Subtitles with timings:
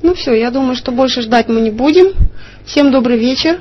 [0.00, 2.12] Ну все, я думаю, что больше ждать мы не будем.
[2.64, 3.60] Всем добрый вечер.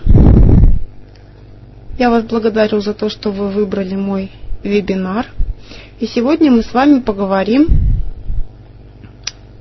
[1.98, 4.31] Я вас благодарю за то, что вы выбрали мой
[4.63, 5.26] вебинар.
[6.00, 7.68] И сегодня мы с вами поговорим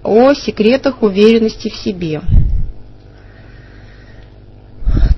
[0.02, 2.20] о секретах уверенности в себе.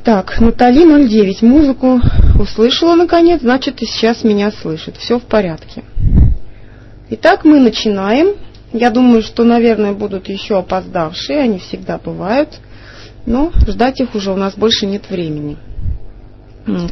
[0.04, 1.42] Так, Натали 09.
[1.42, 2.00] Музыку
[2.40, 4.96] услышала наконец, значит и сейчас меня слышит.
[4.96, 5.82] Все в порядке.
[7.10, 8.36] Итак, мы начинаем.
[8.72, 12.60] Я думаю, что, наверное, будут еще опоздавшие, они всегда бывают,
[13.24, 15.56] но ждать их уже у нас больше нет времени.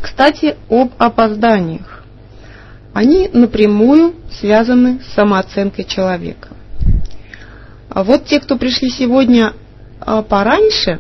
[0.00, 2.04] Кстати, об опозданиях.
[2.94, 6.48] Они напрямую связаны с самооценкой человека.
[7.90, 9.52] А вот те, кто пришли сегодня
[10.00, 10.98] а, пораньше,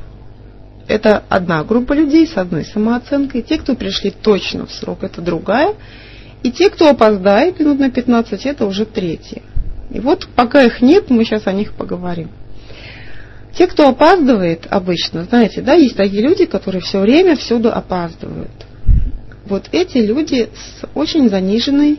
[0.88, 3.42] это одна группа людей с одной самооценкой.
[3.42, 5.74] Те, кто пришли точно в срок, это другая.
[6.42, 9.42] И те, кто опоздает минут на 15, это уже третья.
[9.96, 12.28] И вот пока их нет, мы сейчас о них поговорим.
[13.56, 18.50] Те, кто опаздывает обычно, знаете, да, есть такие люди, которые все время всюду опаздывают.
[19.46, 21.98] Вот эти люди с очень заниженной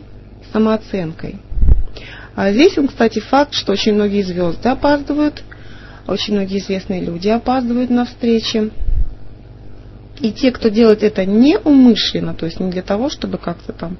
[0.52, 1.40] самооценкой.
[2.36, 5.42] А здесь, кстати, факт, что очень многие звезды опаздывают,
[6.06, 8.70] очень многие известные люди опаздывают на встречи.
[10.20, 13.96] И те, кто делает это неумышленно, то есть не для того, чтобы как-то там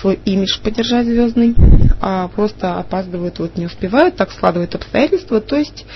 [0.00, 1.54] свой имидж поддержать звездный,
[2.00, 5.86] а просто опаздывают, вот не успевают, так складывают обстоятельства, то есть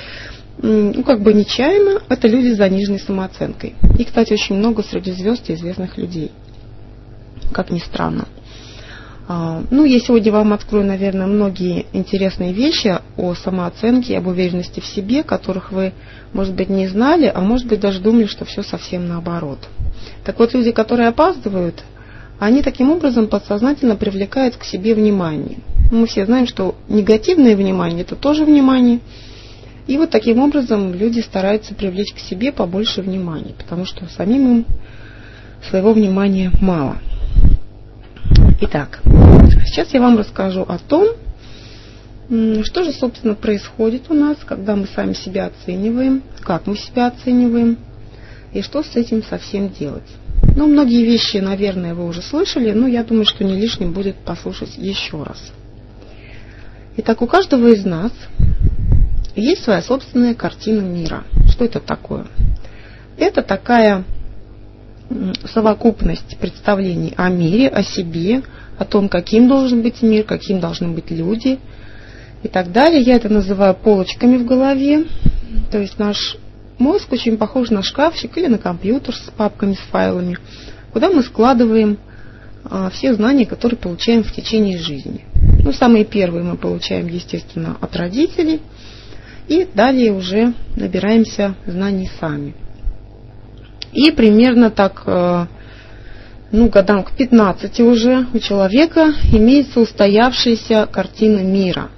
[0.58, 3.74] ну, как бы нечаянно, это люди с заниженной самооценкой.
[3.98, 6.30] И, кстати, очень много среди звезд и известных людей,
[7.52, 8.26] как ни странно.
[9.28, 14.86] А, ну, я сегодня вам открою, наверное, многие интересные вещи о самооценке об уверенности в
[14.86, 15.92] себе, которых вы,
[16.32, 19.58] может быть, не знали, а может быть, даже думали, что все совсем наоборот.
[20.24, 21.82] Так вот, люди, которые опаздывают,
[22.38, 25.58] они таким образом подсознательно привлекают к себе внимание.
[25.90, 29.00] Мы все знаем, что негативное внимание– это тоже внимание.
[29.86, 34.66] И вот таким образом люди стараются привлечь к себе побольше внимания, потому что самим им
[35.68, 36.98] своего внимания мало.
[38.60, 39.00] Итак,
[39.66, 41.08] сейчас я вам расскажу о том,
[42.64, 47.78] что же, собственно, происходит у нас, когда мы сами себя оцениваем, как мы себя оцениваем,
[48.52, 50.08] и что с этим совсем делать.
[50.56, 54.78] Ну, многие вещи, наверное, вы уже слышали, но я думаю, что не лишним будет послушать
[54.78, 55.52] еще раз.
[56.96, 58.10] Итак, у каждого из нас
[59.34, 61.24] есть своя собственная картина мира.
[61.50, 62.26] Что это такое?
[63.18, 64.04] Это такая
[65.44, 68.42] совокупность представлений о мире, о себе,
[68.78, 71.58] о том, каким должен быть мир, каким должны быть люди
[72.42, 73.02] и так далее.
[73.02, 75.04] Я это называю полочками в голове.
[75.70, 76.38] То есть наш
[76.78, 80.38] Мозг очень похож на шкафчик или на компьютер с папками, с файлами,
[80.92, 81.96] куда мы складываем
[82.64, 85.24] а, все знания, которые получаем в течение жизни.
[85.64, 88.60] Ну, самые первые мы получаем, естественно, от родителей,
[89.48, 92.54] и далее уже набираемся знаний сами.
[93.92, 95.46] И примерно так, э,
[96.52, 101.88] ну, годам к 15 уже у человека имеется устоявшаяся картина мира–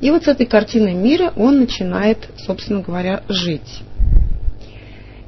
[0.00, 3.82] и вот с этой картиной мира он начинает, собственно говоря, жить.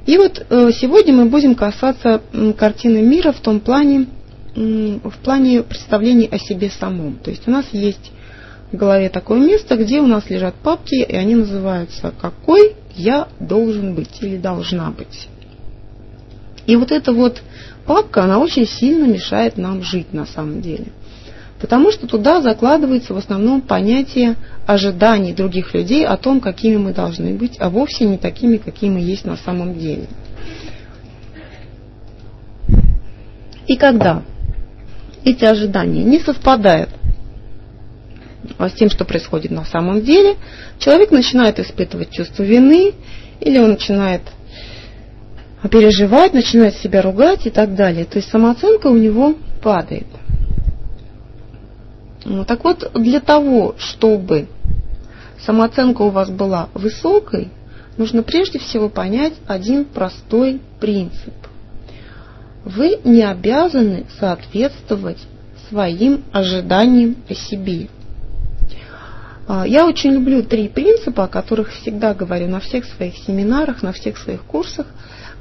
[0.05, 2.21] И вот э, сегодня мы будем касаться
[2.57, 4.07] картины мира в том плане,
[4.55, 7.15] в плане представления о себе самом.
[7.15, 8.11] То есть у нас есть
[8.71, 13.95] в голове такое место, где у нас лежат папки, и они называются «Какой я должен
[13.95, 15.27] быть» или «Должна быть».
[16.67, 17.41] И вот эта вот
[17.85, 20.87] папка, она очень сильно мешает нам жить на самом деле.
[21.59, 27.33] Потому что туда закладывается в основном понятие ожиданий других людей о том, какими мы должны
[27.33, 30.07] быть, а вовсе не такими, какими мы есть на самом деле.
[33.67, 34.23] И когда
[35.25, 36.89] эти ожидания не совпадают
[38.57, 40.37] с тем, что происходит на самом деле,
[40.79, 42.93] человек начинает испытывать чувство вины,
[43.41, 44.21] или он начинает
[45.69, 48.05] переживать, начинает себя ругать и так далее.
[48.05, 50.07] То есть самооценка у него падает.
[52.29, 54.49] Ну, так вот, для того, чтобы
[55.43, 57.49] самооценка у вас была высокой,
[57.97, 61.33] нужно прежде всего понять один простой принцип.
[62.63, 65.17] Вы не обязаны соответствовать
[65.69, 67.87] своим ожиданиям о себе.
[69.47, 73.91] А, я очень люблю три принципа, о которых всегда говорю на всех своих семинарах, на
[73.91, 74.85] всех своих курсах.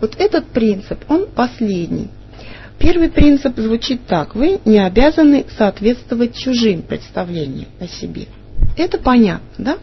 [0.00, 2.08] Вот этот принцип, он последний.
[2.78, 4.34] Первый принцип звучит так.
[4.34, 8.26] Вы не обязаны соответствовать чужим представлениям о себе.
[8.76, 9.78] Это понятно, да?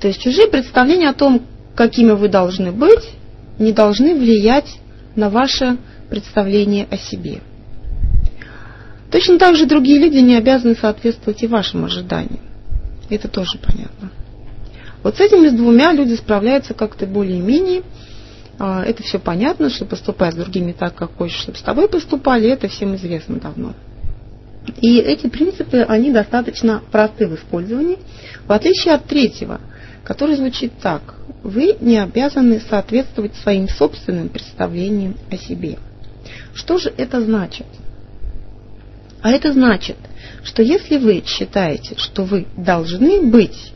[0.00, 1.42] То есть чужие представления о том,
[1.74, 3.10] какими вы должны быть,
[3.58, 4.78] не должны влиять
[5.14, 5.78] на ваше
[6.10, 7.40] представление о себе.
[9.10, 12.40] Точно так же другие люди не обязаны соответствовать и вашим ожиданиям.
[13.10, 14.10] Это тоже понятно.
[15.02, 17.82] Вот с этими с двумя люди справляются как-то более-менее.
[18.64, 22.48] А, это все понятно, что поступать с другими так, как хочешь, чтобы с тобой поступали,
[22.48, 23.74] это всем известно давно.
[24.80, 27.98] И эти принципы, они достаточно просты в использовании,
[28.46, 29.60] в отличие от третьего,
[30.04, 31.02] который звучит так.
[31.42, 35.78] Вы не обязаны соответствовать своим собственным представлениям о себе.
[36.54, 37.66] Что же это значит?
[39.22, 39.96] А это значит,
[40.44, 43.72] что если вы считаете, что вы должны быть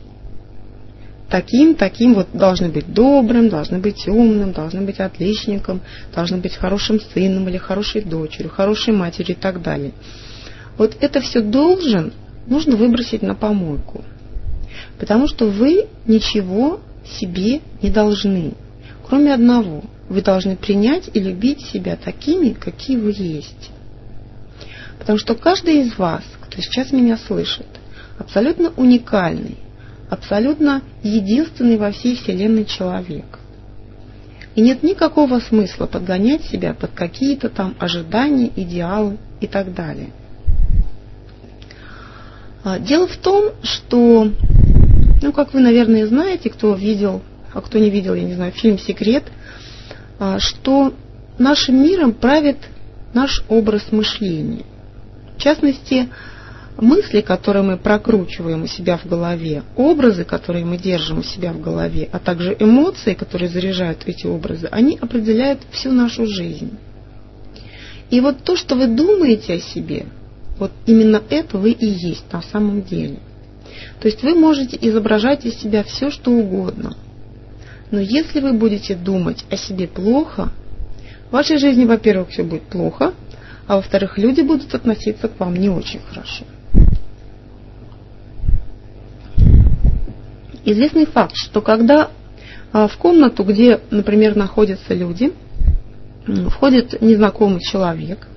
[1.29, 5.81] таким, таким, вот должны быть добрым, должны быть умным, должны быть отличником,
[6.13, 9.91] должны быть хорошим сыном или хорошей дочерью, хорошей матерью и так далее.
[10.77, 12.13] Вот это все должен,
[12.47, 14.03] нужно выбросить на помойку.
[14.99, 18.53] Потому что вы ничего себе не должны,
[19.07, 19.83] кроме одного.
[20.09, 23.71] Вы должны принять и любить себя такими, какие вы есть.
[24.99, 27.65] Потому что каждый из вас, кто сейчас меня слышит,
[28.17, 29.57] абсолютно уникальный,
[30.09, 33.39] абсолютно единственный во всей Вселенной человек.
[34.55, 40.09] И нет никакого смысла подгонять себя под какие-то там ожидания, идеалы и так далее.
[42.63, 44.31] А, дело в том, что,
[45.21, 47.21] ну, как вы, наверное, знаете, кто видел,
[47.53, 49.25] а кто не видел, я не знаю, фильм «Секрет»,
[50.19, 50.93] а, что
[51.37, 52.57] нашим миром правит
[53.13, 54.65] наш образ мышления.
[55.37, 56.09] В частности,
[56.81, 61.61] мысли, которые мы прокручиваем у себя в голове, образы, которые мы держим у себя в
[61.61, 66.77] голове, а также эмоции, которые заряжают эти образы, они определяют всю нашу жизнь.
[68.09, 70.05] И вот то, что вы думаете о себе,
[70.59, 73.19] вот именно это вы и есть на самом деле.
[73.99, 76.95] То есть вы можете изображать из себя все, что угодно.
[77.91, 80.51] Но если вы будете думать о себе плохо,
[81.29, 83.13] в вашей жизни, во-первых, все будет плохо,
[83.67, 86.45] а во-вторых, люди будут относиться к вам не очень хорошо.
[90.67, 92.11] Известный факт, что когда
[92.73, 95.31] а, в комнату, где, например, находятся люди,
[96.49, 98.27] входит незнакомый человек,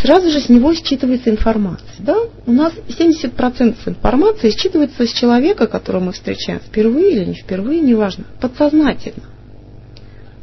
[0.00, 1.96] сразу же с него считывается информация.
[1.98, 2.16] Да?
[2.46, 8.22] У нас 70% информации считывается с человека, которого мы встречаем впервые или не впервые, неважно,
[8.40, 9.24] подсознательно.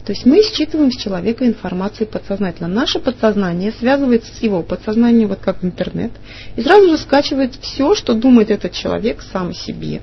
[0.05, 2.67] То есть мы считываем с человека информацию подсознательно.
[2.67, 6.11] Наше подсознание связывается с его подсознанием, вот как интернет,
[6.55, 10.01] и сразу же скачивает все, что думает этот человек сам о себе,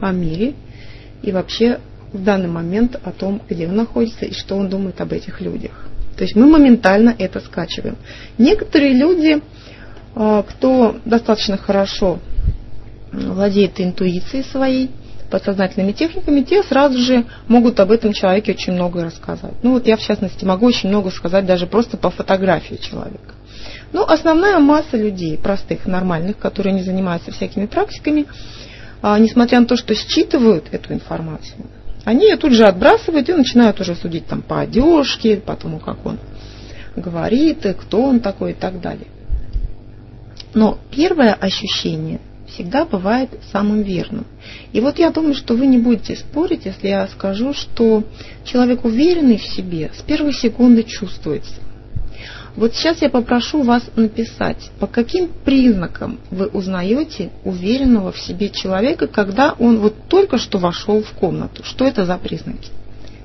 [0.00, 0.54] о мире
[1.22, 1.80] и вообще
[2.12, 5.86] в данный момент о том, где он находится и что он думает об этих людях.
[6.16, 7.96] То есть мы моментально это скачиваем.
[8.38, 9.40] Некоторые люди,
[10.14, 12.20] а, кто достаточно хорошо
[13.12, 14.90] владеет интуицией своей,
[15.32, 19.54] подсознательными техниками, те сразу же могут об этом человеке очень много рассказать.
[19.62, 23.32] Ну вот я в частности могу очень много сказать даже просто по фотографии человека.
[23.92, 28.26] Но основная масса людей, простых, нормальных, которые не занимаются всякими практиками,
[29.00, 31.64] а, несмотря на то, что считывают эту информацию,
[32.04, 36.04] они ее тут же отбрасывают и начинают уже судить там по одежке, по тому, как
[36.04, 36.18] он
[36.94, 39.06] говорит, и кто он такой и так далее.
[40.52, 42.20] Но первое ощущение–
[42.52, 44.26] всегда бывает самым верным.
[44.72, 48.04] И вот я думаю, что вы не будете спорить, если я скажу, что
[48.44, 51.54] человек уверенный в себе с первой секунды чувствуется.
[52.54, 59.06] Вот сейчас я попрошу вас написать, по каким признакам вы узнаете уверенного в себе человека,
[59.06, 61.64] когда он вот только что вошел в комнату.
[61.64, 62.68] Что это за признаки?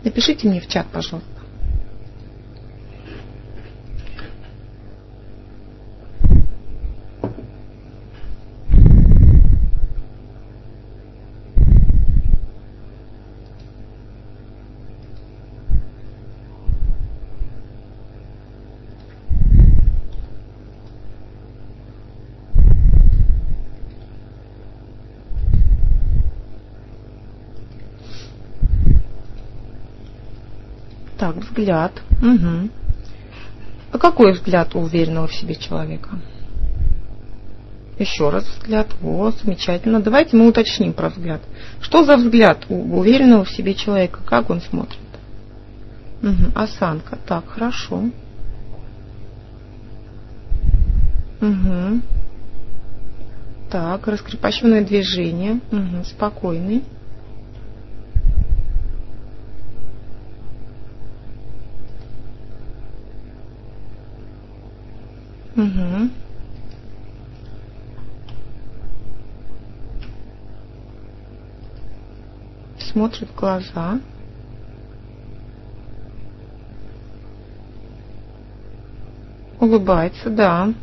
[0.03, 1.36] Напишите мне в чат, пожалуйста.
[31.27, 31.91] Так, взгляд.
[32.21, 32.69] Угу.
[33.91, 36.11] А какой взгляд у уверенного в себе человека?
[37.99, 38.87] Еще раз взгляд.
[39.01, 39.99] Вот, замечательно.
[39.99, 41.41] Давайте мы уточним про взгляд.
[41.81, 44.19] Что за взгляд у уверенного в себе человека?
[44.25, 44.99] Как он смотрит?
[46.23, 46.53] Угу.
[46.55, 47.17] Осанка.
[47.27, 48.05] Так, хорошо.
[51.41, 52.01] Угу.
[53.69, 55.59] Так, раскрепощенное движение.
[55.73, 56.05] Угу.
[56.05, 56.83] Спокойный.
[65.57, 66.09] Угу.
[72.79, 73.99] Смотрит в глаза.
[79.59, 80.73] Улыбается, да.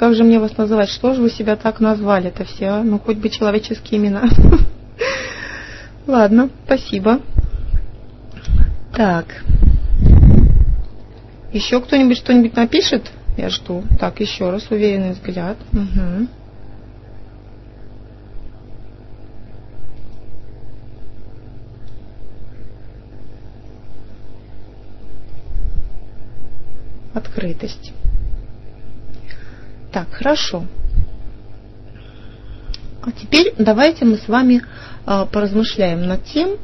[0.00, 0.88] как же мне вас называть?
[0.88, 2.82] Что же вы себя так назвали это все?
[2.82, 4.30] Ну, хоть бы человеческие имена.
[6.06, 7.20] Ладно, спасибо.
[9.00, 9.42] Так.
[11.54, 13.10] Еще кто-нибудь что-нибудь напишет?
[13.38, 13.82] Я жду.
[13.98, 15.56] Так, еще раз, уверенный взгляд.
[15.72, 16.28] Угу.
[27.14, 27.94] Открытость.
[29.92, 30.66] Так, хорошо.
[33.00, 34.62] А теперь давайте мы с вами
[35.06, 36.58] а, поразмышляем над тем,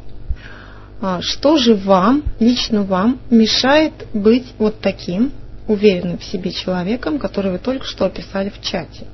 [1.21, 5.33] что же вам, лично вам, мешает быть вот таким
[5.69, 9.07] уверенным в себе человеком, который вы только что описали в чате.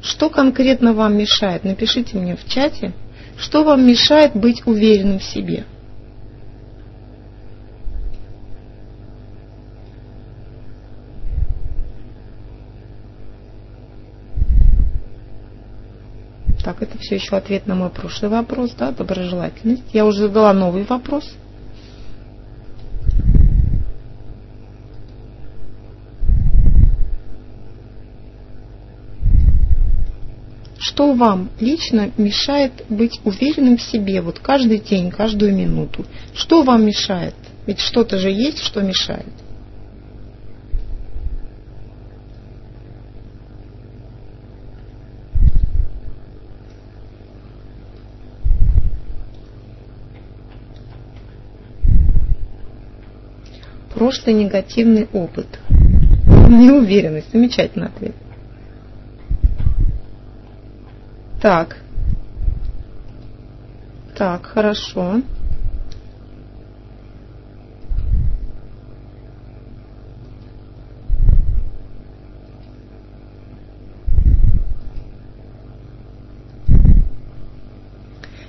[0.00, 1.64] Что конкретно вам мешает?
[1.64, 2.92] Напишите мне в чате,
[3.36, 5.64] что вам мешает быть уверенным в себе.
[16.78, 19.84] Так, это все еще ответ на мой прошлый вопрос, да, доброжелательность.
[19.92, 21.24] Я уже задала новый вопрос.
[30.78, 36.04] Что вам лично мешает быть уверенным в себе вот каждый день, каждую минуту?
[36.34, 37.34] Что вам мешает?
[37.66, 39.26] Ведь что-то же есть, что мешает.
[54.06, 55.48] Прошлый негативный опыт?
[56.48, 57.32] Неуверенность.
[57.32, 58.14] Замечательный ответ.
[61.42, 61.78] Так.
[64.16, 65.22] Так, хорошо.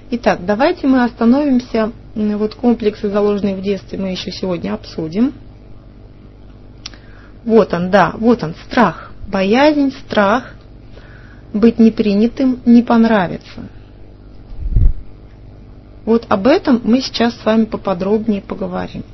[0.10, 5.34] Итак, давайте мы остановимся, вот комплексы, заложенные в детстве, мы еще сегодня обсудим.
[7.48, 10.54] Вот он, да, вот он, страх, боязнь, страх,
[11.54, 13.70] быть непринятым, не понравится.
[16.04, 19.06] Вот об этом мы сейчас с вами поподробнее поговорим.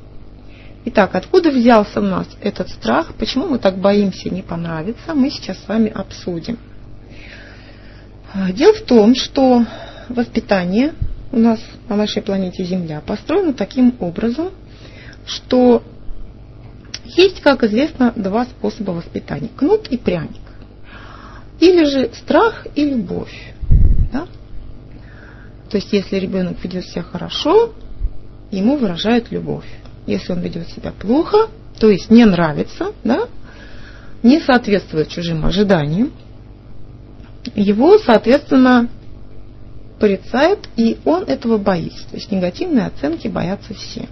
[0.84, 5.56] Итак, откуда взялся у нас этот страх, почему мы так боимся не понравиться, мы сейчас
[5.62, 6.58] с вами обсудим.
[8.52, 9.64] Дело в том, что
[10.08, 10.92] воспитание
[11.30, 14.50] у нас на нашей планете Земля построено таким образом,
[15.24, 15.84] что
[17.16, 20.42] есть, как известно, два способа воспитания– кнут и пряник.
[21.60, 23.54] Или же страх и любовь.
[24.12, 24.26] Да?
[25.70, 27.72] То есть, если ребенок ведет себя хорошо,
[28.50, 29.66] ему выражают любовь.
[30.06, 33.28] Если он ведет себя плохо, то есть не нравится, да,
[34.22, 36.12] не соответствует чужим ожиданиям,
[37.54, 38.88] его, соответственно,
[39.98, 42.08] порицают, и он этого боится.
[42.08, 44.08] То есть негативные оценки боятся все.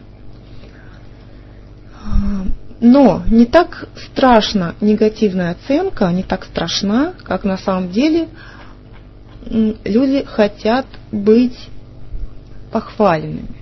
[2.83, 8.27] Но не так страшна негативная оценка, не так страшна, как на самом деле
[9.47, 11.57] люди хотят быть
[12.73, 13.55] похваленными,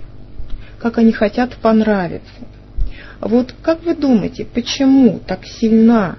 [0.79, 2.33] как они хотят понравиться.
[3.19, 6.15] Вот как вы думаете, почему так сильна,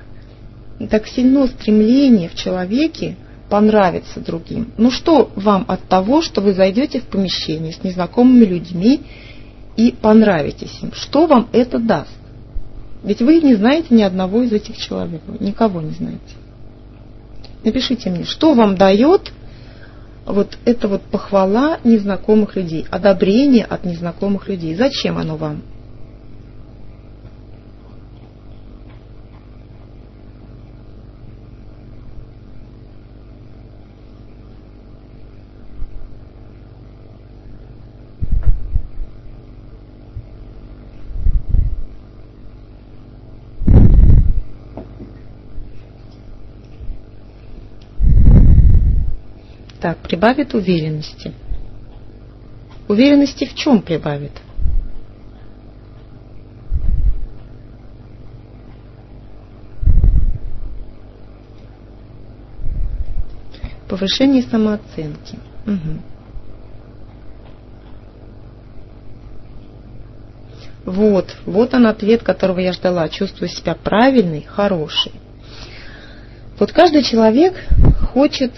[0.88, 3.16] так сильно стремление в человеке
[3.50, 4.72] понравиться другим.
[4.78, 9.00] Ну что вам от того, что вы зайдете в помещение с незнакомыми людьми
[9.76, 10.92] и понравитесь им?
[10.92, 12.21] Что вам это даст?
[13.02, 16.20] Ведь вы не знаете ни одного из этих человек, никого не знаете.
[17.64, 19.32] Напишите мне, что вам дает
[20.24, 24.74] вот эта вот похвала незнакомых людей, одобрение от незнакомых людей.
[24.76, 25.62] Зачем оно вам?
[49.82, 51.32] Так, прибавит уверенности.
[52.86, 54.30] Уверенности в чем прибавит?
[63.88, 65.40] Повышение самооценки.
[65.66, 65.98] Угу.
[70.84, 73.08] Вот, вот он ответ, которого я ждала.
[73.08, 75.10] Чувствую себя правильный, хороший.
[76.60, 77.54] Вот каждый человек
[78.12, 78.52] хочет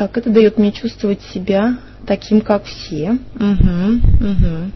[0.00, 1.76] так, это дает мне чувствовать себя
[2.06, 3.18] таким, как все.
[3.34, 4.70] Угу, угу.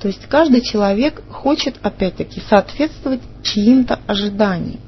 [0.00, 4.80] То есть каждый человек хочет, опять-таки, соответствовать чьим-то ожиданиям.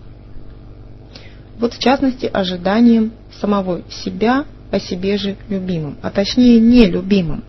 [1.56, 7.44] Вот в частности ожиданиям самого себя о себе же любимым, а точнее нелюбимым.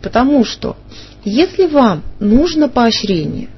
[0.00, 0.78] Потому что
[1.22, 3.50] если вам нужно поощрение,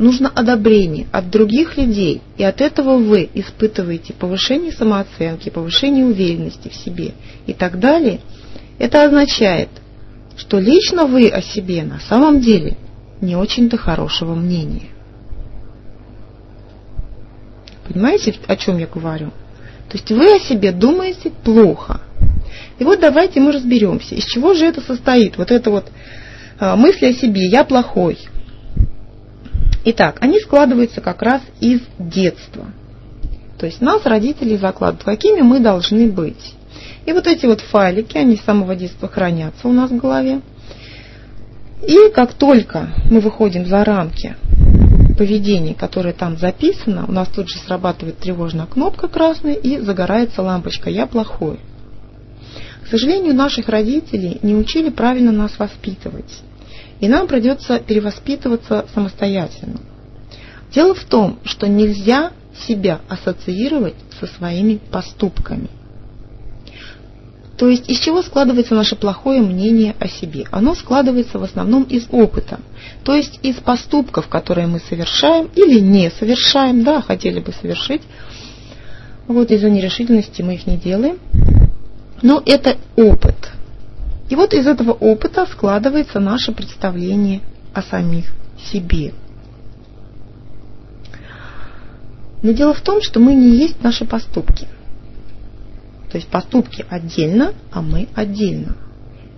[0.00, 6.74] нужно одобрение от других людей, и от этого вы испытываете повышение самооценки, повышение уверенности в
[6.74, 7.12] себе
[7.46, 8.20] и так далее,
[8.78, 9.68] это означает,
[10.38, 12.78] что лично вы о себе на самом деле
[13.20, 14.88] не очень-то хорошего мнения.
[17.86, 19.32] Понимаете, о чем я говорю?
[19.90, 22.00] То есть вы о себе думаете плохо.
[22.78, 25.90] И вот давайте мы разберемся, из чего же это состоит, вот это вот
[26.58, 28.16] а, мысли о себе, я плохой.
[29.84, 32.66] Итак, они складываются как раз из детства.
[33.58, 36.54] То есть нас родители закладывают, какими мы должны быть.
[37.06, 40.40] И вот эти вот файлики, они с самого детства хранятся у нас в голове.
[41.86, 44.36] И как только мы выходим за рамки
[45.16, 50.88] поведения, которое там записано, у нас тут же срабатывает тревожная кнопка красная и загорается лампочка
[50.88, 51.58] «Я плохой».
[52.84, 56.42] К сожалению, наших родителей не учили правильно нас воспитывать.
[57.00, 59.80] И нам придется перевоспитываться самостоятельно.
[60.72, 62.32] Дело в том, что нельзя
[62.66, 65.68] себя ассоциировать со своими поступками.
[67.56, 70.46] То есть из чего складывается наше плохое мнение о себе?
[70.50, 72.58] Оно складывается в основном из опыта,
[73.04, 78.00] то есть из поступков, которые мы совершаем или не совершаем, да, хотели бы совершить.
[79.26, 81.18] Вот из-за нерешительности мы их не делаем.
[82.22, 83.36] Но это опыт.
[84.30, 87.42] И вот из этого опыта складывается наше представление
[87.74, 89.12] о самих себе.
[92.42, 94.66] Но дело в том, что мы не есть наши поступки–
[96.10, 98.76] то есть поступки отдельно, а мы отдельно.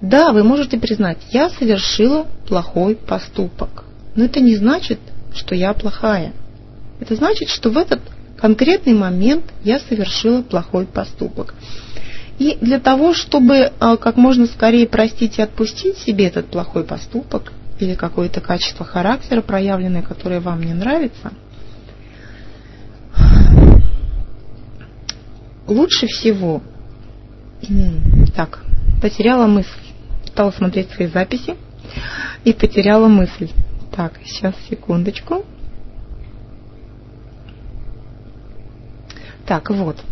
[0.00, 3.84] Да, вы можете признать, я совершила плохой поступок.
[4.16, 4.98] Но это не значит,
[5.34, 6.32] что я плохая.
[6.98, 8.00] Это значит, что в этот
[8.38, 11.54] конкретный момент я совершила плохой поступок.
[12.38, 17.52] И для того, чтобы а, как можно скорее простить и отпустить себе этот плохой поступок
[17.78, 21.32] или какое-то качество характера проявленное, которое вам не нравится,
[25.66, 26.62] лучше всего...
[28.34, 28.64] Так,
[29.00, 29.68] потеряла мысль.
[30.26, 31.54] Стала смотреть свои записи
[32.44, 33.50] и потеряла мысль.
[33.94, 35.44] Так, сейчас, секундочку.
[39.46, 40.02] Так, вот.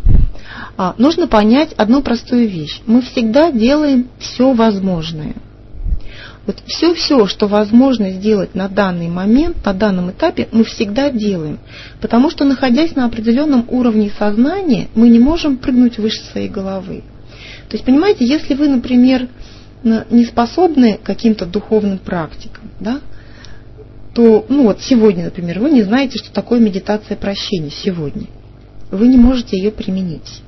[0.76, 2.80] А, нужно понять одну простую вещь.
[2.86, 5.34] Мы всегда делаем все возможное–
[6.46, 11.58] вот все-все, что возможно сделать на данный момент, на данном этапе, мы всегда делаем.
[12.00, 17.02] Потому что, находясь на определенном уровне сознания, мы не можем прыгнуть выше своей головы.
[17.68, 19.28] То есть, понимаете, если вы, например,
[19.84, 23.00] не способны к каким-то духовным практикам, да,
[24.14, 28.26] то, ну вот сегодня, например, вы не знаете, что такое медитация прощения сегодня.
[28.90, 30.42] Вы не можете ее применить.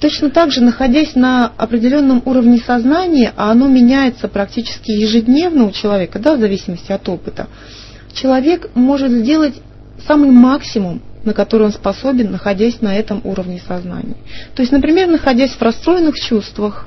[0.00, 6.18] Точно так же, находясь на определенном уровне сознания, а оно меняется практически ежедневно у человека,
[6.18, 7.48] да, в зависимости от опыта,
[8.12, 9.54] человек может сделать
[10.06, 14.16] самый максимум, на который он способен, находясь на этом уровне сознания.
[14.54, 16.86] То есть, например, находясь в расстроенных чувствах,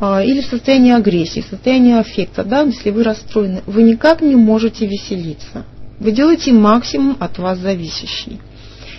[0.00, 4.34] а, или в состоянии агрессии, в состоянии аффекта, да, если вы расстроены, вы никак не
[4.34, 5.64] можете веселиться.
[6.00, 8.40] Вы делаете максимум от вас зависящий.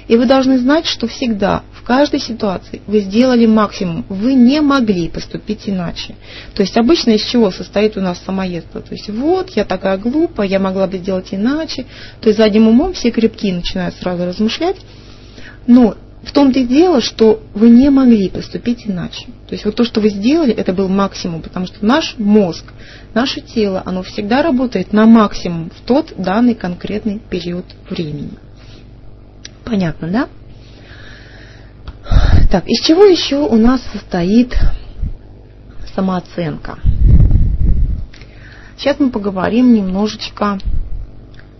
[0.08, 4.06] И вы должны знать, что всегда, в каждой ситуации вы сделали максимум.
[4.08, 6.15] Вы не могли поступить иначе.
[6.54, 8.82] То есть обычно из чего состоит у нас самоедство?
[8.82, 11.86] То есть вот, я такая глупая, я могла бы сделать иначе.
[12.22, 14.78] То есть задним умом все крепкие начинают сразу размышлять.
[15.65, 19.26] Но в том-то и дело, что вы не могли поступить иначе.
[19.48, 22.65] То есть вот то, что вы сделали, это был максимум, потому что наш мозг,
[23.13, 28.32] наше тело, оно всегда работает на максимум в тот данный конкретный период времени.
[29.65, 30.30] Понятно, да?
[32.51, 34.56] Так, из чего еще у нас состоит
[35.95, 36.78] самооценка?
[38.78, 40.60] Сейчас мы поговорим немножечко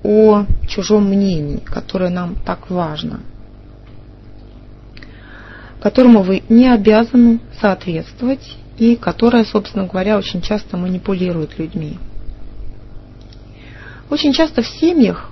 [0.04, 3.22] о чужом мнении, которое нам так важно,
[5.82, 11.98] которому вы не обязаны соответствовать и которое, собственно говоря, очень часто манипулирует людьми.
[14.12, 15.32] Очень часто в семьях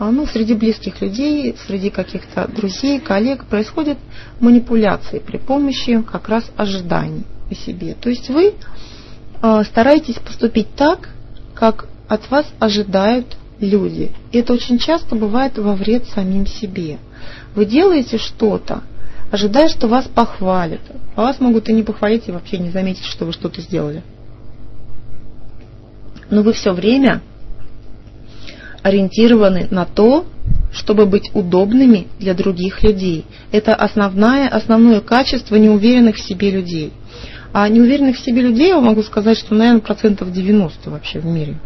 [0.00, 3.98] ну, среди близких людей, среди каких-то друзей, коллег происходят
[4.40, 7.94] манипуляции при помощи как раз ожиданий о себе.
[8.00, 8.54] То есть вы
[9.42, 11.10] а, стараетесь поступить так,
[11.54, 14.10] как от вас ожидают люди.
[14.32, 16.98] И это очень часто бывает во вред самим себе.
[17.54, 18.82] Вы делаете что-то,
[19.30, 20.80] ожидая, что вас похвалят.
[21.14, 24.02] А вас могут и не похвалить, и вообще не заметить, что вы что-то сделали.
[26.30, 27.20] но вы все время
[28.82, 30.26] ориентированы на то,
[30.72, 33.24] чтобы быть удобными для других людей.
[33.52, 36.92] Это основное, основное качество неуверенных в себе людей.
[37.52, 41.56] А неуверенных в себе людей, я могу сказать, что, наверное, процентов 90 вообще в мире.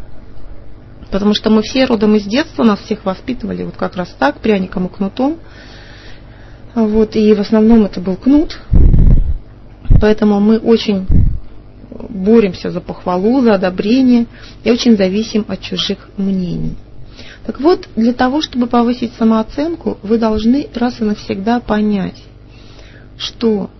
[1.10, 4.86] Потому что мы все родом из детства, нас всех воспитывали вот как раз так, пряником
[4.86, 5.36] и кнутом.
[6.74, 8.58] Вот, и в основном это был кнут.
[10.00, 11.06] Поэтому мы очень
[12.08, 14.26] боремся за похвалу, за одобрение
[14.64, 16.76] и очень зависим от чужих мнений.
[17.46, 22.22] Так вот, для того, чтобы повысить самооценку, вы должны раз и навсегда понять,
[23.18, 23.70] что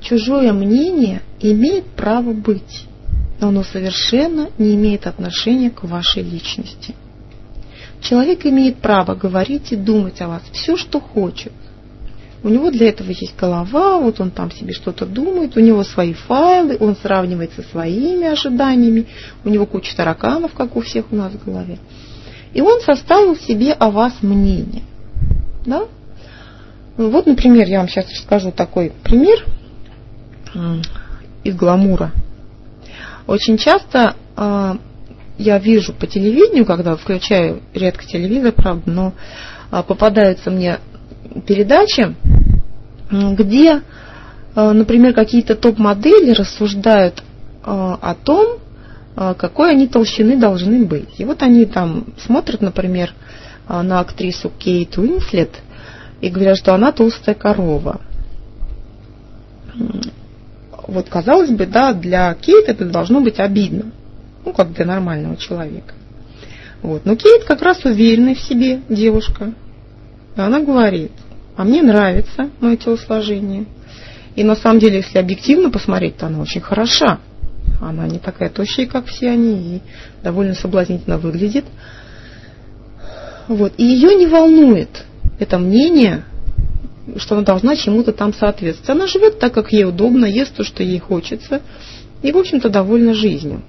[0.00, 2.86] чужое мнение имеет право быть,
[3.38, 6.94] но оно совершенно не имеет отношения к вашей личности.
[8.00, 11.52] Человек имеет право говорить и думать о вас все, что хочет.
[12.42, 16.14] У него для этого есть голова, вот он там себе что-то думает, у него свои
[16.14, 19.06] файлы, он сравнивает со своими ожиданиями,
[19.44, 21.78] у него куча тараканов, как у всех у нас в голове.
[22.52, 24.82] И он составил себе о вас мнение.
[25.64, 25.84] Да?
[26.96, 29.44] Вот, например, я вам сейчас расскажу такой пример
[31.44, 32.12] из гламура.
[33.26, 34.74] Очень часто э,
[35.38, 39.12] я вижу по телевидению, когда включаю редко телевизор, правда, но
[39.70, 40.80] э, попадаются мне
[41.46, 42.14] передачи,
[43.10, 43.82] где,
[44.54, 47.22] э, например, какие-то топ-модели рассуждают э,
[47.64, 48.58] о том,
[49.14, 51.18] какой они толщины должны быть.
[51.18, 53.12] И вот они там смотрят, например,
[53.66, 55.50] а, на актрису Кейт Уинслет
[56.20, 58.00] и говорят, что она толстая корова.
[60.86, 63.92] Вот, казалось бы, да, для Кейт это должно быть обидно.
[64.44, 65.94] Ну, как для нормального человека.
[66.82, 67.04] Вот.
[67.04, 69.52] Но Кейт как раз уверенная в себе девушка.
[70.36, 71.12] И она говорит,
[71.56, 73.66] а мне нравится мое телосложение.
[74.34, 77.20] И на самом деле, если объективно посмотреть, то она очень хороша.
[77.80, 79.82] Она не такая тощая, как все они, и
[80.22, 81.64] довольно соблазнительно выглядит.
[83.48, 83.72] Вот.
[83.78, 85.04] И ее не волнует
[85.38, 86.24] это мнение,
[87.16, 88.90] что она должна чему-то там соответствовать.
[88.90, 91.62] Она живет так, как ей удобно, ест то, что ей хочется,
[92.22, 93.62] и, в общем-то, довольна жизнью.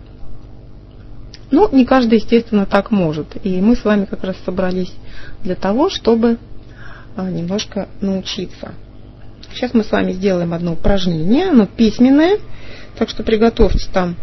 [1.50, 3.28] Но не каждый, естественно, так может.
[3.46, 4.94] И мы с вами как раз собрались
[5.44, 6.38] для того, чтобы
[7.16, 8.74] а, немножко научиться.
[9.54, 12.38] Сейчас мы с вами сделаем одно упражнение, оно письменное,
[12.98, 14.16] так что приготовьте там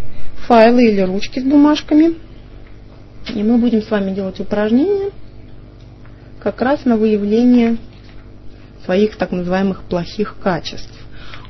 [0.46, 2.16] файлы или ручки с бумажками.
[3.34, 5.10] И мы будем с вами делать упражнения
[6.42, 7.76] как раз на выявление
[8.84, 10.92] своих так называемых плохих качеств.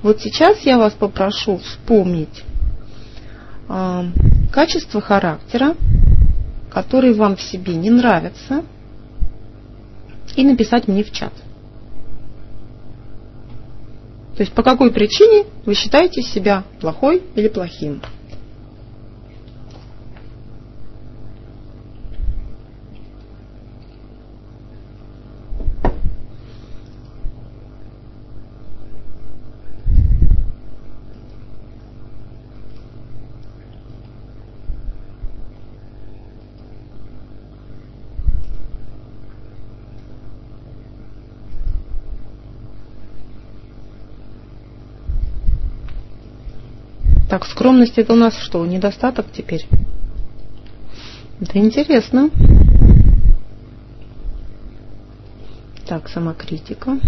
[0.03, 2.43] Вот сейчас я вас попрошу вспомнить
[3.69, 4.03] э,
[4.53, 5.77] качества характера,
[6.71, 8.65] которые вам в себе не нравятся,
[10.37, 11.33] и написать мне в чат.
[14.39, 18.01] То есть по какой причине вы считаете себя плохой или плохим.
[47.29, 49.67] Так, скромность это у нас что, недостаток теперь?
[51.41, 52.31] Это интересно.
[55.87, 56.99] Так, самокритика.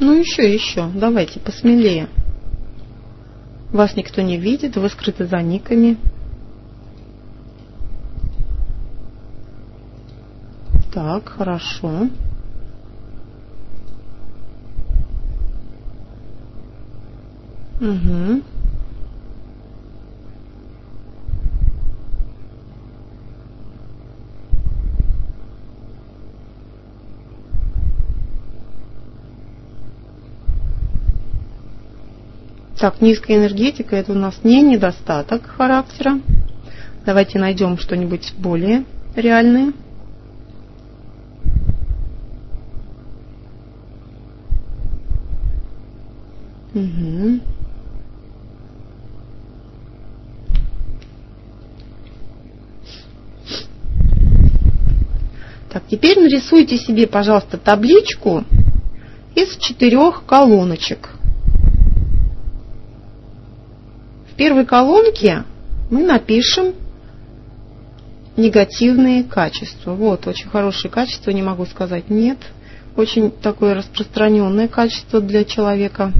[0.00, 2.08] Ну еще, еще, давайте посмелее.
[3.70, 5.96] Вас никто не видит, вы скрыты за никами.
[10.92, 12.08] Так, хорошо.
[17.80, 18.42] Угу.
[32.78, 36.20] Так, низкая энергетика это у нас не недостаток характера.
[37.06, 38.84] Давайте найдем что-нибудь более
[39.16, 39.72] реальное.
[46.84, 47.40] Угу.
[55.70, 58.44] Так, теперь нарисуйте себе, пожалуйста, табличку
[59.34, 61.10] из четырех колоночек.
[64.30, 65.44] В первой колонке
[65.90, 66.74] мы напишем
[68.36, 69.94] негативные качества.
[69.94, 72.38] Вот, очень хорошие качества, не могу сказать нет.
[72.96, 76.12] очень такое распространенное качество для человека.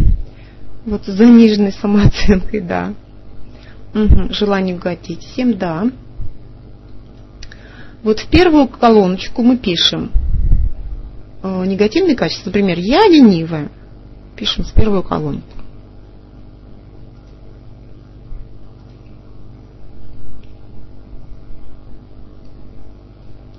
[0.85, 2.95] Вот с заниженной самооценкой, да.
[3.95, 4.33] Угу.
[4.33, 5.91] Желание угодить всем, да.
[8.03, 10.11] Вот в первую колоночку мы пишем
[11.43, 12.51] э, негативные качества.
[12.51, 13.71] Например, я ленивая.
[14.37, 15.47] Пишем с первую колонку.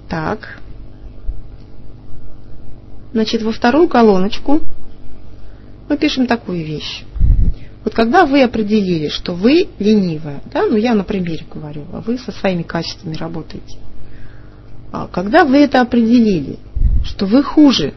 [0.10, 0.60] Так.
[3.14, 4.60] Значит, во вторую колоночку
[5.90, 7.04] мы пишем такую вещь.
[7.86, 12.18] Вот когда вы определили, что вы ленивая, да, ну я на примере говорю, а вы
[12.18, 13.78] со своими качествами работаете.
[14.92, 16.58] А когда вы это определили,
[17.04, 17.94] что вы хуже,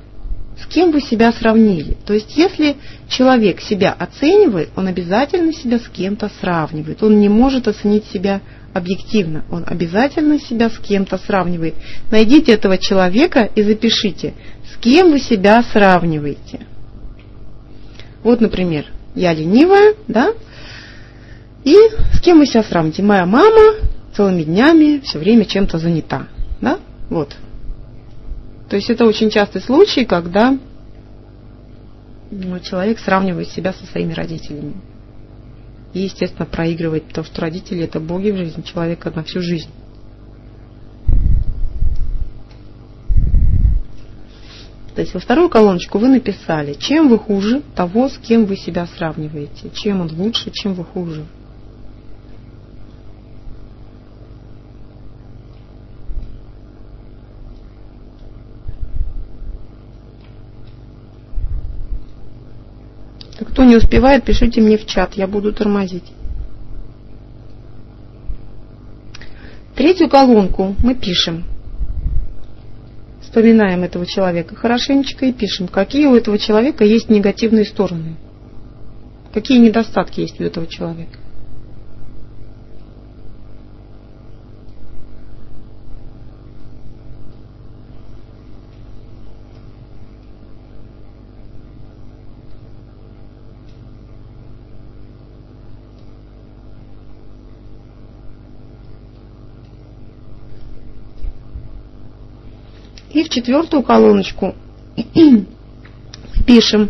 [0.60, 1.96] с кем вы себя сравнили?
[2.04, 2.76] То есть, если
[3.08, 7.02] человек себя оценивает, он обязательно себя с кем-то сравнивает.
[7.02, 8.42] Он не может оценить себя
[8.74, 9.44] объективно.
[9.50, 11.74] Он обязательно себя с кем-то сравнивает.
[12.10, 14.34] Найдите этого человека и запишите,
[14.70, 16.66] с кем вы себя сравниваете.
[18.22, 18.86] Вот, например,
[19.18, 20.32] я ленивая, да,
[21.64, 21.74] и
[22.14, 23.02] с кем вы себя сравните?
[23.02, 23.74] Моя мама
[24.14, 26.28] целыми днями все время чем-то занята,
[26.60, 26.78] да,
[27.10, 27.36] вот.
[28.68, 30.56] То есть это очень частый случай, когда
[32.30, 34.74] ну, человек сравнивает себя со своими родителями.
[35.94, 39.70] И, естественно, проигрывает, потому что родители это боги в жизни человека на всю жизнь.
[44.98, 48.84] То есть во вторую колоночку вы написали, чем вы хуже того, с кем вы себя
[48.84, 49.70] сравниваете.
[49.72, 51.24] Чем он лучше, чем вы хуже.
[63.38, 66.12] Кто не успевает, пишите мне в чат, я буду тормозить.
[69.76, 71.44] Третью колонку мы пишем
[73.28, 78.16] вспоминаем этого человека хорошенечко и пишем, какие у этого человека есть негативные стороны,
[79.34, 81.18] какие недостатки есть у этого человека.
[103.18, 104.54] И в четвертую колоночку
[106.46, 106.88] пишем,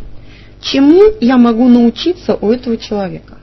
[0.60, 3.38] чему я могу научиться у этого человека.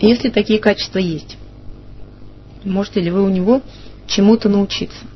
[0.00, 1.38] Если такие качества есть,
[2.62, 3.62] можете ли вы у него
[4.06, 5.06] чему-то научиться?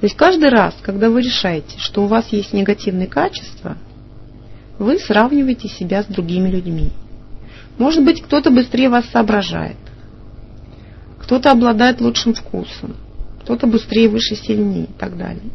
[0.00, 3.76] То есть каждый раз, когда вы решаете, что у вас есть негативные качества,
[4.78, 6.90] вы сравниваете себя с другими людьми.
[7.78, 9.76] Может быть, кто-то быстрее вас соображает,
[11.20, 12.94] кто-то обладает лучшим вкусом,
[13.42, 15.50] кто-то быстрее, выше, сильнее и так далее.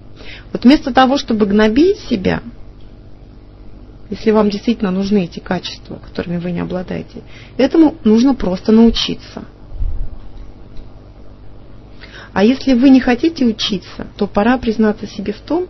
[0.51, 2.41] Вот вместо того, чтобы гнобить себя,
[4.09, 7.21] если вам действительно нужны эти качества, которыми вы не обладаете,
[7.57, 9.45] этому нужно просто научиться–
[12.33, 15.67] а если вы не хотите учиться, то пора признаться себе в том,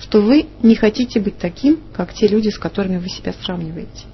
[0.00, 4.06] что вы не хотите быть таким, как те люди, с которыми вы себя сравниваете.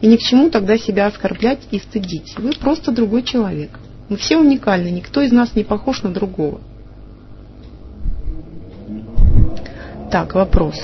[0.00, 2.34] И ни к чему тогда себя оскорблять и стыдить.
[2.38, 3.70] Вы просто другой человек.
[4.08, 6.60] Мы все уникальны, никто из нас не похож на другого.
[10.10, 10.76] Так, вопрос.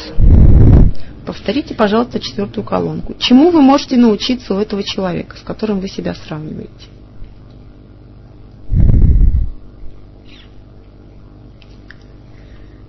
[1.26, 3.14] Повторите, пожалуйста, четвертую колонку.
[3.18, 6.97] Чему вы можете научиться у этого человека, с которым вы себя сравниваете?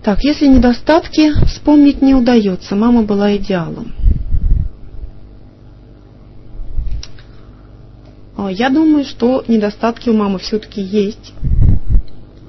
[0.03, 3.93] Так, если недостатки вспомнить не удается, мама была идеалом.
[8.37, 11.33] А, я думаю, что недостатки у мамы все-таки есть.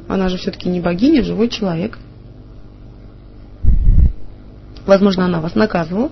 [0.07, 1.99] Она же все-таки не богиня, живой человек.
[4.87, 6.11] Возможно, она вас наказывала.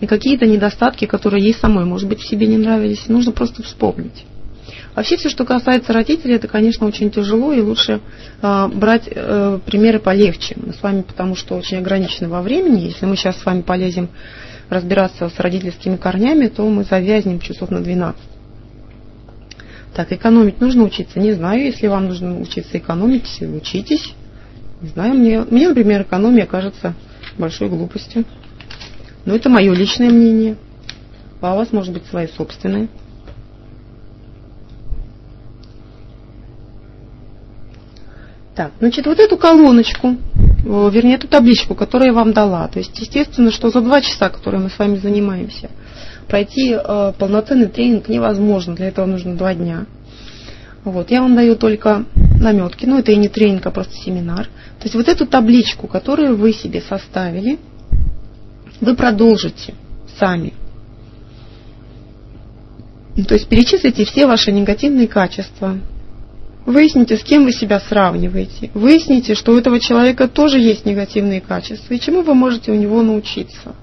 [0.00, 4.24] И какие-то недостатки, которые ей самой, может быть, в себе не нравились, нужно просто вспомнить.
[4.98, 8.00] Вообще все, что касается родителей, это, конечно, очень тяжело, и лучше
[8.42, 10.56] э, брать э, примеры полегче.
[10.58, 12.80] Мы с вами, потому что очень ограничены во времени.
[12.80, 14.08] Если мы сейчас с вами полезем
[14.68, 18.20] разбираться с родительскими корнями, то мы завязнем часов на 12.
[19.94, 21.20] Так, экономить нужно учиться?
[21.20, 24.14] Не знаю, если вам нужно учиться экономить, учитесь.
[24.82, 26.94] Не знаю, мне, мне, например, экономия кажется
[27.38, 28.24] большой глупостью.
[29.26, 30.56] Но это мое личное мнение.
[31.40, 32.88] А у вас может быть свои собственные.
[38.58, 40.16] Так, значит, вот эту колоночку
[40.64, 42.66] вернее, эту табличку, которую я вам дала.
[42.66, 45.70] То есть, естественно, что за два часа, которые мы с вами занимаемся,
[46.26, 48.74] пройти э, полноценный тренинг невозможно.
[48.74, 49.86] Для этого нужно два дня.
[50.82, 52.04] Вот, я вам даю только
[52.40, 54.46] наметки, но это и не тренинг, а просто семинар.
[54.80, 57.60] То есть вот эту табличку, которую вы себе составили,
[58.80, 59.74] вы продолжите
[60.18, 60.52] сами.
[63.28, 65.78] То есть перечислите все ваши негативные качества,
[66.68, 68.70] Выясните, с кем вы себя сравниваете.
[68.74, 73.00] Выясните, что у этого человека тоже есть негативные качества, и чему вы можете у него
[73.00, 73.74] научиться.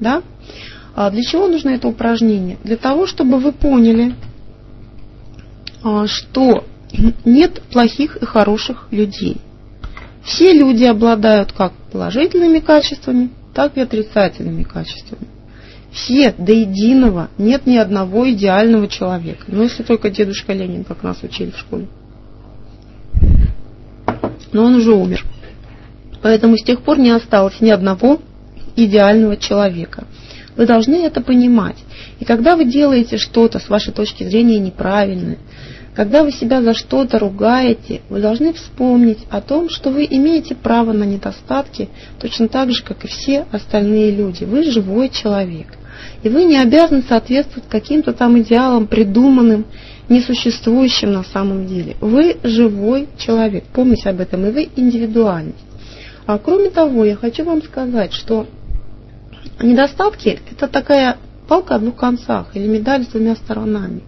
[0.00, 0.22] Да?
[0.94, 2.56] А для чего нужно это упражнение?
[2.64, 4.14] Для того, чтобы вы поняли,
[5.84, 6.64] а, что
[7.26, 9.36] нет плохих и хороших людей.
[10.24, 15.28] Все люди обладают как положительными качествами, так и отрицательными качествами.
[15.96, 19.44] Все до единого, нет ни одного идеального человека.
[19.48, 21.86] Ну, если только дедушка Ленин, как нас учили в школе.
[24.52, 25.24] Но он уже умер.
[26.20, 28.20] Поэтому с тех пор не осталось ни одного
[28.76, 30.04] идеального человека.
[30.54, 31.78] Вы должны это понимать.
[32.20, 35.38] И когда вы делаете что-то с вашей точки зрения неправильное,
[35.94, 40.92] когда вы себя за что-то ругаете, вы должны вспомнить о том, что вы имеете право
[40.92, 41.88] на недостатки
[42.20, 44.44] точно так же, как и все остальные люди.
[44.44, 45.68] Вы живой человек.
[46.22, 49.66] И вы не обязаны соответствовать каким-то там идеалам, придуманным,
[50.08, 51.96] несуществующим на самом деле.
[52.00, 55.58] Вы живой человек, помните об этом, и вы индивидуальность.
[56.26, 58.46] А кроме того, я хочу вам сказать, что
[59.60, 64.02] недостатки– это такая палка о двух концах или медаль с двумя сторонами.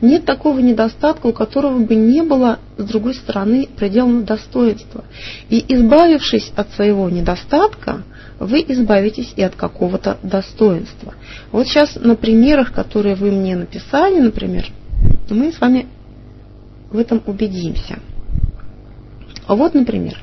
[0.00, 5.04] Нет такого недостатка, у которого бы не было, с другой стороны, пределного достоинства.
[5.48, 8.02] И избавившись от своего недостатка,
[8.46, 11.14] вы избавитесь и от какого-то достоинства.
[11.50, 14.66] Вот сейчас на примерах, которые вы мне написали, например,
[15.30, 15.86] мы с вами
[16.90, 17.98] в этом убедимся.
[19.46, 20.18] А вот, например,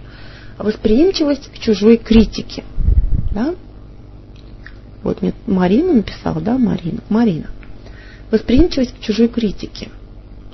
[0.58, 2.63] восприимчивость к чужой критике.
[3.32, 3.55] Да?
[5.03, 6.99] Вот мне Марина написала, да, Марина?
[7.10, 7.47] Марина.
[8.32, 9.89] Восприимчивость к чужой критике.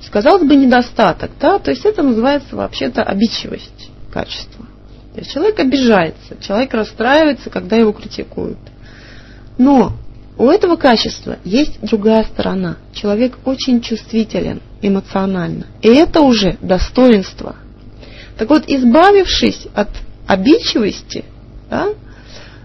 [0.00, 4.66] Сказалось бы недостаток, да, то есть это называется вообще-то обидчивость качества.
[5.16, 8.58] То есть человек обижается, человек расстраивается, когда его критикуют.
[9.56, 9.94] Но
[10.36, 12.76] у этого качества есть другая сторона.
[12.92, 15.68] Человек очень чувствителен эмоционально.
[15.80, 17.56] И это уже достоинство.
[18.36, 19.88] Так вот, избавившись от
[20.26, 21.24] обидчивости,
[21.70, 21.94] да,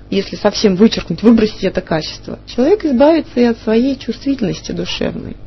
[0.09, 5.37] если совсем вычеркнуть, выбросить это качество, человек избавится и от своей чувствительности душевной.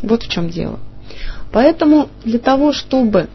[0.00, 0.80] Вот в чем дело.
[1.52, 3.28] Поэтому для того, чтобы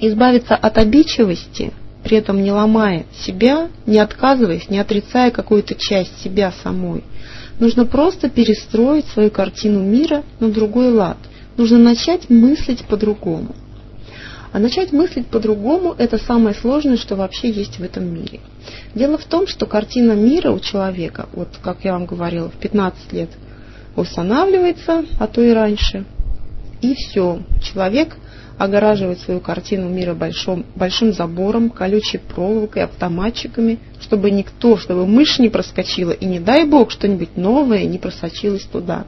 [0.00, 6.52] избавиться от обидчивости– при этом не ломая себя, не отказываясь, не отрицая какую-то часть себя
[6.62, 7.02] самой.
[7.58, 11.16] Нужно просто перестроить свою картину мира на другой лад.
[11.56, 13.54] Нужно начать мыслить по-другому.
[14.52, 18.40] А начать мыслить по-другому– это самое сложное, что вообще есть в этом мире.
[18.94, 23.12] Дело в том, что картина мира у человека, вот как я вам говорила, в 15
[23.12, 23.30] лет
[23.96, 26.04] устанавливается, а то и раньше,
[26.82, 27.40] и все.
[27.62, 28.16] Человек
[28.58, 35.48] огораживает свою картину мира большим, большим забором, колючей проволокой, автоматчиками, чтобы никто, чтобы мышь не
[35.48, 39.06] проскочила, и не дай бог что-нибудь новое не просочилось туда.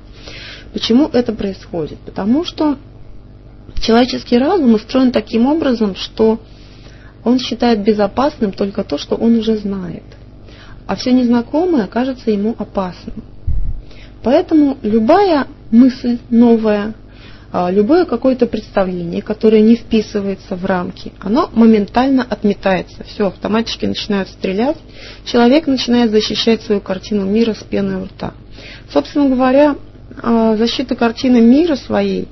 [0.72, 1.98] Почему это происходит?
[2.00, 2.76] Потому что
[3.80, 6.40] человеческий разум устроен таким образом, что
[7.24, 10.04] он считает безопасным только то, что он уже знает.
[10.86, 13.22] А все незнакомое кажется ему опасным.
[14.22, 16.94] Поэтому любая мысль новая,
[17.52, 23.04] любое какое-то представление, которое не вписывается в рамки, оно моментально отметается.
[23.04, 24.76] Все, автоматчики начинают стрелять,
[25.24, 28.34] человек начинает защищать свою картину мира с пеной у рта.
[28.92, 29.76] Собственно говоря,
[30.22, 32.28] а, защита картины мира своей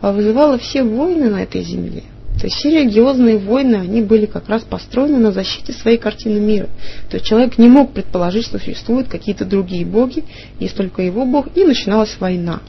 [0.00, 2.04] а, вызывала все войны на этой земле.
[2.38, 6.68] То есть все религиозные войны, они были как раз построены на защите своей картины мира.
[7.10, 10.24] То есть человек не мог предположить, что существуют какие-то другие боги,
[10.60, 12.60] есть только его бог, и начиналась война.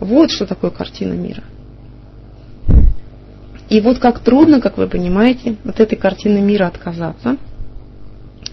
[0.00, 1.42] Вот что такое картина мира.
[3.68, 7.36] И вот как трудно, как вы понимаете, от этой картины мира отказаться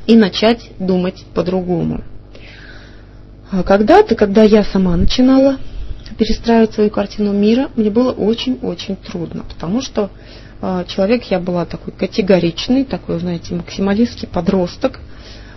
[0.08, 2.02] и начать думать по-другому.
[3.52, 5.58] А когда-то, когда я сама начинала
[6.18, 10.10] перестраивать свою картину мира, мне было очень-очень трудно, потому что
[10.62, 15.00] э, человек я была такой категоричный, такой, знаете, максималистский подросток,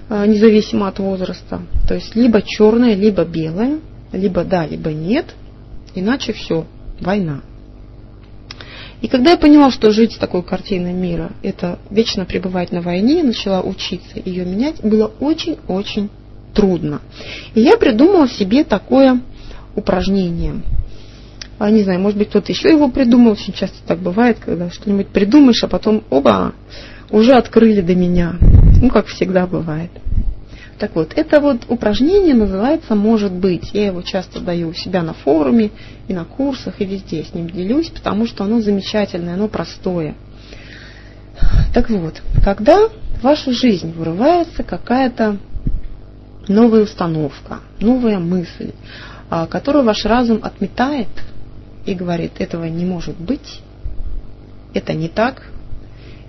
[0.09, 1.63] э, независимо от возраста.
[1.87, 3.81] То есть либо черное, либо белое,
[4.13, 5.27] либо да, либо нет–
[6.01, 6.67] Иначе все,
[7.01, 7.41] война.
[9.01, 13.23] И когда я поняла, что жить с такой картиной мира, это вечно пребывать на войне,
[13.23, 16.11] начала учиться ее менять, было очень-очень
[16.53, 17.01] трудно.
[17.55, 19.21] И я придумала себе такое
[19.77, 20.63] упражнение.
[21.59, 23.33] а, не знаю, может быть, кто-то еще его придумал.
[23.33, 26.53] Очень часто так бывает, когда что-нибудь придумаешь, а потом, оба,
[27.11, 28.35] уже открыли до меня.
[28.81, 29.91] Ну, как всегда бывает.
[30.79, 33.71] Так вот, это вот упражнение называется «может быть».
[33.73, 35.71] Я его часто даю у себя на форуме
[36.07, 40.15] и на курсах, и везде с ним делюсь, потому что оно замечательное, оно простое.
[41.75, 45.39] Так вот, когда в вашу жизнь вырывается какая-то
[46.47, 48.73] новая установка, новая мысль,
[49.31, 51.09] а, которую ваш разум отметает
[51.87, 53.63] и говорит, этого не может быть,
[54.75, 55.51] это не так,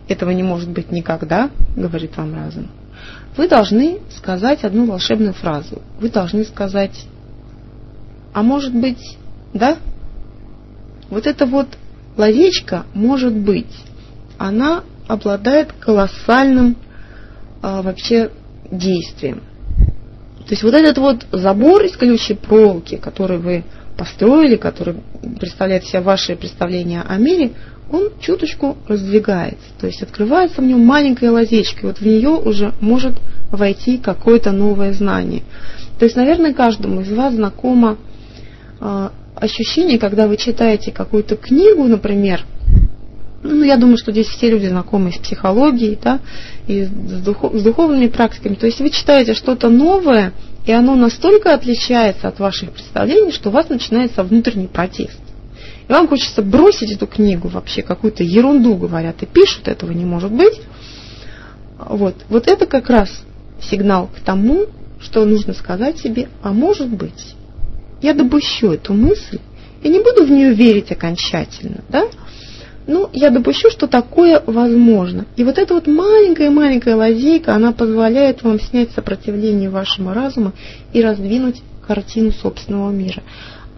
[0.08, 2.68] этого не может быть никогда, говорит вам разум.
[3.40, 5.82] Вы должны сказать одну волшебную фразу.
[5.98, 7.06] Вы должны сказать,
[8.34, 9.18] а может быть,
[9.54, 9.78] да?
[11.10, 11.68] Вот эта вот
[12.18, 13.74] ловечка может быть,
[14.38, 16.76] она обладает колоссальным
[17.62, 18.30] а, вообще
[18.70, 19.42] действием.
[20.40, 23.64] То есть вот этот вот забор из колючей проволоки, который вы
[23.98, 24.98] построили, который
[25.40, 27.54] представляет себя ваше представление о мире,
[27.92, 29.68] он чуточку раздвигается.
[29.80, 33.16] То есть открывается в нем маленькая лазечка, и вот в нее уже может
[33.52, 35.44] войти какое-то новое знание.
[35.98, 37.98] То есть, наверное, каждому из вас знакомо
[38.80, 42.46] э, ощущение, когда вы читаете какую-то книгу, например,
[43.42, 46.20] ну, я думаю, что здесь все люди знакомы с психологией, да,
[46.68, 48.56] и с, духов, с духовными практиками.
[48.56, 50.34] То есть вы читаете что-то новое,
[50.66, 55.20] и оно настолько отличается от ваших представлений, что у вас начинается внутренний протест.
[55.90, 60.32] И вам хочется бросить эту книгу вообще, какую-то ерунду говорят и пишут, этого не может
[60.32, 60.62] быть.
[61.80, 63.24] Вот, вот это как раз
[63.60, 64.68] сигнал к тому,
[65.02, 67.36] что нужно сказать себе, а может быть,
[68.02, 69.40] я допущу эту мысль,
[69.82, 72.06] я не буду в нее верить окончательно, да,
[72.86, 75.26] ну, я допущу, что такое возможно.
[75.38, 80.54] И вот эта вот маленькая-маленькая лазейка, она позволяет вам снять сопротивление вашему разуму
[80.92, 83.24] и раздвинуть картину собственного мира.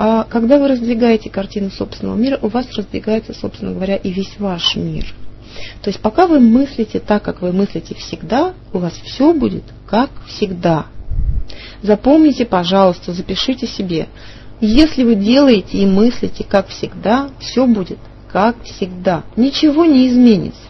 [0.03, 4.75] А когда вы раздвигаете картину собственного мира, у вас раздвигается, собственно говоря, и весь ваш
[4.75, 5.05] мир.
[5.83, 10.09] То есть пока вы мыслите так, как вы мыслите всегда, у вас все будет как
[10.25, 10.87] всегда.
[11.83, 14.07] Запомните, пожалуйста, запишите себе.
[14.59, 17.99] Если вы делаете и мыслите как всегда, все будет
[18.31, 19.21] как всегда.
[19.35, 20.69] Ничего не изменится.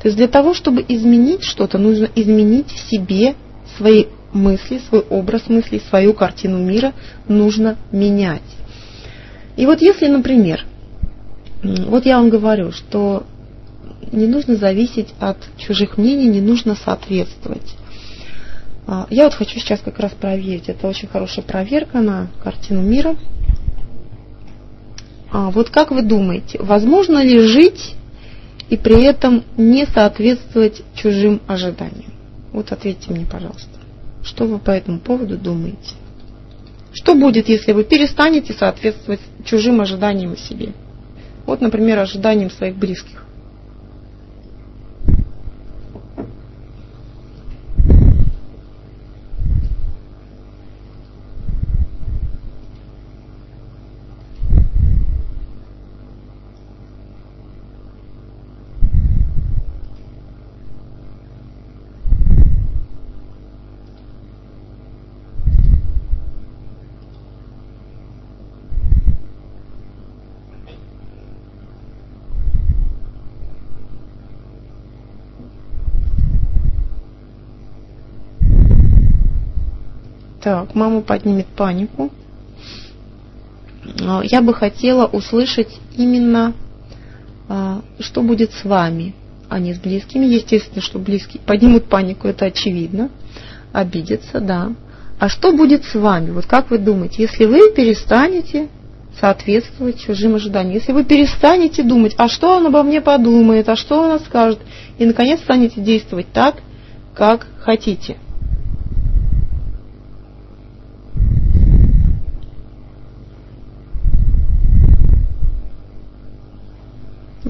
[0.00, 3.36] То есть для того, чтобы изменить что-то, нужно изменить в себе
[3.76, 6.94] свои мысли, свой образ мыслей, свою картину мира
[7.28, 8.42] нужно менять.
[9.56, 10.64] И вот если, например,
[11.62, 13.24] вот я вам говорю, что
[14.10, 17.76] не нужно зависеть от чужих мнений, не нужно соответствовать.
[18.86, 20.68] А, я вот хочу сейчас как раз проверить.
[20.68, 23.16] Это очень хорошая проверка на картину мира.
[25.30, 27.94] А вот как вы думаете, возможно ли жить
[28.68, 32.12] и при этом не соответствовать чужим ожиданиям?
[32.52, 33.68] Вот ответьте мне, пожалуйста.
[34.22, 35.94] Что вы по этому поводу думаете?
[36.92, 40.72] Что будет, если вы перестанете соответствовать чужим ожиданиям о себе?
[41.46, 43.21] Вот, например, ожиданиям своих близких.
[80.42, 82.10] Так, мама поднимет панику.
[84.24, 86.52] Я бы хотела услышать именно,
[87.48, 89.14] а, что будет с вами,
[89.48, 90.24] а не с близкими.
[90.24, 93.10] Естественно, что близкие поднимут панику, это очевидно.
[93.72, 94.72] Обидятся, да.
[95.20, 96.32] А что будет с вами?
[96.32, 98.68] Вот как вы думаете, если вы перестанете
[99.20, 104.00] соответствовать чужим ожиданиям, если вы перестанете думать, а что он обо мне подумает, а что
[104.00, 104.58] он скажет,
[104.98, 106.56] и наконец станете действовать так,
[107.14, 108.16] как хотите–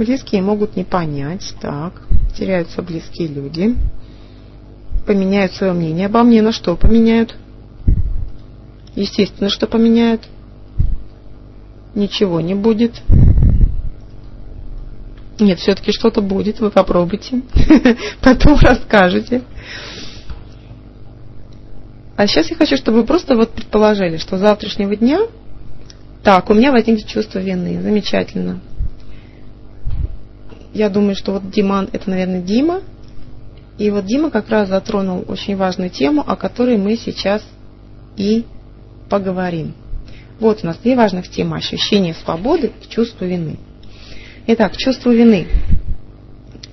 [0.04, 1.92] Близкие могут не понять, так,
[2.36, 3.76] теряются близкие люди,
[5.06, 7.36] поменяют свое мнение обо мне, на что поменяют?
[8.96, 10.22] Естественно, что поменяют.
[11.94, 13.00] Ничего не будет.
[15.38, 17.42] Нет, все-таки что-то будет, вы попробуйте,
[18.20, 19.42] потом расскажете.
[22.16, 25.20] А сейчас я хочу, чтобы вы просто вот предположили, что завтрашнего дня,
[26.24, 28.58] так, у меня возникнет чувство вины, замечательно
[30.74, 32.80] я думаю, что вот Диман это, наверное, Дима.
[33.78, 37.42] И вот Дима как раз затронул очень важную тему, о которой мы сейчас
[38.16, 38.44] и
[39.08, 39.74] поговорим.
[40.40, 43.58] Вот у нас две важных темы– ощущение свободы и чувство вины.
[44.46, 45.46] Итак, чувство вины.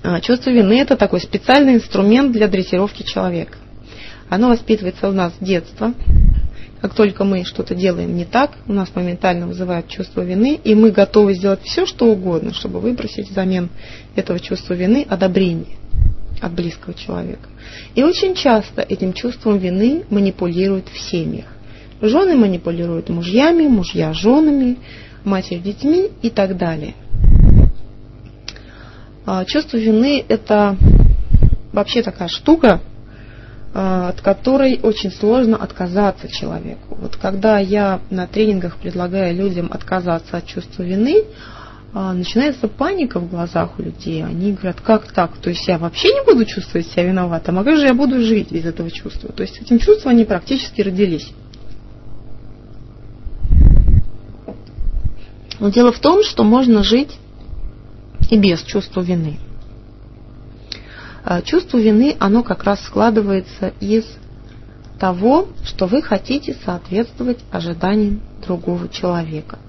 [0.01, 3.57] А, чувство вины– это такой специальный инструмент для дрессировки человека.
[4.29, 5.93] Оно воспитывается у нас с детства.
[6.81, 10.91] Как только мы что-то делаем не так, у нас моментально вызывает чувство вины, и мы
[10.91, 13.69] готовы сделать все, что угодно, чтобы выбросить взамен
[14.15, 15.75] этого чувства вины одобрение
[16.41, 17.49] от близкого человека.
[17.95, 21.47] И очень часто этим чувством вины манипулируют в семьях.
[22.01, 24.77] Жены манипулируют мужьями, мужья женами,
[25.25, 26.93] матерь детьми и так далее.
[29.25, 30.77] А, чувство вины– это
[31.73, 32.79] вообще такая штука,
[33.73, 36.97] от которой очень сложно отказаться человеку.
[36.99, 41.23] Вот когда я на тренингах предлагаю людям отказаться от чувства вины,
[41.93, 44.23] а, начинается паника в глазах у людей.
[44.23, 45.37] Они говорят, как так?
[45.37, 48.51] То есть я вообще не буду чувствовать себя виноватым, а как же я буду жить
[48.51, 49.31] без этого чувства?
[49.31, 51.31] То есть с этим чувством они практически родились.
[55.59, 57.17] Но дело в том, что можно жить
[58.29, 59.39] и без чувства вины.
[61.29, 64.03] А, чувство вины, оно как раз складывается из
[64.97, 69.59] того, что вы хотите соответствовать ожиданиям другого человека.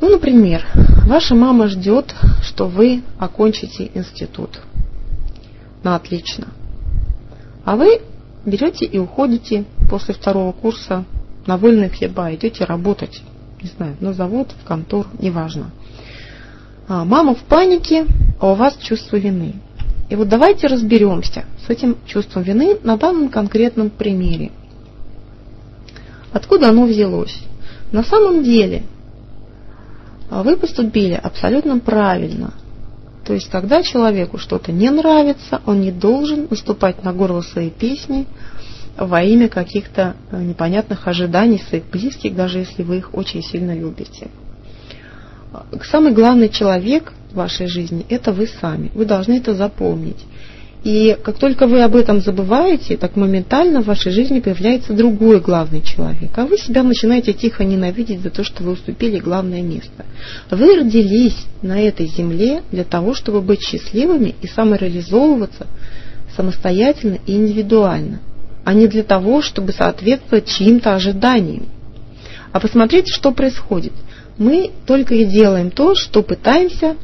[0.00, 0.64] Ну, например,
[1.06, 4.62] ваша мама ждет, что вы окончите институт.
[5.82, 6.46] Ну, отлично.
[7.66, 8.00] А вы
[8.46, 11.04] берете и уходите после второго курса
[11.46, 13.20] на вольные хлеба, идете работать,
[13.62, 15.70] не знаю, на завод, в контор, неважно.
[16.88, 18.06] А, мама в панике,
[18.40, 19.56] а у вас чувство вины.
[20.08, 24.52] И вот давайте разберемся с этим чувством вины на данном конкретном примере.
[26.32, 27.38] Откуда оно взялось?
[27.92, 28.82] На самом деле
[30.30, 32.52] а, вы поступили абсолютно правильно.
[33.24, 38.26] То есть, когда человеку что-то не нравится, он не должен наступать на горло своей песни
[38.98, 44.28] во имя каких-то э, непонятных ожиданий своих близких, даже если вы их очень сильно любите.
[45.90, 48.90] Самый главный человек в вашей жизни– это вы сами.
[48.94, 50.24] Вы должны это запомнить.
[50.82, 55.80] И как только вы об этом забываете, так моментально в вашей жизни появляется другой главный
[55.80, 56.30] человек.
[56.36, 60.04] А вы себя начинаете тихо ненавидеть за то, что вы уступили главное место.
[60.50, 65.66] Вы родились на этой земле для того, чтобы быть счастливыми и самореализовываться
[66.36, 68.20] самостоятельно и индивидуально,
[68.64, 71.66] а не для того, чтобы соответствовать чьим-то ожиданиям.
[72.52, 73.92] А посмотрите, что происходит–
[74.38, 76.96] мы только и делаем то, что пытаемся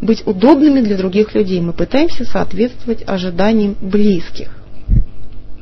[0.00, 1.60] быть удобными для других людей.
[1.60, 4.50] Мы пытаемся соответствовать ожиданиям близких.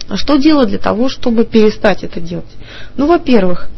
[0.09, 2.51] А что делать для того, чтобы перестать это делать?
[2.97, 3.71] Ну, во-первых,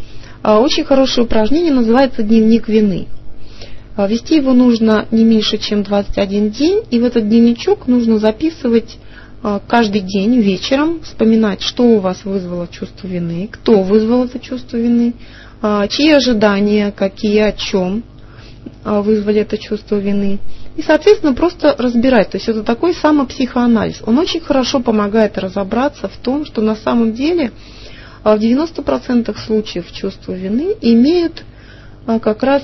[0.43, 3.07] а, очень хорошее упражнение называется дневник вины.
[3.97, 8.99] А, вести его нужно не меньше, чем 21 день, и в этот дневничок нужно записывать
[9.43, 14.77] а, каждый день вечером, вспоминать, что у вас вызвало чувство вины, кто вызвал это чувство
[14.77, 15.15] вины,
[15.89, 18.03] чьи ожидания, какие, о чем
[18.85, 20.39] а, вызвали это чувство вины.
[20.77, 22.31] И, соответственно, просто разбирать.
[22.31, 24.03] То есть это такой самопсихоанализ.
[24.07, 27.51] Он очень хорошо помогает разобраться в том, что на самом деле
[28.23, 31.45] а, в 90% случаев чувства вины имеют
[32.23, 32.63] как раз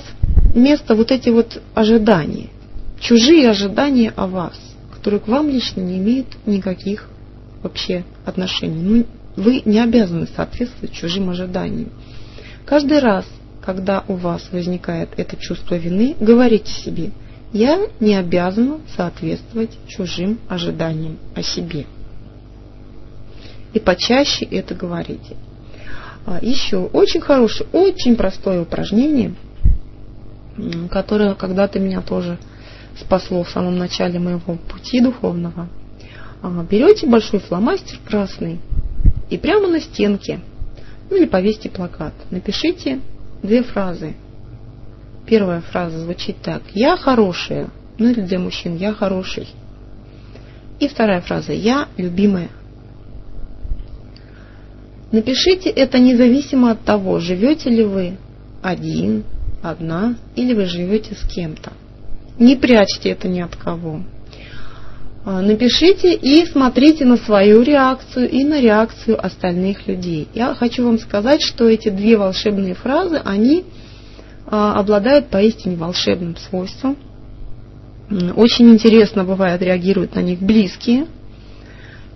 [0.55, 2.47] место вот эти вот ожидания.
[3.01, 4.57] Чужие ожидания о вас,
[4.93, 7.09] которые к вам лично не имеют никаких
[7.61, 8.81] вообще отношений.
[8.81, 11.89] Ну, вы не обязаны соответствовать чужим ожиданиям.
[12.65, 13.25] Каждый раз,
[13.61, 17.11] когда у вас возникает это чувство вины, говорите себе,
[17.51, 21.85] я не обязана соответствовать чужим ожиданиям о себе.
[23.73, 25.35] И почаще это говорите.
[26.25, 29.35] А, Еще очень хорошее, очень простое упражнение,
[30.89, 32.37] которое когда-то меня тоже
[32.99, 35.67] спасло в самом начале моего пути духовного.
[36.41, 38.59] А, берете большой фломастер красный
[39.29, 40.39] и прямо на стенке
[41.13, 42.11] ну или повесьте плакат.
[42.31, 42.99] Напишите
[43.43, 44.15] две фразы.
[45.27, 46.63] Первая фраза звучит так.
[46.73, 47.69] Я хорошая.
[47.99, 48.75] Ну или для мужчин.
[48.77, 49.47] Я хороший.
[50.79, 51.53] И вторая фраза.
[51.53, 52.49] Я любимая.
[55.11, 58.17] Напишите это независимо от того, живете ли вы
[58.63, 59.23] один,
[59.61, 61.73] одна, или вы живете с кем-то.
[62.39, 64.01] Не прячьте это ни от кого.
[65.25, 70.27] А, напишите и смотрите на свою реакцию и на реакцию остальных людей.
[70.33, 73.63] Я хочу вам сказать, что эти две волшебные фразы, они
[74.45, 76.97] а, обладают поистине волшебным свойством.
[78.35, 81.07] Очень интересно бывает реагируют на них близкие.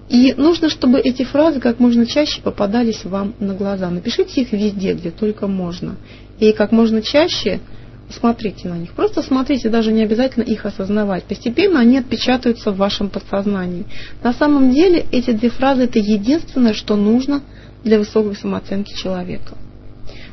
[0.09, 3.89] И нужно, чтобы эти фразы как можно чаще попадались вам на глаза.
[3.89, 5.95] Напишите их везде, где только можно.
[6.39, 7.61] И как можно чаще
[8.09, 8.93] смотрите на них.
[8.93, 11.23] Просто смотрите, даже не обязательно их осознавать.
[11.23, 13.85] Постепенно они отпечатаются в вашем подсознании.
[14.23, 17.41] На самом деле эти две фразы это единственное, что нужно
[17.83, 19.55] для высокой самооценки человека.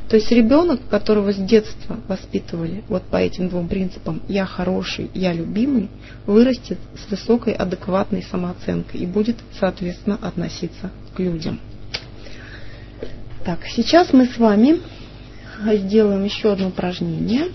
[0.08, 5.32] То есть ребенок, которого с детства воспитывали вот по этим двум принципам «я хороший, я
[5.32, 5.88] любимый»,
[6.26, 11.58] вырастет с высокой адекватной самооценкой и будет, соответственно, относиться к людям.
[13.44, 14.80] Так, сейчас мы с вами
[15.72, 17.48] сделаем еще одно упражнение.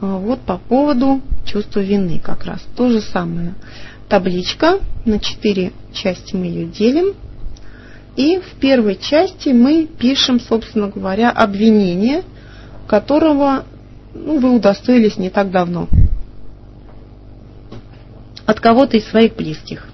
[0.00, 2.60] А, вот по поводу чувства вины как раз.
[2.76, 3.54] То же самое.
[4.08, 7.14] Табличка, на четыре части мы ее делим.
[8.16, 12.24] И в первой части мы пишем, собственно говоря, обвинение,
[12.86, 13.64] которого
[14.14, 15.88] ну, вы удостоились не так давно.
[18.44, 19.88] От кого-то из своих близких.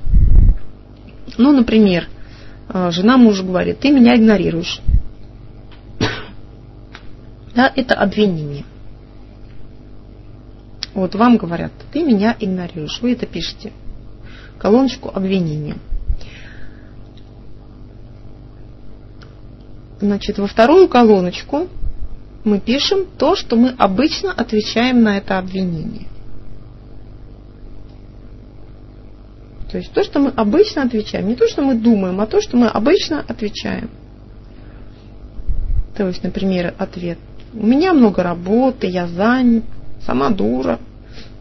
[1.36, 2.08] Ну, например,
[2.90, 4.80] жена мужу говорит, ты меня игнорируешь.
[7.54, 8.64] Да, это обвинение.
[10.94, 13.00] Вот вам говорят, ты меня игнорируешь.
[13.00, 13.72] Вы это пишете.
[14.58, 15.76] Колоночку обвинения.
[20.00, 21.68] Значит, во вторую колоночку
[22.44, 26.06] мы пишем то, что мы обычно отвечаем на это обвинение.
[29.70, 32.56] То есть то, что мы обычно отвечаем, не то, что мы думаем, а то, что
[32.56, 33.90] мы обычно отвечаем.
[35.94, 37.18] То есть, например, ответ.
[37.52, 39.64] У меня много работы, я занят,
[40.06, 40.78] сама дура,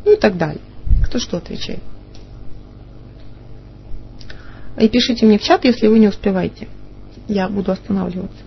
[0.03, 0.61] ну и так далее.
[1.05, 1.79] Кто что отвечает.
[4.79, 6.67] И пишите мне в чат, если вы не успеваете.
[7.27, 8.43] Я буду останавливаться.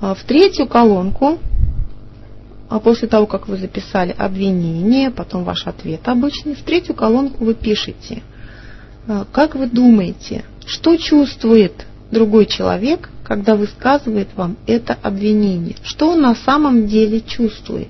[0.00, 1.38] А в третью колонку
[2.78, 8.22] после того, как вы записали обвинение, потом ваш ответ обычный, в третью колонку вы пишете,
[9.06, 15.76] а, как вы думаете, что чувствует другой человек, когда высказывает вам это обвинение?
[15.82, 17.88] Что он на самом деле чувствует?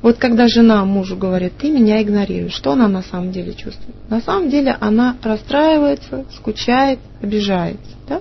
[0.00, 3.96] Вот когда жена мужу говорит, ты меня игнорируешь, что она на самом деле чувствует?
[4.08, 7.90] На самом деле она расстраивается, скучает, обижается.
[8.08, 8.20] Да?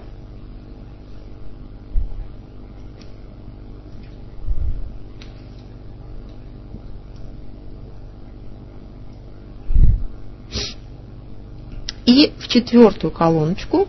[12.08, 13.88] И в четвертую колоночку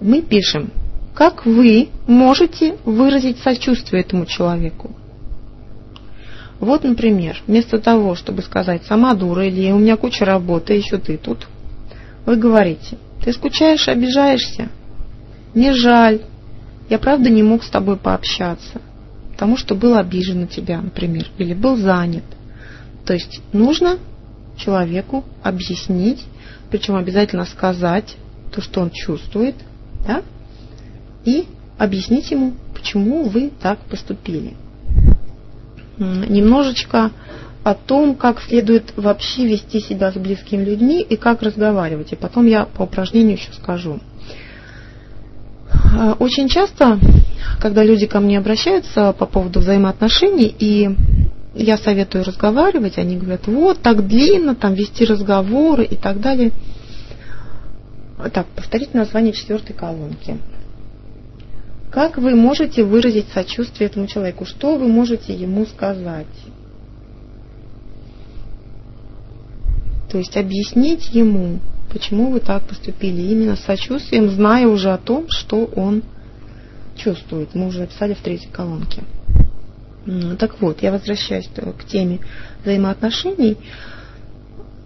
[0.00, 0.70] мы пишем,
[1.12, 4.92] как вы можете выразить сочувствие этому человеку.
[6.60, 11.18] Вот, например, вместо того, чтобы сказать «сама дура» или «у меня куча работы, еще ты
[11.18, 11.48] тут»,
[12.24, 14.68] вы говорите «ты скучаешь, обижаешься?
[15.52, 16.22] Мне жаль,
[16.88, 18.80] я правда не мог с тобой пообщаться,
[19.32, 22.24] потому что был обижен на тебя, например, или был занят».
[23.04, 23.98] То есть нужно
[24.56, 26.24] человеку объяснить,
[26.70, 28.16] причем обязательно сказать
[28.52, 29.54] то, что он чувствует,
[30.06, 30.22] да,
[31.24, 31.46] и
[31.78, 34.54] объяснить ему, почему вы так поступили.
[35.98, 37.10] Немножечко
[37.64, 42.12] о том, как следует вообще вести себя с близкими людьми и как разговаривать.
[42.12, 44.00] И потом я по упражнению еще скажу.
[45.72, 46.98] А, очень часто,
[47.60, 50.90] когда люди ко мне обращаются по поводу взаимоотношений, и
[51.54, 56.52] я советую разговаривать, они говорят, вот так длинно, там вести разговоры и так далее.
[58.32, 60.38] Так, повторите название четвертой колонки.
[61.90, 64.46] Как вы можете выразить сочувствие этому человеку?
[64.46, 66.26] Что вы можете ему сказать?
[70.10, 71.58] То есть объяснить ему,
[71.92, 76.02] почему вы так поступили, именно с сочувствием, зная уже о том, что он
[76.96, 77.54] чувствует.
[77.54, 79.02] Мы уже написали в третьей колонке.
[80.38, 82.18] Так вот, я возвращаюсь к теме
[82.62, 83.56] взаимоотношений.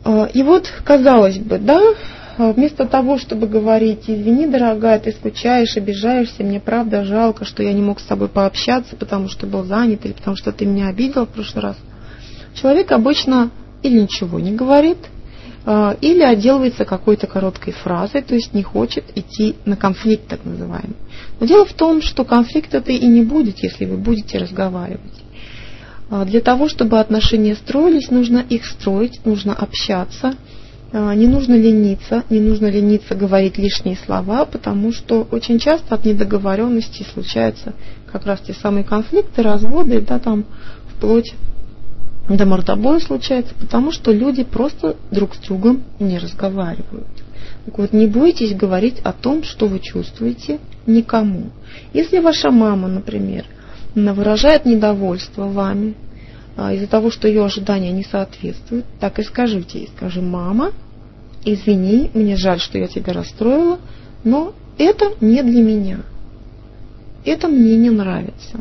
[0.05, 1.81] А, и вот, казалось бы, да,
[2.39, 7.83] вместо того, чтобы говорить, извини, дорогая, ты скучаешь, обижаешься, мне правда жалко, что я не
[7.83, 11.31] мог с тобой пообщаться, потому что был занят или потому что ты меня обидел в
[11.31, 11.77] прошлый раз,
[12.55, 13.51] человек обычно
[13.83, 15.16] или ничего не говорит, а,
[16.01, 20.95] или отделывается какой-то короткой фразой, то есть не хочет идти на конфликт так называемый.
[21.41, 25.01] Но дело в том, что конфликта-то и не будет, если вы будете разговаривать.
[26.09, 30.35] А, для того, чтобы отношения строились, нужно их строить, нужно общаться,
[30.93, 36.05] а, не нужно лениться, не нужно лениться говорить лишние слова, потому что очень часто от
[36.05, 37.75] недоговоренности случаются
[38.11, 40.45] как раз те самые конфликты, разводы, да, там
[40.95, 41.35] вплоть
[42.29, 47.07] до мордобоя случается, потому что люди просто друг с другом не разговаривают.
[47.67, 51.51] Так вот, не бойтесь говорить о том, что вы чувствуете никому.
[51.93, 53.45] Если ваша мама, например,
[53.95, 55.95] выражает недовольство вами
[56.57, 59.91] а, из-за того, что ее ожидания не соответствуют, так и скажите ей.
[59.97, 60.73] Скажи, мама,
[61.45, 63.79] извини, мне жаль, что я тебя расстроила,
[64.25, 66.01] но это не для меня.
[67.25, 68.61] Это мне не нравится.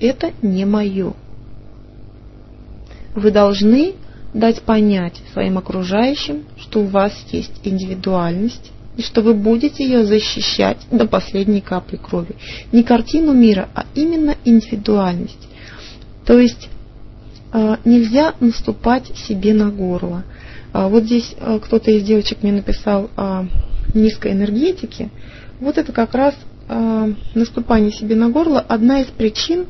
[0.00, 1.14] Это не мое
[3.16, 3.94] вы должны
[4.32, 10.78] дать понять своим окружающим, что у вас есть индивидуальность, и что вы будете ее защищать
[10.90, 12.36] до последней капли крови.
[12.72, 15.48] Не картину мира, а именно индивидуальность.
[16.24, 16.68] То есть
[17.52, 20.24] э, нельзя наступать себе на горло.
[20.72, 23.46] А вот здесь э, кто-то из девочек мне написал о
[23.94, 25.10] низкой энергетике.
[25.60, 26.34] Вот это как раз
[26.68, 29.66] э, наступание себе на горло одна из причин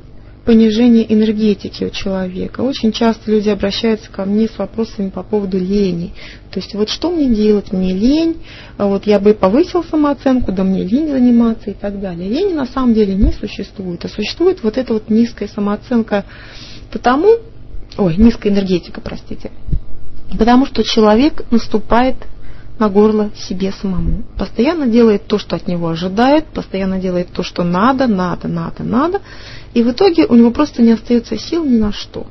[0.47, 2.61] понижения энергетики у человека.
[2.61, 6.15] Очень часто люди обращаются ко мне с вопросами по поводу лени.
[6.53, 7.73] То есть вот что мне делать?
[7.73, 8.37] Мне лень,
[8.79, 12.31] а вот я бы повысил самооценку, да мне лень заниматься и так далее.
[12.31, 16.25] Лени на самом деле не существует, а существует вот эта вот низкая самооценка
[16.93, 17.29] потому,
[17.99, 19.51] ой, низкая энергетика, простите,
[20.39, 22.17] потому что человек наступает
[22.79, 24.25] на горло себе самому.
[24.37, 29.21] Постоянно делает то, что от него ожидает, постоянно делает то, что надо, надо, надо, надо,
[29.75, 32.27] и в итоге у него просто не остается сил ни на что.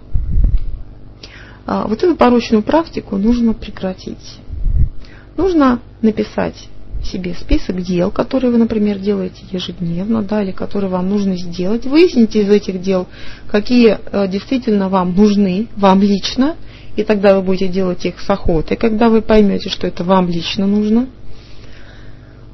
[1.66, 4.39] А вот эту порочную практику нужно прекратить.
[5.36, 6.70] Нужно написать
[7.04, 11.86] себе список дел, которые вы, например, делаете ежедневно, да, или которые вам нужно сделать.
[11.86, 13.08] Выясните из этих дел,
[13.48, 16.56] какие э, действительно вам нужны, вам лично,
[16.96, 20.66] и тогда вы будете делать их с охотой, когда вы поймете, что это вам лично
[20.66, 21.08] нужно.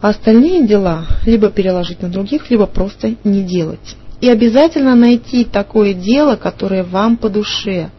[0.01, 3.95] А остальные дела либо переложить на других, либо просто не делать.
[4.19, 7.91] И обязательно найти такое дело, которое вам по душе.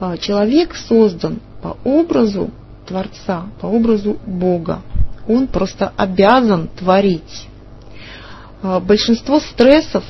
[0.00, 2.50] А, человек создан по образу
[2.86, 4.82] Творца, по образу Бога.
[5.28, 7.46] Он просто обязан творить.
[8.62, 10.02] А, большинство стрессов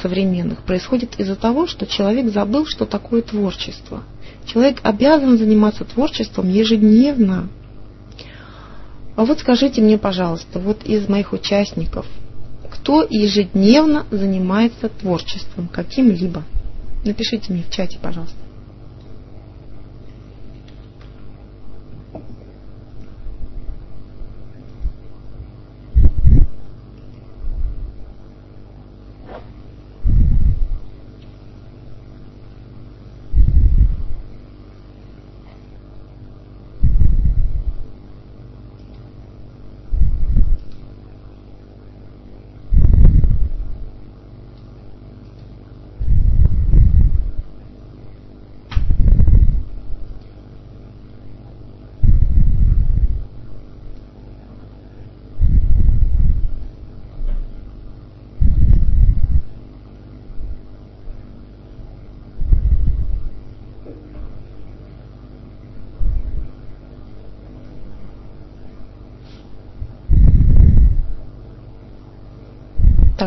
[0.00, 4.02] современных происходит из-за того, что человек забыл, что такое творчество–
[4.46, 7.48] Человек обязан заниматься творчеством ежедневно.
[9.16, 12.06] А вот скажите мне, пожалуйста, вот из моих участников,
[12.70, 16.42] кто ежедневно занимается творчеством каким-либо?
[17.04, 18.36] Напишите мне в чате, пожалуйста.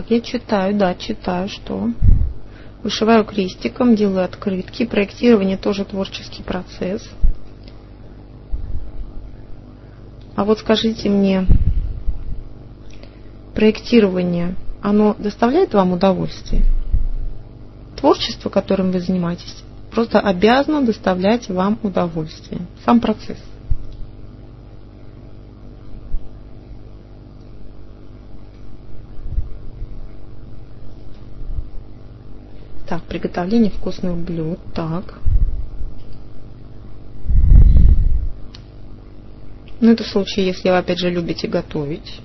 [0.06, 1.89] Так, я читаю, да, читаю, что
[2.84, 4.86] вышиваю крестиком, делаю открытки.
[4.86, 7.10] Проектирование тоже творческий процесс.
[10.36, 11.47] А вот скажите мне,
[13.56, 16.62] проектирование, оно доставляет вам удовольствие?
[17.97, 22.62] Творчество, которым вы занимаетесь, просто обязано доставлять вам удовольствие.
[22.84, 23.39] Сам процесс.
[32.88, 34.59] Так, приготовление вкусных блюд.
[34.75, 35.19] Так.
[39.81, 42.21] Ну, это в случае, если вы, опять же, любите готовить.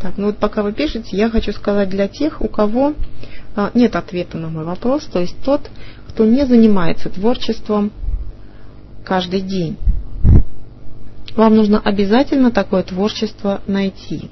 [0.00, 2.94] Так, ну вот пока вы пишете, я хочу сказать для тех, у кого
[3.74, 5.70] нет ответа на мой вопрос, то есть тот,
[6.08, 7.92] кто не занимается творчеством
[9.04, 9.76] каждый день.
[11.36, 14.30] Вам нужно обязательно такое творчество найти.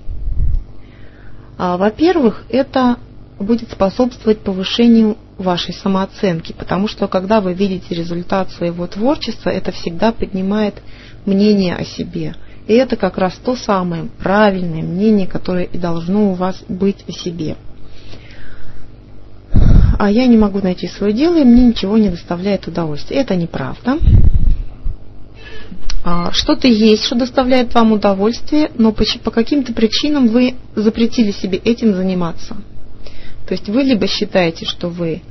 [1.59, 2.97] А, во-первых, это
[3.39, 10.12] будет способствовать повышению вашей самооценки, потому что когда вы видите результат своего творчества, это всегда
[10.12, 10.83] поднимает
[11.27, 12.35] мнение о себе.
[12.67, 17.12] И это как раз то самое правильное мнение, которое и должно у вас быть о
[17.12, 17.57] себе
[19.99, 23.18] а я не могу найти свое дело, и мне ничего не доставляет удовольствия.
[23.18, 23.99] Это неправда.
[26.05, 31.59] А, что-то есть, что доставляет вам удовольствие, но по, по каким-то причинам вы запретили себе
[31.59, 32.57] этим заниматься.
[33.47, 35.22] То есть вы либо считаете, что вы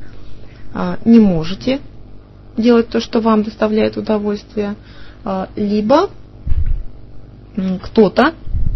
[0.74, 1.80] а, не можете
[2.58, 4.76] делать то, что вам доставляет удовольствие,
[5.24, 6.10] а, либо
[7.84, 8.34] кто-то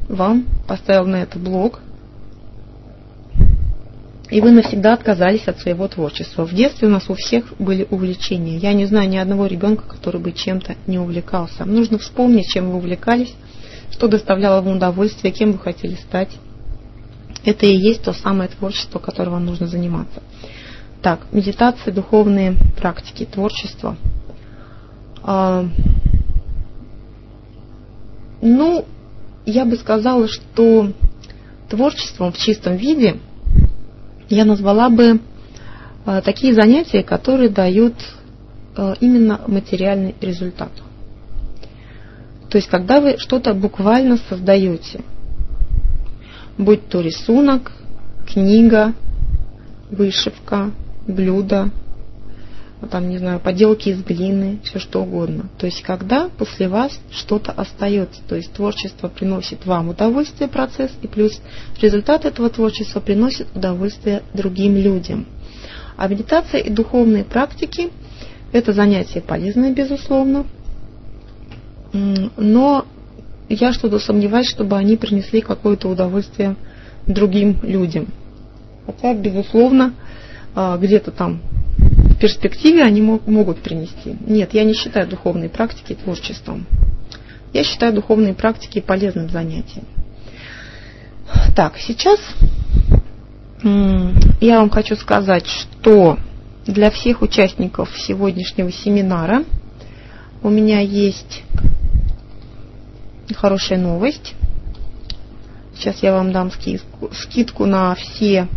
[0.08, 1.82] вам поставил на это блок,
[4.30, 6.46] и вы навсегда отказались от своего творчества.
[6.46, 8.58] В детстве у нас у всех были увлечения.
[8.58, 11.66] Я не знаю ни одного ребенка, который бы чем-то не увлекался.
[11.66, 13.34] Нужно вспомнить, чем вы увлекались,
[13.92, 16.30] что доставляло вам удовольствие, кем вы хотели стать.
[17.44, 20.22] Это и есть то самое творчество, которым вам нужно заниматься.
[21.02, 23.98] Так, медитации, духовные практики, творчество.
[25.24, 25.66] А,
[28.42, 28.86] ну,
[29.46, 30.92] я бы сказала, что
[31.70, 33.18] творчеством в чистом виде
[34.30, 35.20] я назвала бы
[36.06, 37.96] а, такие занятия, которые дают
[38.76, 40.72] а, именно материальный результат.
[42.50, 45.02] То есть, когда вы что-то буквально создаете,
[46.58, 47.72] будь то рисунок,
[48.28, 48.94] книга,
[49.92, 50.72] вышивка,
[51.08, 51.70] блюдо,
[52.88, 55.50] там, не знаю, поделки из глины, все что угодно.
[55.58, 61.08] То есть, когда после вас что-то остается, то есть творчество приносит вам удовольствие, процесс, и
[61.08, 61.42] плюс
[61.82, 65.26] результат этого творчества приносит удовольствие другим людям.
[65.98, 67.90] А медитация и духовные практики–
[68.54, 70.46] это занятия полезные, безусловно,
[71.92, 72.86] но
[73.50, 76.56] я что-то сомневаюсь, чтобы они принесли какое-то удовольствие
[77.08, 78.08] другим людям.
[78.86, 79.94] Хотя, безусловно,
[80.56, 81.42] а, где-то там
[82.20, 84.16] перспективе они могут принести.
[84.26, 86.68] Нет, я не считаю духовные практики творчеством.
[87.54, 89.86] Я считаю духовные практики полезным занятием.
[91.56, 92.20] Так, сейчас
[93.64, 96.18] я вам хочу сказать, что
[96.66, 99.44] для всех участников сегодняшнего семинара
[100.42, 101.44] у меня есть
[103.36, 104.36] хорошая новость.
[105.76, 108.48] Сейчас я вам дам скидку на все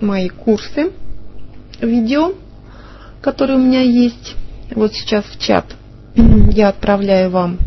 [0.00, 0.92] мои курсы
[1.80, 2.32] видео,
[3.28, 4.36] которые у меня есть.
[4.70, 5.66] Вот сейчас в чат
[6.50, 7.58] я отправляю вам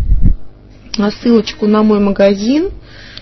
[1.22, 2.72] ссылочку на мой магазин.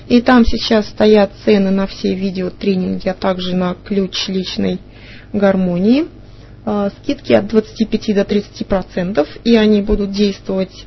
[0.07, 4.79] И там сейчас стоят цены на все видео тренинги, а также на ключ личной
[5.33, 6.05] гармонии.
[6.65, 10.85] А, скидки от 25 до 30%, и они будут действовать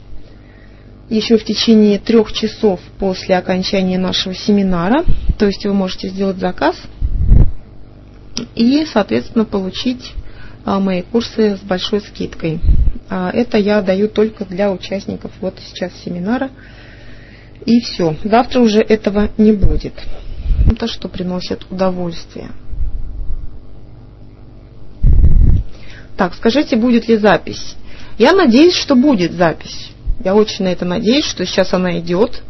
[1.11, 5.05] еще в течение трех часов после окончания нашего семинара.
[5.39, 6.77] То есть вы можете сделать заказ
[8.55, 10.22] и, соответственно, получить а,
[10.65, 12.61] мои курсы с большой скидкой.
[13.09, 16.51] А, это я даю только для участников вот сейчас семинара.
[17.65, 18.17] И все.
[18.25, 19.95] Завтра уже этого не будет.
[20.71, 22.49] Это что приносит удовольствие.
[26.17, 27.77] Так, скажите, будет ли запись?
[28.19, 29.91] Я надеюсь, что будет запись.
[30.25, 32.43] Я очень на это надеюсь, что сейчас она идет.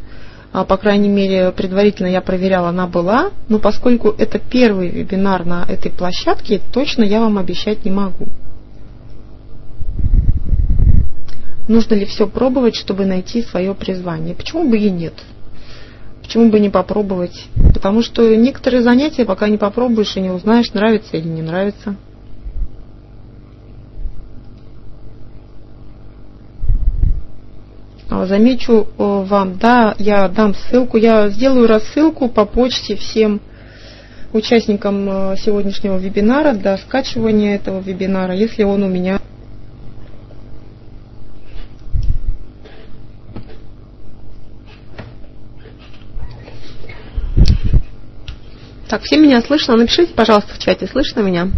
[0.53, 3.31] А, по крайней мере, предварительно я проверяла, она была.
[3.49, 8.27] Но поскольку это первый вебинар на этой площадке, точно я вам обещать не могу.
[11.69, 14.35] Нужно ли все пробовать, чтобы найти свое призвание?
[14.35, 15.15] Почему бы и нет?
[16.21, 17.47] Почему бы не попробовать?
[17.73, 21.97] Потому что некоторые занятия, пока не попробуешь и не узнаешь, нравится или не нравится.
[28.27, 33.41] Замечу э, вам, да, я дам ссылку, я сделаю рассылку по почте всем
[34.33, 39.19] участникам э, сегодняшнего вебинара для скачивания этого вебинара, если он у меня
[48.93, 49.75] Так, все меня слышно?
[49.75, 51.49] Напишите, пожалуйста, в чате, слышно меня?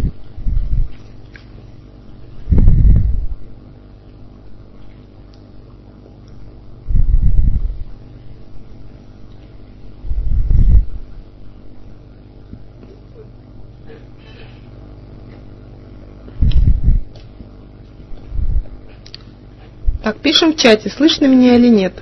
[20.05, 21.95] Так, пишем в чате, слышно меня или нет.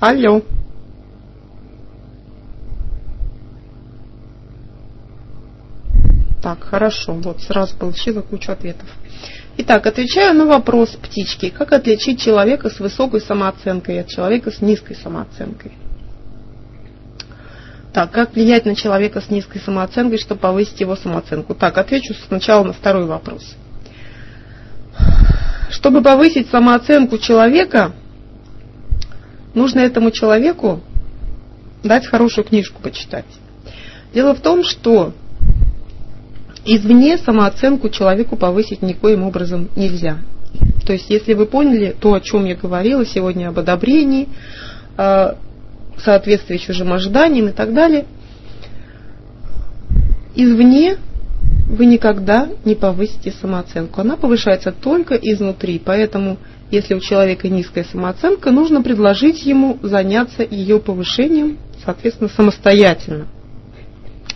[0.00, 0.40] Алло.
[6.42, 8.88] Так, хорошо, вот сразу получила кучу ответов.
[9.58, 11.50] Итак, отвечаю на вопрос птички.
[11.50, 15.72] Как отличить человека с высокой самооценкой от человека с низкой самооценкой?
[17.92, 21.54] Так, как влиять на человека с низкой самооценкой, чтобы повысить его самооценку?
[21.54, 23.56] Так, отвечу сначала на второй вопрос.
[25.70, 27.92] Чтобы повысить самооценку человека,
[29.54, 30.80] нужно этому человеку
[31.82, 33.26] дать хорошую книжку почитать.
[34.14, 35.12] Дело в том, что
[36.64, 40.18] извне самооценку человеку повысить никоим образом нельзя.
[40.86, 44.28] То есть, если вы поняли то, о чем я говорила сегодня об одобрении,
[46.06, 48.06] соответствии чужим ожиданиям и так далее,
[50.34, 50.98] извне
[51.68, 54.00] вы никогда не повысите самооценку.
[54.00, 55.80] Она повышается только изнутри.
[55.84, 56.38] Поэтому,
[56.70, 63.26] если у человека низкая самооценка, нужно предложить ему заняться ее повышением, соответственно, самостоятельно.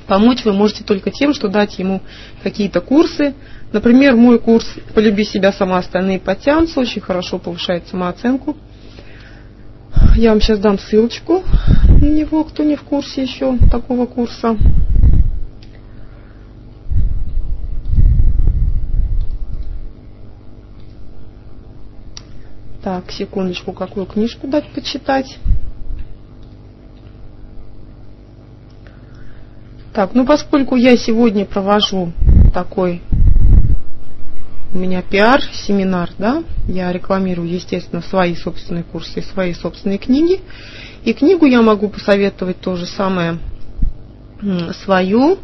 [0.07, 2.03] Помочь вы можете только тем, что дать ему
[2.43, 3.35] какие-то курсы.
[3.73, 8.57] Например, мой курс «Полюби себя сама, остальные подтянутся» очень хорошо повышает самооценку.
[10.17, 11.45] Я вам сейчас дам ссылочку
[11.87, 14.57] на него, кто не в курсе еще такого курса.
[22.83, 25.39] Так, секундочку, какую книжку дать почитать.
[29.93, 32.13] Так, ну поскольку я сегодня провожу
[32.55, 33.03] такой
[34.73, 40.41] у меня пиар, семинар, да, я рекламирую, естественно, свои собственные курсы и свои собственные книги.
[41.03, 43.39] И книгу я могу посоветовать то же самое
[44.85, 45.39] свою.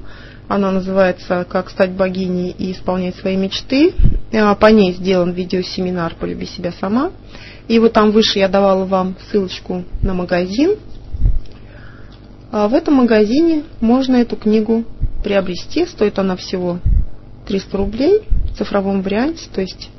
[0.48, 3.94] Она называется «Как стать богиней и исполнять свои мечты».
[4.32, 7.10] А, по ней сделан видеосеминар «Полюби себя сама».
[7.68, 10.76] И вот там выше я давала вам ссылочку на магазин.
[12.52, 14.84] А в этом магазине можно эту книгу
[15.24, 15.84] приобрести.
[15.86, 16.78] Стоит она всего
[17.46, 18.22] 300 рублей
[18.52, 19.90] в цифровом варианте, то есть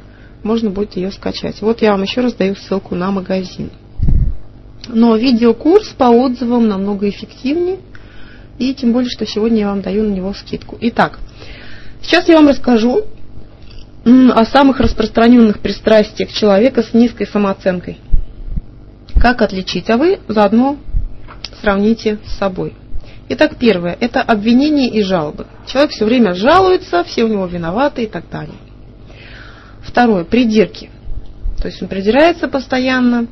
[0.44, 1.62] можно будет ее скачать.
[1.62, 3.70] Вот я вам еще раз даю ссылку на магазин.
[4.88, 7.80] Но видеокурс по отзывам намного эффективнее,
[8.60, 10.78] и тем более, что сегодня я вам даю на него скидку.
[10.82, 11.20] Итак,
[12.02, 13.06] сейчас я вам расскажу
[14.04, 17.98] о самых распространенных пристрастиях человека с низкой самооценкой.
[19.20, 19.90] Как отличить?
[19.90, 20.78] А вы заодно
[21.62, 22.74] сравните с собой.
[23.30, 25.48] Итак, первое– это обвинение и жалобы.
[25.66, 28.56] Человек все время жалуется, все у него виноваты и так далее.
[29.82, 30.90] Второе– придирки.
[31.62, 33.28] То есть он придирается постоянно,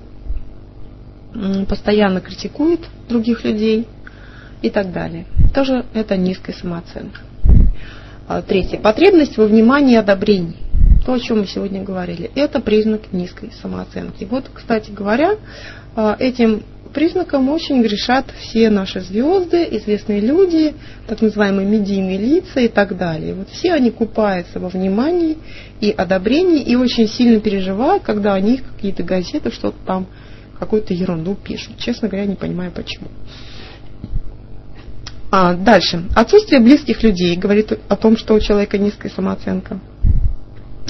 [1.69, 3.87] постоянно критикует других людей
[4.61, 5.25] и так далее.
[5.53, 7.21] Тоже это низкая самооценка.
[8.27, 10.57] А, третье– потребность во внимании и одобрении.
[11.05, 14.23] То, о чем мы сегодня говорили, это признак низкой самооценки.
[14.23, 15.35] Вот, кстати говоря,
[15.95, 16.63] а, этим
[16.95, 20.73] признаком очень грешат все наши звезды, известные люди,
[21.07, 23.35] так называемые медийные лица и так далее.
[23.35, 25.37] Вот все они купаются во внимании
[25.81, 30.07] и одобрении и очень сильно переживают, когда о них какие-то газеты что-то там,
[30.57, 31.77] какую-то ерунду пишут.
[31.77, 33.07] Честно говоря, не понимаю почему.
[35.37, 36.01] А, дальше.
[36.15, 39.81] Отсутствие близких людей говорит о том, что у человека низкая самооценка.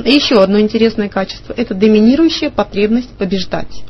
[0.04, 3.84] И еще одно интересное качество– это доминирующая потребность побеждать.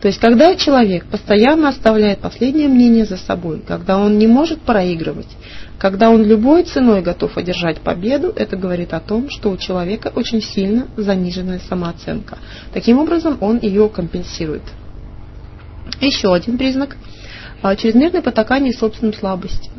[0.00, 5.26] То есть, когда человек постоянно оставляет последнее мнение за собой, когда он не может проигрывать,
[5.76, 10.40] когда он любой ценой готов одержать победу, это говорит о том, что у человека очень
[10.40, 12.38] сильно заниженная самооценка.
[12.72, 14.62] Таким образом, он ее компенсирует.
[16.00, 16.96] Еще один признак–
[17.76, 19.72] чрезмерное потакание собственным слабостям.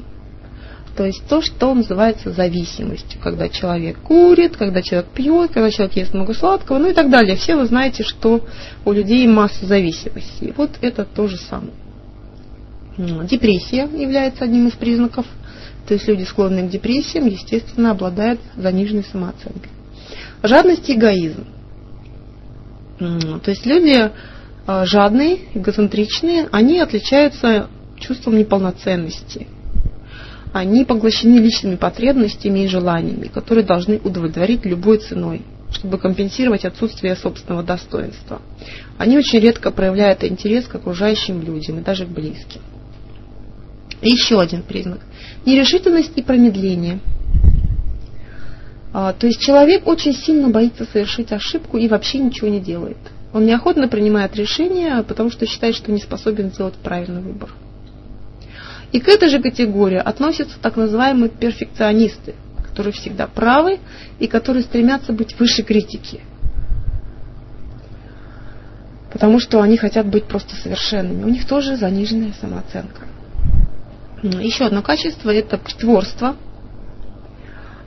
[0.97, 6.15] То есть то, что называется зависимостью, когда человек курит, когда человек пьет, когда человек ест
[6.15, 7.35] много сладкого, ну и так далее.
[7.35, 8.43] Все вы знаете, что
[8.83, 10.55] у людей масса зависимостей.
[10.57, 11.73] Вот это то же самое.
[12.97, 15.27] Депрессия является одним из признаков.
[15.87, 19.69] То есть люди, склонные к депрессиям, естественно, обладают заниженной самооценкой.
[20.41, 21.45] Жадность и эгоизм.
[22.97, 24.09] То есть люди
[24.65, 27.67] а, жадные, эгоцентричные, они отличаются
[27.99, 29.47] чувством неполноценности
[30.57, 37.61] они поглощены личными потребностями и желаниями, которые должны удовлетворить любой ценой, чтобы компенсировать отсутствие собственного
[37.61, 38.41] достоинства.
[38.97, 42.61] Они очень редко проявляют интерес к окружающим людям и даже к близким.
[44.01, 45.01] Еще один признак–
[45.45, 46.99] нерешительность и промедление.
[48.93, 52.97] А, то есть человек очень сильно боится совершить ошибку и вообще ничего не делает.
[53.31, 57.51] Он неохотно принимает решения, потому что считает, что не способен сделать правильный выбор.
[58.91, 62.35] И к этой же категории относятся так называемые перфекционисты,
[62.65, 63.79] которые всегда правы
[64.19, 66.21] и которые стремятся быть выше критики.
[69.11, 71.23] Потому что они хотят быть просто совершенными.
[71.23, 73.03] У них тоже заниженная самооценка.
[74.21, 76.35] Еще одно качество– это притворство.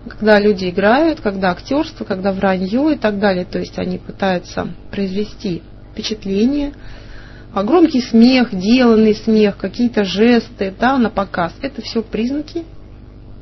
[0.09, 3.45] Когда люди играют, когда актерство, когда вранье и так далее.
[3.45, 6.73] То есть они пытаются произвести впечатление–
[7.53, 12.65] а громкий смех, деланный смех, какие-то жесты, да, на показ, это все признаки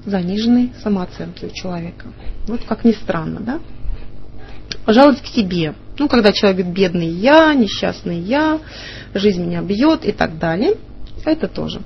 [0.06, 2.06] заниженной самооценки у человека.
[2.46, 3.60] Вот как ни странно, да?
[4.86, 5.74] Жалость к себе.
[5.98, 8.60] Ну, когда человек говорит, бедный я, несчастный я,
[9.12, 10.74] жизнь меня бьет и так далее.
[11.24, 11.82] Это тоже.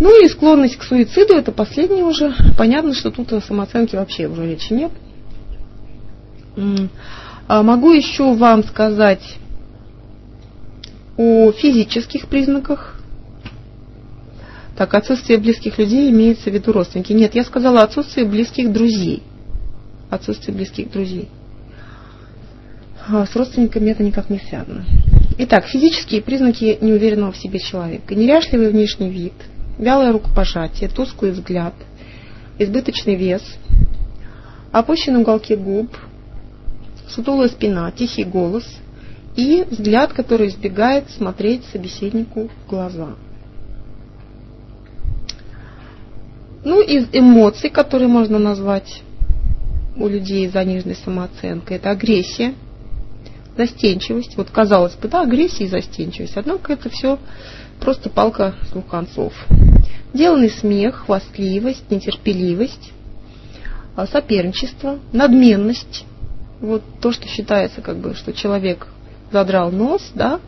[0.00, 2.34] Ну и склонность к суициду, это последнее уже.
[2.56, 4.92] Понятно, что тут о самооценке вообще уже речи нет.
[7.48, 9.22] А могу еще вам сказать
[11.18, 12.94] о физических признаках.
[14.76, 17.12] Так, отсутствие близких людей имеется в виду родственники.
[17.12, 19.24] Нет, я сказала отсутствие близких друзей.
[20.08, 21.28] Отсутствие близких друзей.
[23.08, 24.84] А с родственниками это никак не связано.
[25.38, 28.14] Итак, физические признаки неуверенного в себе человека.
[28.14, 29.34] Неряшливый внешний вид,
[29.76, 31.74] вялое рукопожатие, тусклый взгляд,
[32.60, 33.42] избыточный вес,
[34.70, 35.96] опущенные уголки губ,
[37.08, 38.64] сутулая спина, тихий голос
[39.38, 43.10] и взгляд, который избегает смотреть собеседнику в глаза.
[46.64, 49.04] Ну, из эмоций, которые можно назвать
[49.94, 52.54] у людей с заниженной самооценкой, это агрессия,
[53.56, 54.36] застенчивость.
[54.36, 56.36] Вот казалось бы, да, агрессия и застенчивость.
[56.36, 57.20] Однако это все
[57.78, 59.32] просто палка с двух концов.
[60.12, 62.92] Деланный смех, хвастливость, нетерпеливость,
[63.94, 66.06] а, соперничество, надменность.
[66.60, 68.88] Вот то, что считается, как бы, что человек
[69.30, 70.40] задрал нос, да,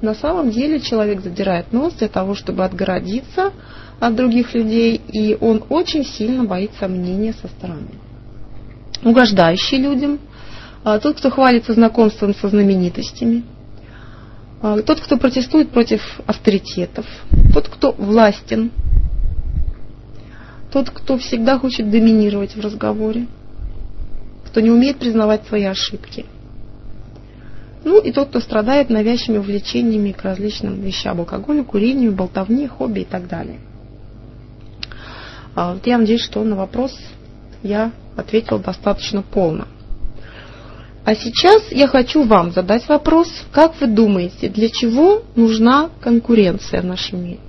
[0.00, 3.52] на самом деле человек задирает нос для того, чтобы отгородиться
[3.98, 7.88] от других людей, и он очень сильно боится мнения со стороны.
[9.02, 10.20] Угождающий людям,
[10.84, 13.42] а, тот, кто хвалится знакомством со знаменитостями,
[14.62, 17.06] а, тот, кто протестует против авторитетов,
[17.52, 18.70] тот, кто властен,
[20.72, 23.26] тот, кто всегда хочет доминировать в разговоре,
[24.46, 26.24] кто не умеет признавать свои ошибки.
[27.84, 33.04] Ну и тот, кто страдает навязчивыми увлечениями к различным вещам, алкоголю, курению, болтовне, хобби и
[33.04, 33.60] так далее.
[35.54, 36.96] А, вот я надеюсь, что на вопрос
[37.62, 39.66] я ответила достаточно полно.
[41.04, 46.84] А сейчас я хочу вам задать вопрос, как вы думаете, для чего нужна конкуренция в
[46.84, 47.40] нашем мире?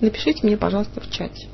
[0.00, 1.48] Напишите мне, пожалуйста, в чате.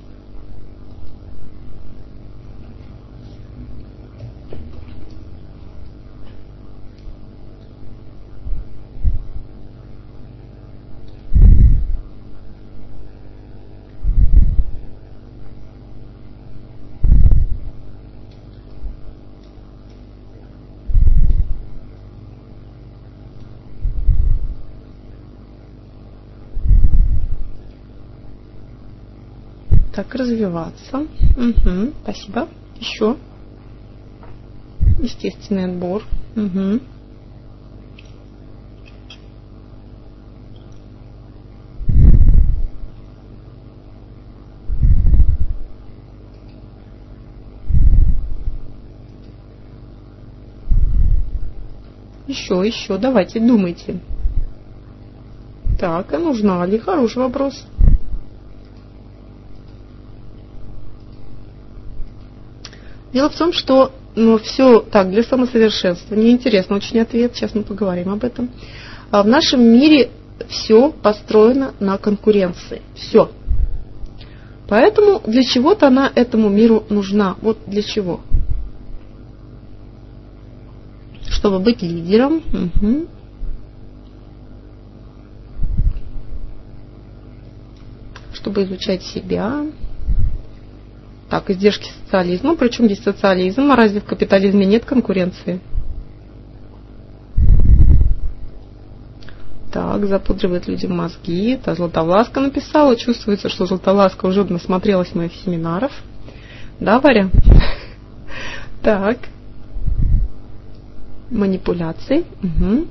[29.96, 30.98] Так, развиваться.
[30.98, 32.48] Угу, спасибо.
[32.78, 33.16] Еще.
[35.00, 36.02] Естественный отбор.
[36.36, 36.80] Угу.
[52.28, 53.98] Еще, еще, давайте, думайте.
[55.78, 56.76] Так, а нужна ли?
[56.76, 57.66] Хороший вопрос.
[63.16, 66.32] Дело в том, что ну, все так, для самосовершенствования.
[66.32, 68.50] Интересно очень ответ, сейчас мы поговорим об этом.
[69.10, 70.10] А в нашем мире
[70.48, 72.82] все построено на конкуренции.
[72.94, 73.30] Все.
[74.68, 77.36] Поэтому для чего-то она этому миру нужна.
[77.40, 78.20] Вот для чего?
[81.30, 82.42] Чтобы быть лидером.
[82.52, 83.06] Угу.
[88.34, 89.64] Чтобы изучать себя,
[91.28, 92.56] так, издержки социализма.
[92.56, 93.70] Причем здесь социализм?
[93.70, 95.60] А разве в капитализме нет конкуренции?
[99.72, 101.50] Так, запудривает людям мозги.
[101.50, 102.96] Это Златовласка написала.
[102.96, 105.92] Чувствуется, что Златовласка уже насмотрелась моих семинаров.
[106.80, 107.28] Да, Варя?
[108.82, 109.18] Так.
[111.28, 112.24] Манипуляции.
[112.42, 112.86] Угу.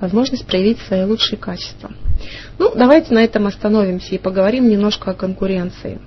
[0.00, 1.90] Возможность проявить свои лучшие качества.
[2.58, 6.00] Ну, давайте на этом остановимся и поговорим немножко о конкуренции.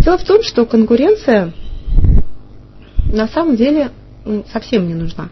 [0.00, 1.52] Дело в том, что конкуренция
[3.12, 3.90] на самом деле
[4.52, 5.28] совсем не нужна.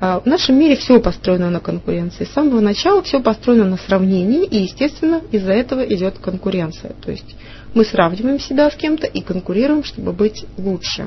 [0.00, 2.24] А, в нашем мире все построено на конкуренции.
[2.24, 6.94] С самого начала все построено на сравнении, и, естественно, из-за этого идет конкуренция.
[7.00, 7.36] То есть
[7.72, 11.06] мы сравниваем себя с кем-то и конкурируем, чтобы быть лучше.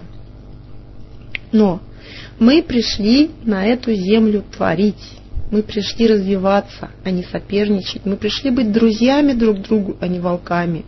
[1.52, 1.82] Но
[2.40, 5.20] мы пришли на эту землю творить.
[5.52, 8.06] Мы пришли развиваться, а не соперничать.
[8.06, 10.86] Мы пришли быть друзьями друг другу, а не волками.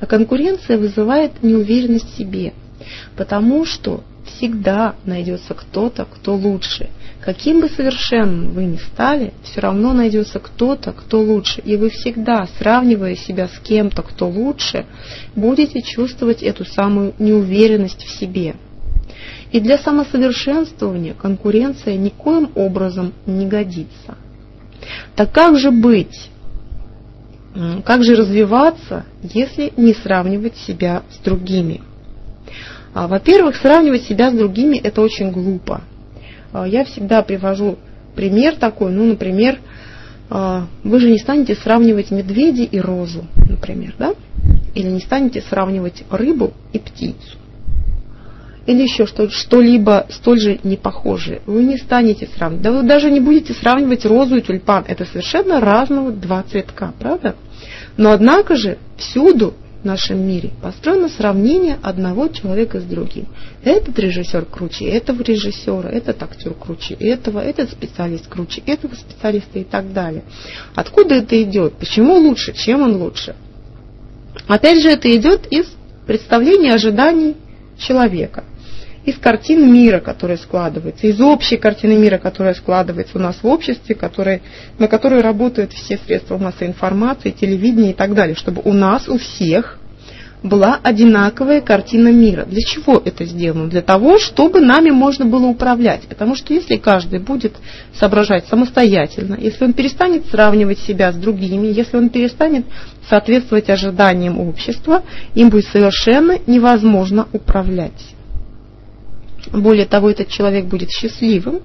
[0.00, 2.52] А конкуренция вызывает неуверенность в себе,
[3.16, 6.88] потому что всегда найдется кто-то, кто лучше.
[7.20, 11.62] Каким бы совершенным вы ни стали, все равно найдется кто-то, кто лучше.
[11.62, 14.84] И вы всегда, сравнивая себя с кем-то, кто лучше,
[15.34, 18.56] будете чувствовать эту самую неуверенность в себе.
[19.54, 24.16] И для самосовершенствования конкуренция никоим образом не годится.
[25.14, 26.28] Так как же быть?
[27.84, 31.82] Как же развиваться, если не сравнивать себя с другими?
[32.94, 35.82] А, во-первых, сравнивать себя с другими это очень глупо.
[36.52, 37.78] А, я всегда привожу
[38.16, 39.60] пример такой, ну, например,
[40.30, 44.14] а, вы же не станете сравнивать медведя и розу, например, да?
[44.74, 47.38] Или не станете сравнивать рыбу и птицу.
[48.66, 51.42] Или еще что- что-либо столь же непохожее.
[51.46, 52.62] Вы не станете сравнивать.
[52.62, 54.84] Да вы даже не будете сравнивать розу и тюльпан.
[54.88, 57.34] Это совершенно разного два цветка, правда?
[57.96, 63.26] Но однако же всюду в нашем мире построено сравнение одного человека с другим.
[63.62, 69.64] Этот режиссер круче этого режиссера, этот актер круче этого, этот специалист круче этого специалиста и
[69.64, 70.22] так далее.
[70.74, 71.74] Откуда это идет?
[71.74, 72.54] Почему лучше?
[72.54, 73.36] Чем он лучше?
[74.48, 75.66] Опять же, это идет из
[76.06, 77.36] представления ожиданий
[77.76, 78.44] человека
[79.04, 83.94] из картин мира, которые складываются, из общей картины мира, которая складывается у нас в обществе,
[83.94, 84.42] который,
[84.78, 89.18] на которой работают все средства массовой информации, телевидение и так далее, чтобы у нас, у
[89.18, 89.78] всех
[90.42, 92.44] была одинаковая картина мира.
[92.44, 93.68] Для чего это сделано?
[93.68, 96.02] Для того, чтобы нами можно было управлять.
[96.02, 97.54] Потому что если каждый будет
[97.94, 102.66] соображать самостоятельно, если он перестанет сравнивать себя с другими, если он перестанет
[103.08, 105.02] соответствовать ожиданиям общества,
[105.34, 108.13] им будет совершенно невозможно управлять.
[109.54, 111.60] Более того, этот человек будет счастливым,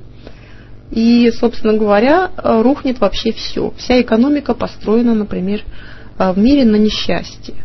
[0.92, 3.74] и, собственно говоря, рухнет вообще все.
[3.78, 5.64] Вся экономика построена, например,
[6.18, 7.56] в мире на несчастье.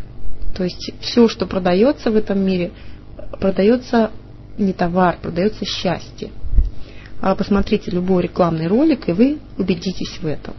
[0.55, 2.71] То есть все, что продается в этом мире,
[3.39, 4.11] продается
[4.57, 6.31] не товар, продается счастье.
[7.21, 10.53] А посмотрите любой рекламный ролик, и вы убедитесь в этом.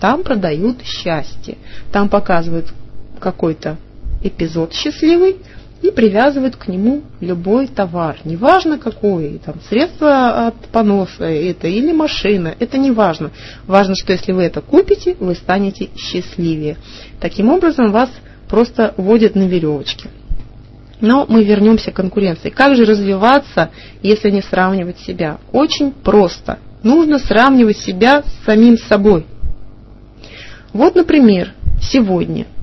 [0.00, 1.56] Там продают счастье.
[1.90, 2.72] Там показывают
[3.18, 3.78] какой-то
[4.22, 5.36] эпизод счастливый,
[5.82, 12.54] и привязывают к нему любой товар, неважно какой, там средство от поноса это или машина,
[12.58, 13.30] это не важно.
[13.66, 16.76] Важно, что если вы это купите, вы станете счастливее.
[17.20, 18.10] Таким образом вас
[18.48, 20.08] просто водят на веревочке.
[21.00, 22.50] Но мы вернемся к конкуренции.
[22.50, 23.70] Как же развиваться,
[24.02, 25.38] если не сравнивать себя?
[25.52, 26.58] Очень просто.
[26.82, 29.24] Нужно сравнивать себя с самим собой.
[30.72, 32.46] Вот, например, сегодня–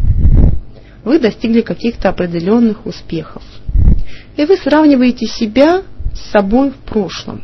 [1.06, 3.44] вы достигли каких-то определенных успехов.
[4.36, 5.84] И вы сравниваете себя
[6.14, 7.44] с собой в прошлом.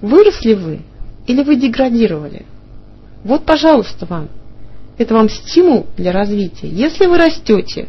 [0.00, 0.80] Выросли вы
[1.26, 2.46] или вы деградировали?
[3.22, 4.28] Вот, пожалуйста, вам.
[4.96, 6.68] Это вам стимул для развития.
[6.68, 7.88] Если вы растете,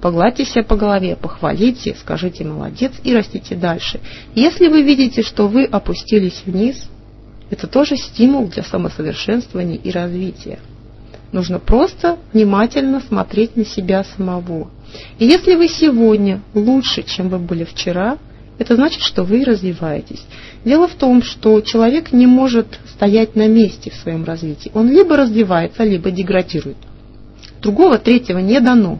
[0.00, 4.00] погладьте себя по голове, похвалите, скажите «молодец» и растите дальше.
[4.34, 6.88] Если вы видите, что вы опустились вниз,
[7.50, 10.58] это тоже стимул для самосовершенствования и развития.
[11.32, 14.68] Нужно просто внимательно смотреть на себя самого.
[15.18, 18.18] И если вы сегодня лучше, чем вы были вчера,
[18.58, 20.22] это значит, что вы развиваетесь.
[20.64, 24.70] Дело в том, что человек не может стоять на месте в своем развитии.
[24.74, 26.76] Он либо развивается, либо деградирует.
[27.62, 28.98] Другого третьего не дано.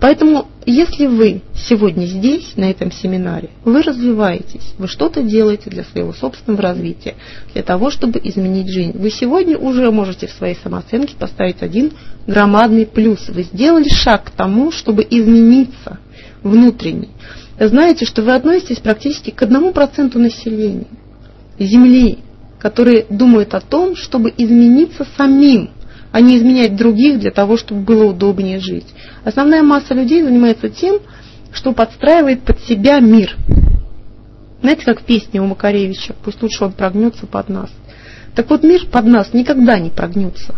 [0.00, 6.12] Поэтому, если вы сегодня здесь, на этом семинаре, вы развиваетесь, вы что-то делаете для своего
[6.12, 7.14] собственного развития,
[7.52, 8.92] для того, чтобы изменить жизнь.
[8.96, 11.92] Вы сегодня уже можете в своей самооценке поставить один
[12.26, 13.28] громадный плюс.
[13.28, 15.98] Вы сделали шаг к тому, чтобы измениться
[16.42, 17.08] внутренне.
[17.58, 20.86] Знаете, что вы относитесь практически к одному проценту населения
[21.58, 22.18] Земли,
[22.58, 25.70] которые думают о том, чтобы измениться самим–
[26.14, 28.86] а не изменять других для того, чтобы было удобнее жить.
[29.24, 31.00] Основная масса людей занимается тем,
[31.52, 33.36] что подстраивает под себя мир.
[34.60, 37.68] Знаете, как в песне у Макаревича «Пусть лучше он прогнется под нас».
[38.36, 40.54] Так вот, мир под нас никогда не прогнется,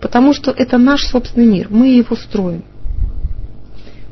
[0.00, 2.64] потому что это наш собственный мир, мы его строим.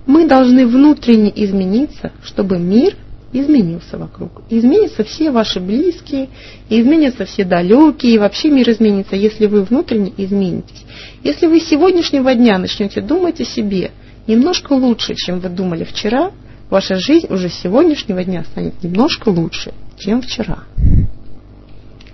[0.05, 2.95] Мы должны внутренне измениться, чтобы мир
[3.41, 4.43] изменился вокруг.
[4.51, 6.29] Изменятся все ваши близкие,
[6.69, 10.85] изменятся все далекие, и вообще мир изменится, если вы внутренне изменитесь.
[11.23, 13.91] Если вы с сегодняшнего дня начнете думать о себе
[14.27, 16.33] немножко лучше, чем вы думали вчера,
[16.71, 20.65] ваша жизнь уже с сегодняшнего дня станет немножко лучше, чем вчера.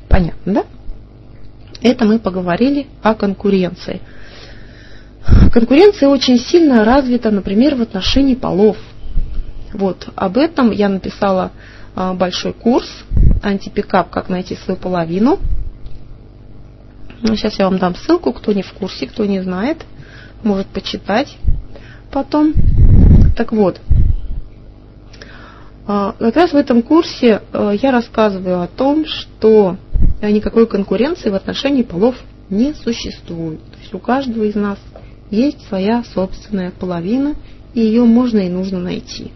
[0.09, 0.65] Понятно, да?
[1.81, 4.01] Это мы поговорили о конкуренции.
[5.53, 8.77] Конкуренция очень сильно развита, например, в отношении полов–
[9.73, 11.53] вот, об этом я написала
[11.95, 12.89] а, большой курс
[13.43, 15.39] антипикап «Как найти свою половину».
[17.23, 19.85] Ну, сейчас я вам дам ссылку, кто не в курсе, кто не знает,
[20.43, 21.37] может почитать
[22.11, 22.53] потом.
[23.37, 23.81] Так вот,
[25.87, 29.77] а, как раз в этом курсе а, я рассказываю о том, что
[30.21, 32.17] никакой конкуренции в отношении полов
[32.49, 33.61] не существует.
[33.73, 34.79] То есть у каждого из нас
[35.31, 37.35] есть своя собственная половина,
[37.75, 39.33] и ее можно и нужно найти.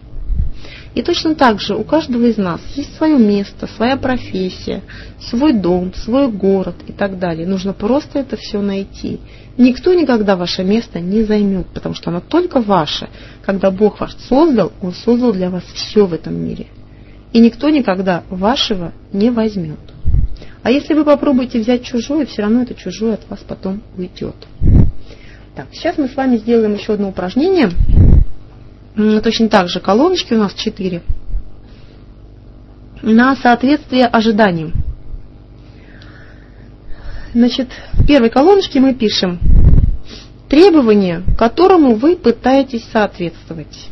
[0.97, 4.81] И точно так же у каждого из нас есть свое место, своя профессия,
[5.21, 7.45] свой дом, свой город и так далее.
[7.45, 9.19] Нужно просто это все найти.
[9.59, 13.09] Никто никогда ваше место не займет, потому что оно только ваше.
[13.45, 16.65] Когда Бог вас создал, Он создал для вас все в этом мире.
[17.31, 19.77] И никто никогда вашего не возьмет.
[20.63, 24.35] А если вы попробуете взять чужое, все равно это чужое от вас потом уйдет.
[25.55, 27.69] Так, сейчас мы с вами сделаем еще одно упражнение.
[29.21, 31.03] Точно так же колоночки у нас четыре,
[33.01, 34.73] на соответствие ожиданиям.
[37.33, 39.39] Значит, в первой колоночке мы пишем
[40.49, 43.89] требование, которому вы пытаетесь соответствовать.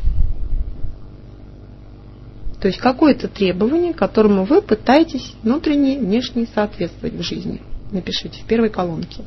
[2.59, 7.61] То есть какое-то требование, которому вы пытаетесь внутренне внешне соответствовать в жизни.
[7.91, 9.21] Напишите в первой колонке.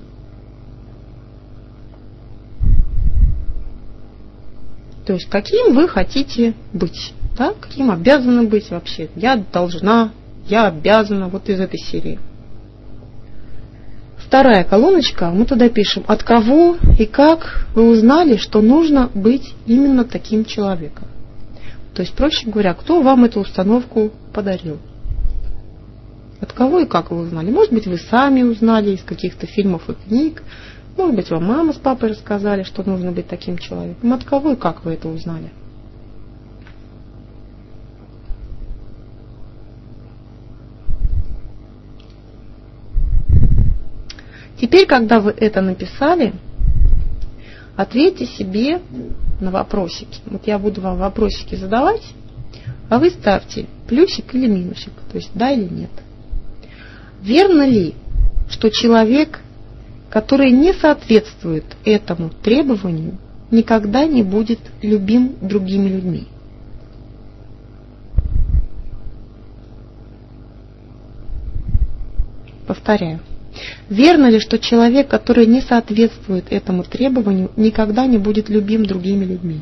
[5.09, 7.55] То есть каким вы хотите быть, да?
[7.59, 9.09] каким обязаны быть вообще.
[9.17, 10.13] Я должна,
[10.47, 12.19] я обязана, вот из этой серии.
[14.19, 20.05] Вторая колоночка, мы туда пишем, от кого и как вы узнали, что нужно быть именно
[20.05, 21.09] таким человеком.
[21.95, 24.77] То есть, проще говоря, кто вам эту установку подарил?
[26.39, 27.51] От кого и как вы узнали?
[27.51, 30.43] Может быть, вы сами узнали из каких-то фильмов и книг,
[30.99, 34.13] может быть, вам мама с папой рассказали, что нужно быть таким человеком.
[34.13, 35.51] От кого и как вы это узнали?
[44.61, 46.33] Теперь, когда вы это написали,
[47.77, 48.81] ответьте себе
[49.41, 50.21] на вопросики.
[50.27, 52.03] Вот я буду вам вопросики задавать,
[52.91, 55.91] а вы ставьте плюсик или минусик, то есть да или нет.
[57.23, 57.95] Верно ли,
[58.51, 59.39] что человек
[60.11, 63.19] который не соответствует этому требованию,
[63.51, 66.27] никогда не будет любим другими людьми.
[72.67, 73.21] Повторяю.
[73.89, 79.61] Верно ли, что человек, который не соответствует этому требованию, никогда не будет любим другими людьми?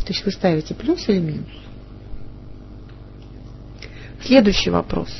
[0.00, 1.46] То есть вы ставите плюс или минус?
[4.22, 5.10] Следующий вопрос.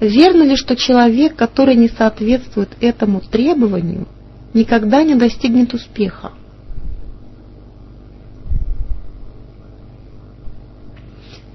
[0.00, 4.06] Верно ли, что человек, который не соответствует этому требованию,
[4.52, 6.32] никогда не достигнет успеха?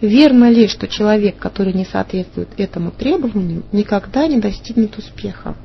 [0.01, 5.55] Верно ли, что человек, который не соответствует этому требованию, никогда не достигнет успеха?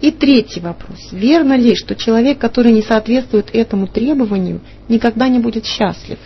[0.00, 0.98] И третий вопрос.
[1.12, 6.18] Верно ли, что человек, который не соответствует этому требованию, никогда не будет счастлив?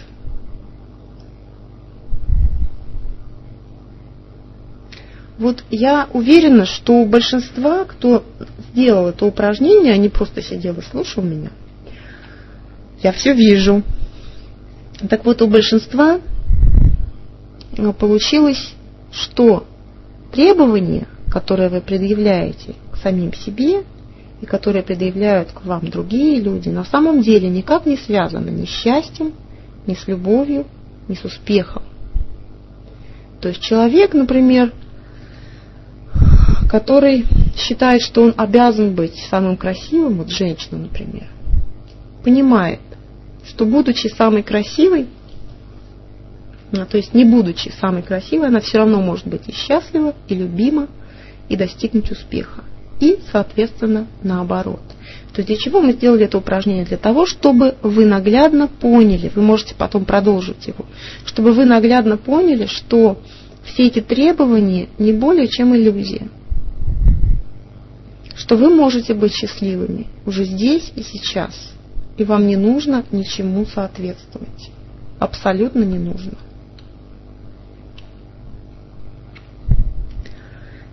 [5.38, 8.24] Вот я уверена, что у большинства, кто
[8.70, 11.50] сделал это упражнение, они просто сидел и слушал меня.
[13.02, 13.82] Я все вижу.
[15.10, 16.20] Так вот, у большинства
[17.76, 18.72] э, получилось,
[19.12, 19.66] что
[20.32, 23.84] требования, которые вы предъявляете к самим себе
[24.40, 28.70] и которые предъявляют к вам другие люди, на самом деле никак не связаны ни с
[28.70, 29.34] счастьем,
[29.86, 30.66] ни с любовью,
[31.08, 31.82] ни с успехом.
[33.42, 34.72] То есть человек, например,
[36.68, 37.26] который
[37.56, 41.26] считает, что он обязан быть самым красивым, вот женщина, например,
[42.24, 42.80] понимает,
[43.46, 45.06] что будучи самой красивой,
[46.72, 50.34] а, то есть не будучи самой красивой, она все равно может быть и счастлива, и
[50.34, 50.88] любима,
[51.48, 52.64] и достигнуть успеха.
[52.98, 54.80] И, соответственно, наоборот.
[55.32, 56.86] То есть для чего мы сделали это упражнение?
[56.86, 60.86] Для того, чтобы вы наглядно поняли, вы можете потом продолжить его,
[61.26, 63.20] чтобы вы наглядно поняли, что
[63.64, 66.28] все эти требования не более чем иллюзия
[68.36, 71.72] что вы можете быть счастливыми уже здесь и сейчас,
[72.16, 74.70] и вам не нужно ничему соответствовать.
[75.18, 76.32] Абсолютно не нужно.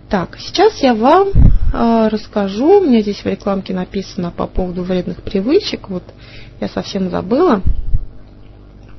[0.08, 5.22] Так, сейчас я вам э, расскажу, у меня здесь в рекламке написано по поводу вредных
[5.22, 6.04] привычек, вот
[6.60, 7.62] я совсем забыла.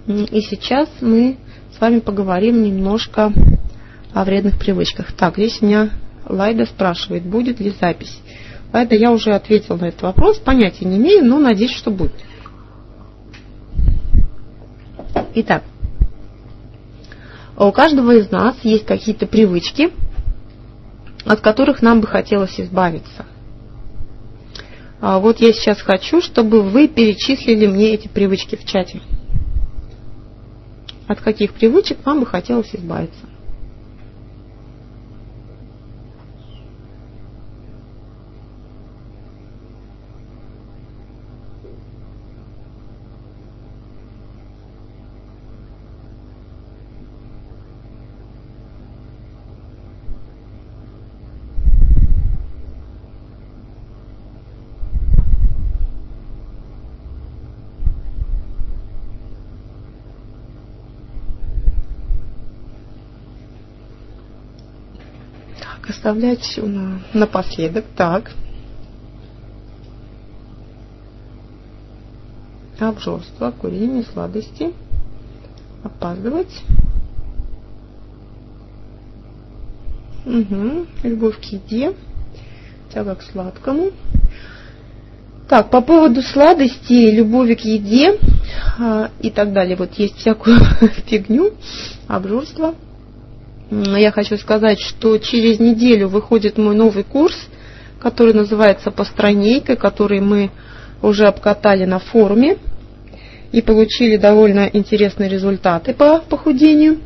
[0.07, 1.37] И сейчас мы
[1.75, 3.33] с вами поговорим немножко
[4.13, 5.13] о вредных привычках.
[5.13, 5.89] Так, здесь у меня
[6.27, 8.19] Лайда спрашивает, будет ли запись.
[8.73, 12.13] Лайда, я уже ответила на этот вопрос, понятия не имею, но надеюсь, что будет.
[15.35, 15.63] Итак,
[17.57, 19.91] у каждого из нас есть какие-то привычки,
[21.25, 23.25] от которых нам бы хотелось избавиться.
[25.01, 29.01] А вот я сейчас хочу, чтобы вы перечислили мне эти привычки в чате.
[31.07, 33.25] От каких привычек вам бы хотелось избавиться?
[66.05, 66.59] Оставлять
[67.13, 67.85] напоследок.
[67.95, 68.31] Так.
[72.77, 74.73] обжорство, курение, сладости,
[75.81, 76.61] опаздывать.
[80.25, 80.85] Угу.
[81.03, 81.95] Любовь к еде,
[82.93, 83.91] тяга к сладкому.
[85.47, 88.19] Так, по поводу сладости, любови к еде
[88.77, 89.77] а, и так далее.
[89.77, 90.59] Вот есть всякую
[91.07, 91.53] фигню,
[92.07, 92.75] обжорство.
[93.71, 97.35] Я хочу сказать, что через неделю выходит мой новый курс,
[97.99, 100.51] который называется «Постранейка», который мы
[101.01, 102.57] уже обкатали на форуме
[103.51, 106.99] и получили довольно интересные результаты по похудению.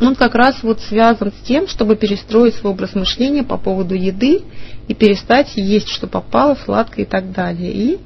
[0.00, 4.42] Он как раз вот связан с тем, чтобы перестроить свой образ мышления по поводу еды
[4.88, 7.72] и перестать есть, что попало, сладкое и так далее.
[7.72, 7.98] И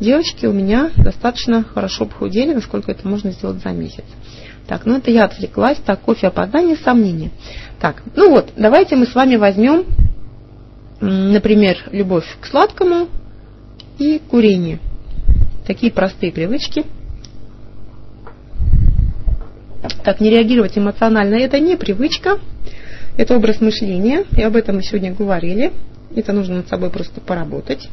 [0.00, 4.04] девочки у меня достаточно хорошо похудели, насколько это можно сделать за месяц.
[4.68, 5.78] Так, ну это я отвлеклась.
[5.78, 7.30] Так, кофе, опоздание, сомнения.
[7.80, 9.86] Так, ну вот, давайте мы с вами возьмем,
[11.00, 13.08] например, любовь к сладкому
[13.98, 14.78] и курение.
[15.66, 16.84] Такие простые привычки.
[20.04, 22.38] Так, не реагировать эмоционально– это не привычка,
[23.16, 25.72] это образ мышления, и об этом мы сегодня говорили.
[26.14, 27.88] Это нужно над собой просто поработать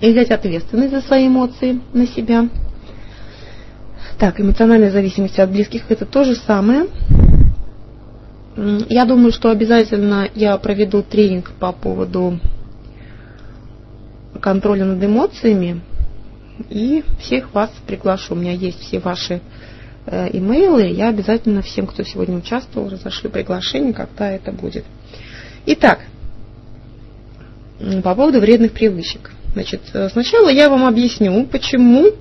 [0.00, 2.48] и взять ответственность за свои эмоции на себя.
[4.18, 6.86] Так, эмоциональная зависимость от близких– это то же самое.
[8.88, 12.40] Я думаю, что обязательно я проведу тренинг по поводу
[14.40, 15.82] контроля над эмоциями
[16.70, 18.32] и всех вас приглашу.
[18.32, 19.42] У меня есть все ваши
[20.06, 20.86] э, имейлы.
[20.86, 24.86] Я обязательно всем, кто сегодня участвовал, разошлю приглашение, когда это будет.
[25.66, 26.00] Итак,
[28.02, 29.32] по поводу вредных привычек.
[29.52, 32.12] Значит, э, сначала я вам объясню, почему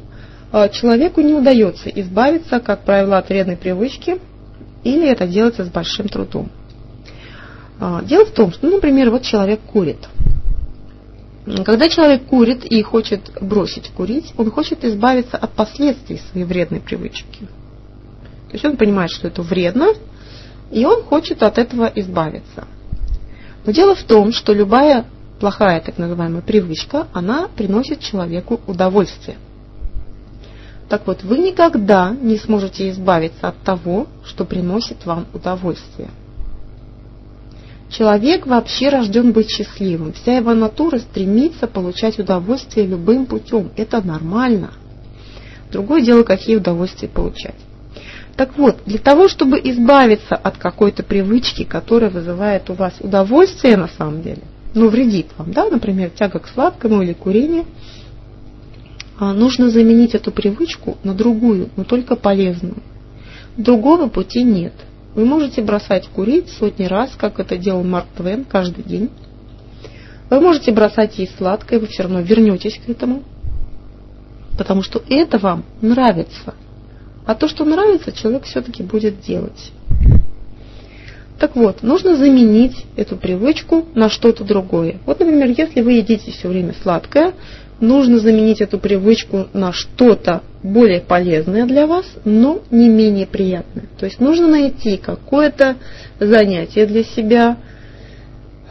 [0.71, 4.19] человеку не удается избавиться, как правило, от вредной привычки,
[4.83, 6.49] или это делается с большим трудом.
[7.79, 10.07] А, дело в том, что, например, вот человек курит.
[11.63, 17.39] Когда человек курит и хочет бросить курить, он хочет избавиться от последствий своей вредной привычки.
[18.47, 19.89] То есть он понимает, что это вредно,
[20.71, 22.65] и он хочет от этого избавиться.
[23.65, 25.05] Но дело в том, что любая
[25.39, 29.37] плохая так называемая привычка, она приносит человеку удовольствие.
[30.89, 36.09] Так вот, вы никогда не сможете избавиться от того, что приносит вам удовольствие.
[37.89, 40.13] Человек вообще рожден быть счастливым.
[40.13, 43.71] Вся его натура стремится получать удовольствие любым путем.
[43.77, 44.71] Это нормально.
[45.71, 47.55] Другое дело, какие удовольствия получать.
[48.35, 53.87] Так вот, для того, чтобы избавиться от какой-то привычки, которая вызывает у вас удовольствие на
[53.87, 54.41] самом деле,
[54.73, 57.63] но вредит вам, да, например, тяга к сладкому или курение,
[59.19, 62.77] нужно заменить эту привычку на другую, но только полезную.
[63.57, 64.73] Другого пути нет–
[65.15, 69.09] вы можете бросать курить сотни раз, как это делал Марк Твен каждый день.
[70.29, 73.23] Вы можете бросать есть сладкое, вы все равно вернетесь к этому,
[74.57, 76.53] потому что это вам нравится.
[77.25, 79.71] А то, что нравится, человек все-таки будет делать.
[81.39, 84.99] Так вот, нужно заменить эту привычку на что-то другое.
[85.05, 87.33] Вот, например, если вы едите все время сладкое,
[87.79, 93.85] нужно заменить эту привычку на что-то более полезное для вас, но не менее приятное.
[93.99, 95.75] То есть нужно найти какое-то
[96.19, 97.57] занятие для себя,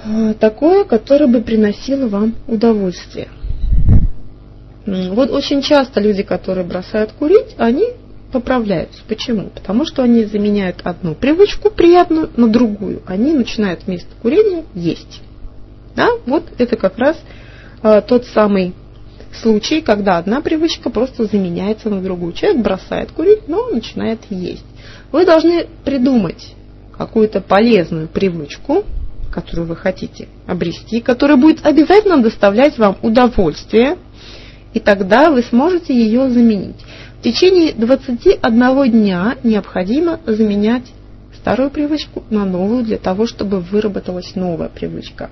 [0.04, 3.28] э, такое, которое бы приносило вам удовольствие.
[4.86, 7.86] Вот очень часто люди, которые бросают курить, они
[8.32, 9.00] поправляются.
[9.08, 9.48] Почему?
[9.54, 13.02] Потому что они заменяют одну привычку приятную на другую.
[13.06, 15.22] Они начинают вместо курения есть.
[15.94, 16.08] Да?
[16.26, 17.16] Вот это как раз
[17.82, 18.74] э, тот самый
[19.42, 22.32] случай, когда одна привычка просто заменяется на другую.
[22.32, 24.64] Человек бросает курить, но начинает есть.
[25.12, 26.54] Вы должны придумать
[26.96, 28.84] какую-то полезную привычку,
[29.30, 33.96] которую вы хотите обрести, которая будет обязательно доставлять вам удовольствие,
[34.72, 36.76] и тогда вы сможете ее заменить.
[37.18, 40.84] В течение 21 дня необходимо заменять
[41.36, 45.30] старую привычку на новую для того, чтобы выработалась новая привычка.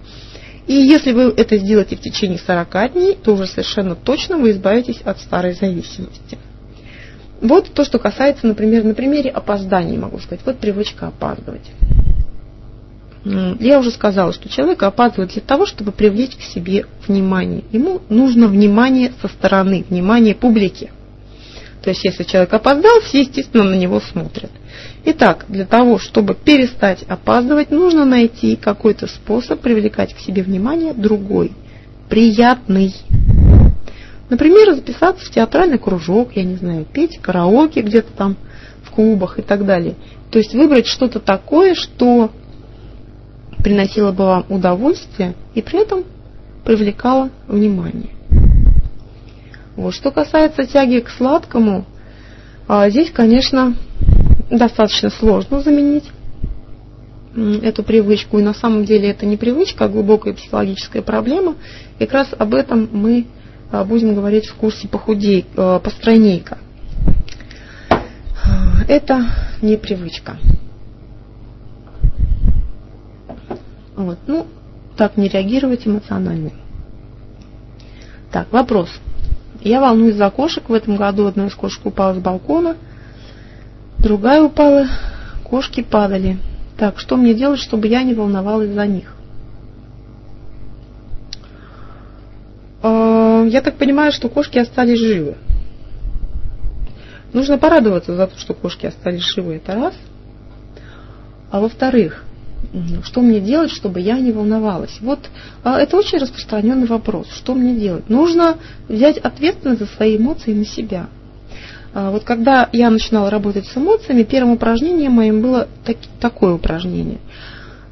[0.66, 5.00] И если вы это сделаете в течение 40 дней, то уже совершенно точно вы избавитесь
[5.04, 6.38] от старой зависимости.
[7.40, 10.40] Вот то, что касается, например, на примере опозданий, могу сказать.
[10.46, 11.70] Вот привычка опаздывать.
[13.24, 17.62] Я уже сказала, что человек опаздывает для того, чтобы привлечь к себе внимание.
[17.70, 20.90] Ему нужно внимание со стороны, внимание публики.
[21.82, 24.50] То есть, если человек опоздал, все, естественно, на него смотрят.
[25.04, 31.52] Итак, для того, чтобы перестать опаздывать, нужно найти какой-то способ привлекать к себе внимание другой,
[32.08, 32.94] приятный.
[34.30, 38.36] Например, записаться в театральный кружок, я не знаю, петь караоке где-то там
[38.84, 39.96] в клубах и так далее.
[40.30, 42.30] То есть выбрать что-то такое, что
[43.62, 46.04] приносило бы вам удовольствие и при этом
[46.64, 48.10] привлекало внимание.
[49.76, 49.94] Вот.
[49.94, 51.86] Что касается тяги к сладкому,
[52.68, 53.74] а, здесь, конечно,
[54.50, 56.10] достаточно сложно заменить
[57.34, 58.38] эту привычку.
[58.38, 61.56] И на самом деле это не привычка, а глубокая психологическая проблема.
[61.98, 63.26] И как раз об этом мы
[63.70, 66.58] а, будем говорить в курсе похудей, а, постройнейка.
[68.88, 69.26] Это
[69.62, 70.36] не привычка.
[73.96, 74.18] Вот.
[74.26, 74.46] Ну,
[74.96, 76.50] так не реагировать эмоционально.
[78.30, 78.90] Так, вопрос.
[79.64, 80.68] Я волнуюсь за кошек.
[80.68, 82.76] В этом году одна из кошек упала с балкона,
[83.98, 84.88] другая упала,
[85.44, 86.38] кошки падали.
[86.76, 89.14] Так, что мне делать, чтобы я не волновалась за них?
[92.82, 95.36] А, я так понимаю, что кошки остались живы.
[97.32, 99.94] Нужно порадоваться за то, что кошки остались живы, это раз.
[101.50, 102.24] А во-вторых,
[103.04, 104.96] что мне делать, чтобы я не волновалась?
[105.00, 105.18] Вот
[105.62, 107.28] а, это очень распространенный вопрос.
[107.30, 108.08] Что мне делать?
[108.08, 108.56] Нужно
[108.88, 111.08] взять ответственность за свои эмоции на себя.
[111.92, 117.18] А, вот когда я начинала работать с эмоциями, первым упражнением моим было так, такое упражнение.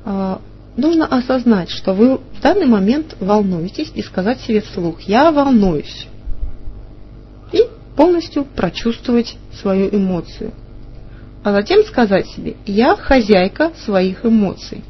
[0.04, 0.40] А,
[0.78, 6.06] нужно осознать, что вы в данный момент волнуетесь и сказать себе вслух «я волнуюсь».
[7.52, 7.64] И
[7.96, 10.52] полностью прочувствовать свою эмоцию
[11.42, 14.84] а затем сказать себе «я хозяйка своих эмоций».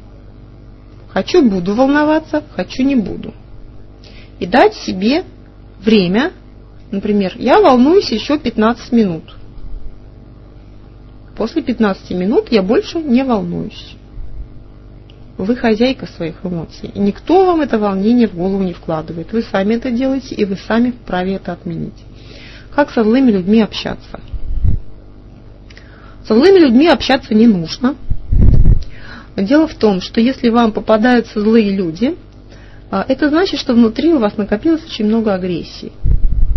[1.09, 3.33] Хочу– буду волноваться, хочу– не буду.
[4.39, 5.23] И дать себе
[5.81, 6.31] время,
[6.89, 9.35] например, я волнуюсь еще 15 минут.
[11.35, 13.95] После 15 минут я больше не волнуюсь.
[15.37, 16.91] Вы хозяйка своих эмоций.
[16.93, 19.31] И никто вам это волнение в голову не вкладывает.
[19.33, 22.05] Вы сами это делаете, и вы сами вправе это отменить.
[22.73, 24.19] Как со злыми людьми общаться–
[26.31, 27.95] со злыми людьми общаться не нужно.
[29.35, 32.15] Дело в том, что если вам попадаются злые люди,
[32.89, 35.91] а, это значит, что внутри у вас накопилось очень много агрессии.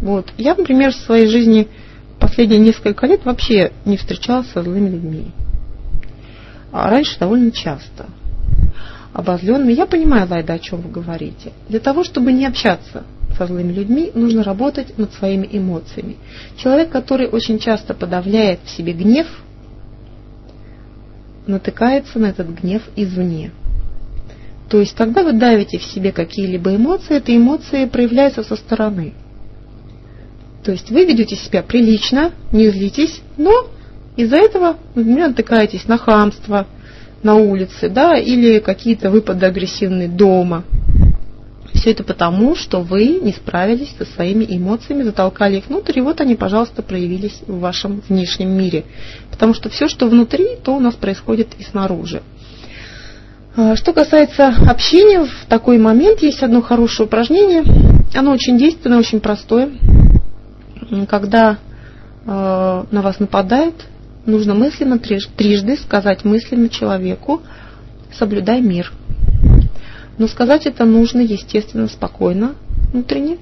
[0.01, 0.33] Вот.
[0.39, 1.67] Я, например, в своей жизни
[2.21, 5.33] последние несколько лет вообще не встречалась со злыми людьми.
[6.71, 8.07] А раньше довольно часто.
[9.13, 9.73] Обозленными.
[9.73, 11.51] Я понимаю, Лайда, о чем вы говорите.
[11.69, 13.03] Для того, чтобы не общаться
[13.37, 16.15] со злыми людьми, нужно работать над своими эмоциями.
[16.59, 19.27] Человек, который очень часто подавляет в себе гнев–
[21.47, 23.53] натыкается на этот гнев извне.
[24.69, 29.13] То есть, когда вы давите в себе какие-либо эмоции, эти эмоции проявляются со стороны.
[30.65, 33.69] То есть вы ведете себя прилично, не злитесь, но
[34.17, 36.67] из-за этого, например, натыкаетесь на хамство
[37.23, 40.65] на улице, да, или какие-то выпады агрессивные дома,
[41.75, 46.21] все это потому, что вы не справились со своими эмоциями, затолкали их внутрь, и вот
[46.21, 48.85] они, пожалуйста, проявились в вашем внешнем мире.
[49.31, 52.23] Потому что все, что внутри, то у нас происходит и снаружи.
[53.57, 57.65] А, что касается общения, в такой момент есть одно хорошее упражнение.
[58.15, 59.71] Оно очень действенное, очень простое.
[61.09, 61.59] Когда
[62.25, 63.75] э, на вас нападает,
[64.27, 67.43] нужно мысленно трижды сказать мысленно человеку
[68.13, 68.93] «соблюдай мир».
[70.19, 72.55] Но сказать это нужно, естественно, спокойно,
[72.93, 73.39] внутренне.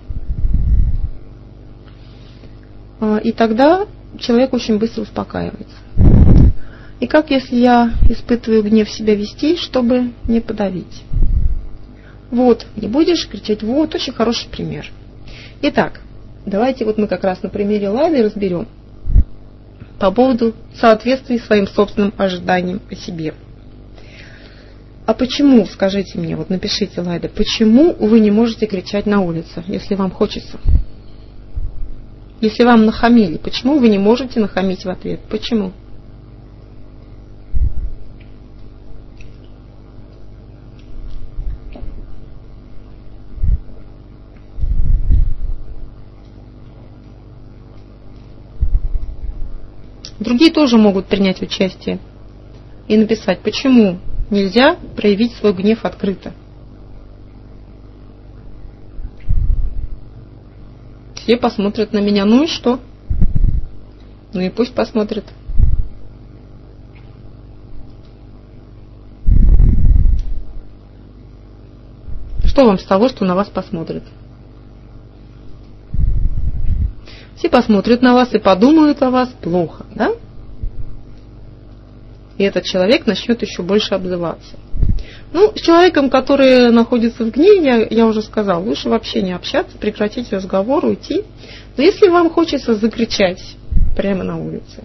[3.00, 3.86] А, и тогда
[4.18, 5.76] человек очень быстро успокаивается.
[7.00, 11.02] И как если я испытываю гнев себя вести, чтобы не подавить?
[12.30, 14.90] Вот, не будешь кричать, вот, очень хороший пример.
[15.60, 16.00] Итак,
[16.46, 18.68] давайте вот мы как раз на примере Лайды разберем
[19.98, 23.34] по поводу соответствия своим собственным ожиданиям о себе.
[25.12, 29.94] А почему, скажите мне, вот напишите, Лайда, почему вы не можете кричать на улице, если
[29.94, 30.58] вам хочется?
[32.40, 35.20] Если вам нахамили, почему вы не можете нахамить в ответ?
[35.28, 35.72] Почему?
[50.18, 51.98] Другие тоже могут принять участие
[52.88, 53.98] и написать, почему
[54.32, 56.32] нельзя проявить свой гнев открыто.
[61.14, 62.80] Все посмотрят на меня, ну и что?
[64.32, 65.24] Ну и пусть посмотрят.
[72.44, 74.02] Что вам с того, что на вас посмотрят?
[77.36, 80.12] Все посмотрят на вас и подумают о вас плохо, да?
[82.38, 84.56] И этот человек начнет еще больше обзываться.
[85.32, 89.78] Ну, с человеком, который находится в гневе, я, я уже сказал, лучше вообще не общаться,
[89.78, 91.24] прекратить разговор, уйти.
[91.76, 93.42] Но если вам хочется закричать
[93.96, 94.84] прямо на улице,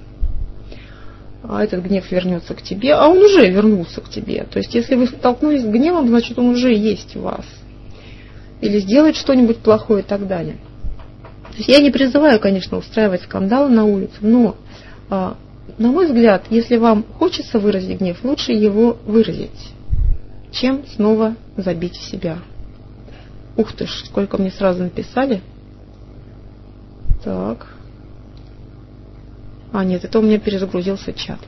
[1.44, 4.46] а этот гнев вернется к тебе, а он уже вернулся к тебе.
[4.50, 7.46] То есть, если вы столкнулись с гневом, значит, он уже есть у вас.
[8.60, 10.58] Или сделать что-нибудь плохое и так далее.
[11.52, 14.56] То есть я не призываю, конечно, устраивать скандалы на улице, но,
[15.10, 15.38] а,
[15.78, 19.74] на мой взгляд, если вам хочется выразить гнев, лучше его выразить,
[20.52, 22.40] чем снова забить в себя.
[23.56, 25.42] Ух ты ж, сколько мне сразу написали.
[27.24, 27.68] Так.
[29.72, 31.40] А, нет, это у меня перезагрузился чат.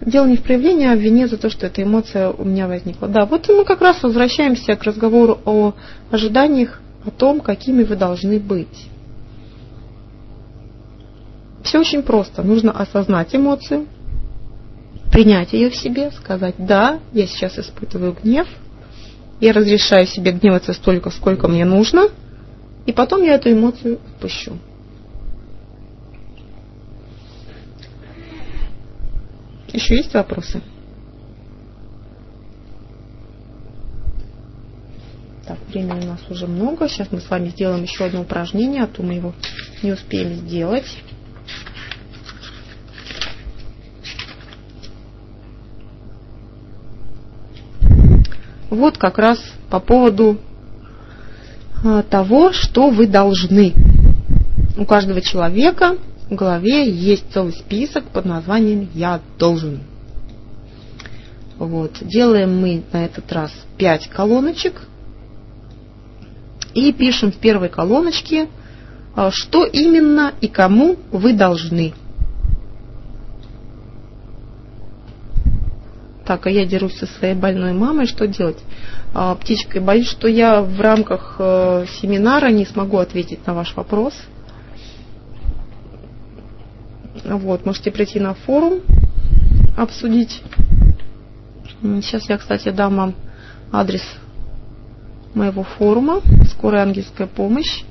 [0.00, 3.08] Дело не в проявлении, а в вине за то, что эта эмоция у меня возникла.
[3.08, 5.74] Да, вот мы как раз возвращаемся к разговору о
[6.10, 8.88] ожиданиях, о том, какими вы должны быть.
[11.66, 12.44] Все очень просто.
[12.44, 13.88] Нужно осознать эмоцию,
[15.10, 18.46] принять ее в себе, сказать, да, я сейчас испытываю гнев,
[19.40, 22.08] я разрешаю себе гневаться столько, сколько мне нужно,
[22.86, 24.58] и потом я эту эмоцию отпущу.
[29.72, 30.62] Еще есть вопросы?
[35.44, 36.88] Так, времени у нас уже много.
[36.88, 39.34] Сейчас мы с вами сделаем еще одно упражнение, а то мы его
[39.82, 40.86] не успеем сделать.
[48.70, 49.38] Вот как раз
[49.70, 50.38] по поводу
[51.84, 53.72] а, того, что вы должны.
[54.76, 55.96] У каждого человека
[56.28, 59.80] в голове есть целый список под названием «Я должен».
[61.58, 61.92] Вот.
[62.00, 64.82] Делаем мы на этот раз 5 колоночек
[66.74, 68.48] и пишем в первой колоночке,
[69.14, 71.94] а, что именно и кому вы должны.
[76.26, 78.58] Так, а я дерусь со своей больной мамой, что делать?
[79.14, 84.14] А, птичка, боюсь, что я в рамках э, семинара не смогу ответить на ваш вопрос–
[87.24, 88.80] вот, можете прийти на форум,
[89.76, 90.42] обсудить.
[91.82, 93.14] Сейчас я, кстати, дам вам
[93.72, 94.02] адрес
[95.34, 96.20] моего форума
[96.50, 97.84] «Скорая ангельская помощь»,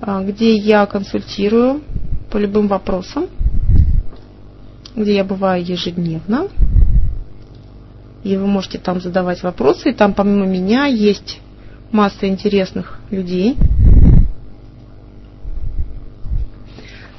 [0.00, 1.82] а, где я консультирую
[2.30, 3.26] по любым вопросам,
[4.96, 6.48] где я бываю ежедневно.
[8.24, 9.90] И вы можете там задавать вопросы.
[9.90, 11.40] И там помимо меня есть
[11.90, 13.56] масса интересных людей–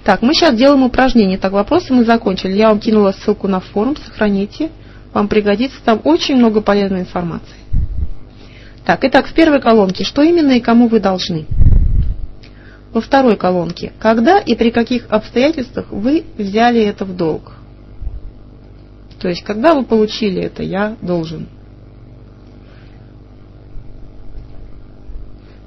[0.04, 1.38] Так, мы сейчас делаем упражнение.
[1.38, 2.54] Так, вопросы мы закончили.
[2.54, 4.70] Я вам кинула ссылку на форум, сохраните.
[5.14, 7.56] Вам пригодится, там очень много полезной информации.
[8.86, 11.46] Так, итак, в первой колонке, что именно и кому вы должны?
[12.92, 17.54] Во второй колонке, когда и при каких обстоятельствах вы взяли это в долг?
[19.24, 21.48] То есть, когда вы получили это, я должен.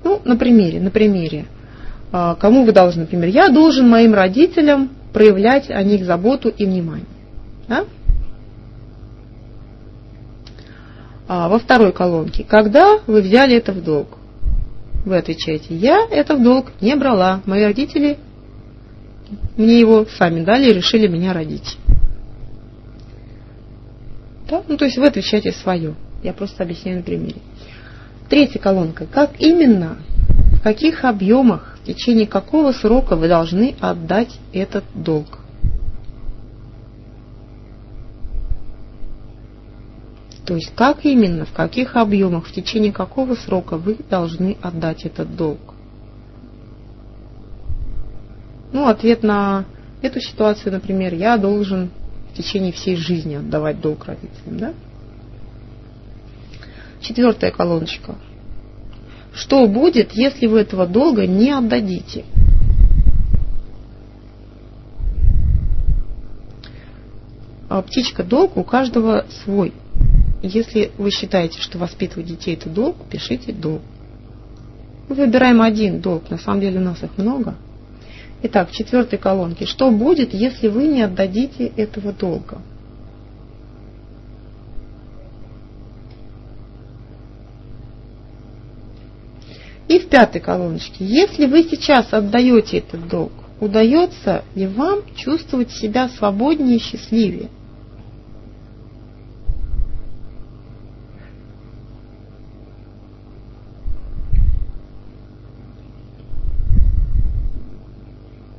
[0.05, 1.47] Ну, на примере, на примере.
[2.12, 7.07] А, кому вы должны, например, я должен моим родителям проявлять о них заботу и внимание.
[7.66, 7.87] Да?
[11.27, 14.19] А во второй колонке, когда вы взяли это в долг?
[15.07, 18.19] Вы отвечаете, я это в долг не брала, мои родители
[19.57, 21.78] мне его сами дали и решили меня родить.
[24.48, 24.62] Да?
[24.66, 25.94] Ну, то есть вы отвечаете свое.
[26.23, 27.40] Я просто объясняю на примере.
[28.28, 29.06] Третья колонка.
[29.06, 29.98] Как именно,
[30.59, 35.39] в каких объемах в течение какого срока вы должны отдать этот долг.
[40.44, 45.36] То есть как именно, в каких объемах, в течение какого срока вы должны отдать этот
[45.36, 45.60] долг.
[48.73, 49.64] Ну, ответ на
[50.02, 51.90] эту ситуацию, например, я должен
[52.37, 54.59] течение всей жизни отдавать долг родителям.
[54.59, 54.75] Да?
[57.01, 58.17] Четвертая колоночка.
[59.33, 62.25] Что будет, если вы этого долга не отдадите?
[67.69, 69.73] А птичка долг у каждого свой.
[70.43, 73.83] Если вы считаете, что воспитывать детей это долг, пишите долг.
[75.09, 77.55] Мы выбираем один долг, на самом деле у нас их много.
[78.43, 79.67] Итак, в четвертой колонке.
[79.67, 82.61] Что будет, если вы не отдадите этого долга?
[89.89, 91.05] И в пятой колоночке.
[91.05, 97.49] Если вы сейчас отдаете этот долг, удается ли вам чувствовать себя свободнее и счастливее?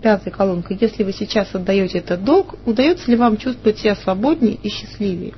[0.07, 0.73] Пятая колонка.
[0.73, 5.33] Если вы сейчас отдаете этот долг, удается ли вам чувствовать себя свободнее и счастливее?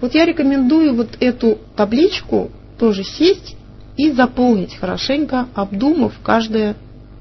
[0.00, 3.56] Вот я рекомендую вот эту табличку тоже сесть
[3.96, 6.76] и заполнить хорошенько, обдумав каждое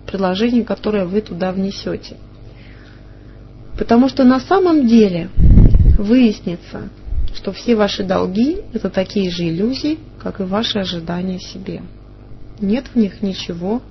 [0.06, 2.18] предложение, которое вы туда внесете.
[3.76, 5.32] Потому что на самом деле
[5.98, 6.90] выяснится,
[7.34, 11.82] что все ваши долги– это такие же иллюзии, как и ваши ожидания себе.
[12.62, 13.82] нет в них ничего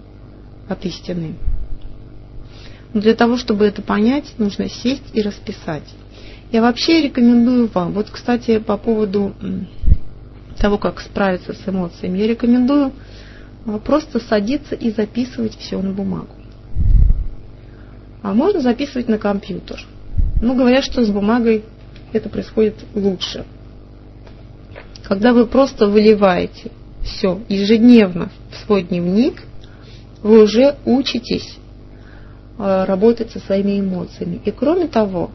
[0.68, 1.34] от истины.
[2.94, 5.88] Но для того, чтобы это понять, нужно сесть и расписать.
[6.50, 9.34] Я вообще рекомендую вам, вот, кстати, по поводу
[10.58, 12.92] того, как справиться с эмоциями, я рекомендую
[13.66, 16.34] а, просто садиться и записывать все на бумагу.
[18.22, 19.84] А можно записывать на компьютер.
[20.40, 21.64] Ну, говорят, что с бумагой
[22.12, 23.44] это происходит лучше.
[25.02, 26.70] Когда вы просто выливаете
[27.02, 29.42] все ежедневно в свой дневник,
[30.22, 31.58] вы уже учитесь
[32.62, 34.40] работать со своими эмоциями.
[34.44, 35.30] И кроме того,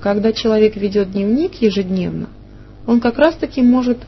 [0.00, 2.28] когда человек ведет дневник ежедневно,
[2.86, 3.98] он как раз-таки может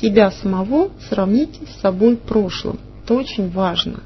[0.00, 2.78] себя самого сравнить с собой прошлым.
[3.04, 4.00] Это очень важно.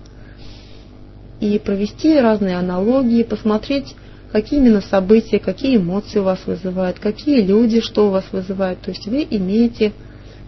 [1.40, 3.96] И провести разные аналогии, посмотреть,
[4.30, 8.80] какие именно события, какие эмоции у вас вызывают, какие люди, что у вас вызывают.
[8.80, 9.92] То есть вы имеете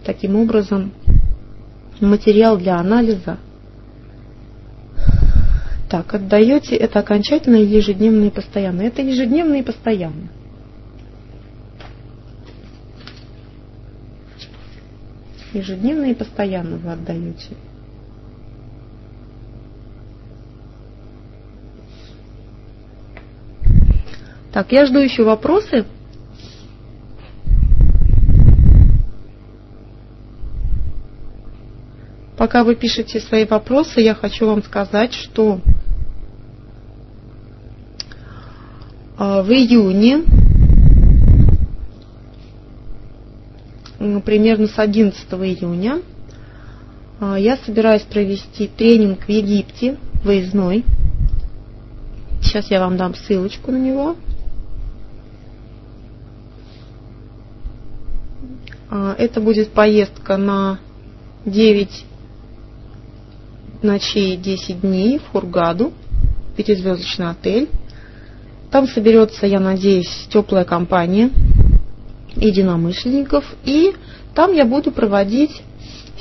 [0.05, 0.93] таким образом
[1.99, 3.37] материал для анализа.
[5.95, 8.81] Так, отдаете это окончательно ежедневно и постоянно.
[8.81, 10.27] Это ежедневно и постоянно.
[15.53, 17.55] ежедневно и постоянно вы отдаете.
[24.51, 25.85] Так, я жду еще вопросы.
[32.37, 35.75] Пока вы пишете свои вопросы, я хочу вам сказать, что а,
[39.17, 40.23] в июне
[44.25, 46.01] примерно с 11 июня
[47.19, 50.83] а, я собираюсь провести тренинг в Египте, выездной.
[52.41, 54.17] Сейчас я вам дам ссылочку на него.
[58.89, 60.79] А, это будет поездка на
[61.45, 62.05] 9
[63.81, 65.93] ночей 10 дней в Хургаду,
[66.57, 67.69] пятизвездочный отель.
[68.71, 71.29] Там соберется, я надеюсь, теплая компания
[72.35, 73.45] единомышленников.
[73.63, 73.93] И
[74.33, 75.61] там я буду проводить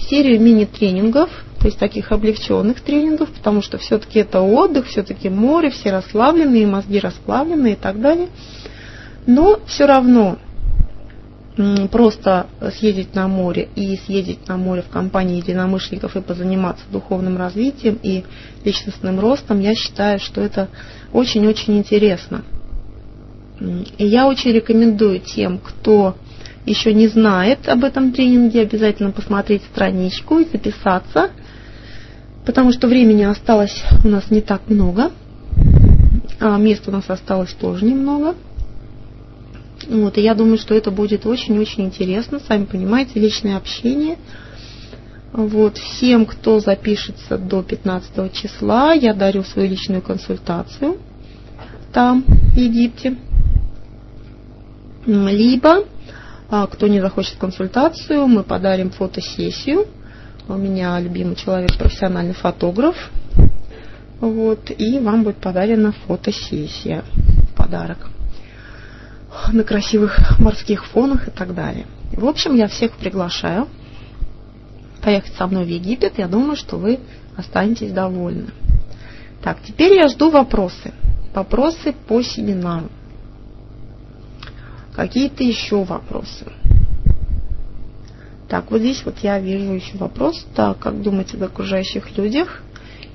[0.08, 5.90] серию мини-тренингов, то есть таких облегченных тренингов, потому что все-таки это отдых, все-таки море, все
[5.90, 8.28] расслабленные, мозги расплавленные и так далее.
[9.26, 10.38] Но все равно
[11.90, 12.46] просто
[12.78, 18.24] съездить на море и съездить на море в компании единомышленников и позаниматься духовным развитием и
[18.64, 20.68] личностным ростом, я считаю, что это
[21.12, 22.42] очень-очень интересно.
[23.98, 26.16] И я очень рекомендую тем, кто
[26.66, 31.30] еще не знает об этом тренинге, обязательно посмотреть страничку и записаться,
[32.44, 35.12] потому что времени осталось у нас не так много,
[36.40, 38.34] а места у нас осталось тоже немного.
[39.88, 42.40] Вот, и я думаю, что это будет очень-очень интересно.
[42.40, 44.16] Сами понимаете, личное общение.
[45.32, 50.98] Вот, всем, кто запишется до 15 числа, я дарю свою личную консультацию
[51.92, 53.16] там, в Египте.
[55.06, 55.84] Либо,
[56.50, 59.86] а, кто не захочет консультацию, мы подарим фотосессию.
[60.48, 63.10] У меня любимый человек, профессиональный фотограф.
[64.20, 67.04] Вот, и вам будет подарена фотосессия
[67.56, 68.13] подарок
[69.52, 71.86] на красивых морских фонах и так далее.
[72.12, 73.68] В общем, я всех приглашаю
[75.02, 76.18] поехать со мной в Египет.
[76.18, 77.00] Я думаю, что вы
[77.36, 78.48] останетесь довольны.
[79.42, 80.92] Так, теперь я жду вопросы.
[81.34, 82.88] Вопросы по семинару.
[84.94, 86.46] Какие-то еще вопросы?
[88.48, 90.46] Так, вот здесь вот я вижу еще вопрос.
[90.54, 92.62] Так, как думаете об окружающих людях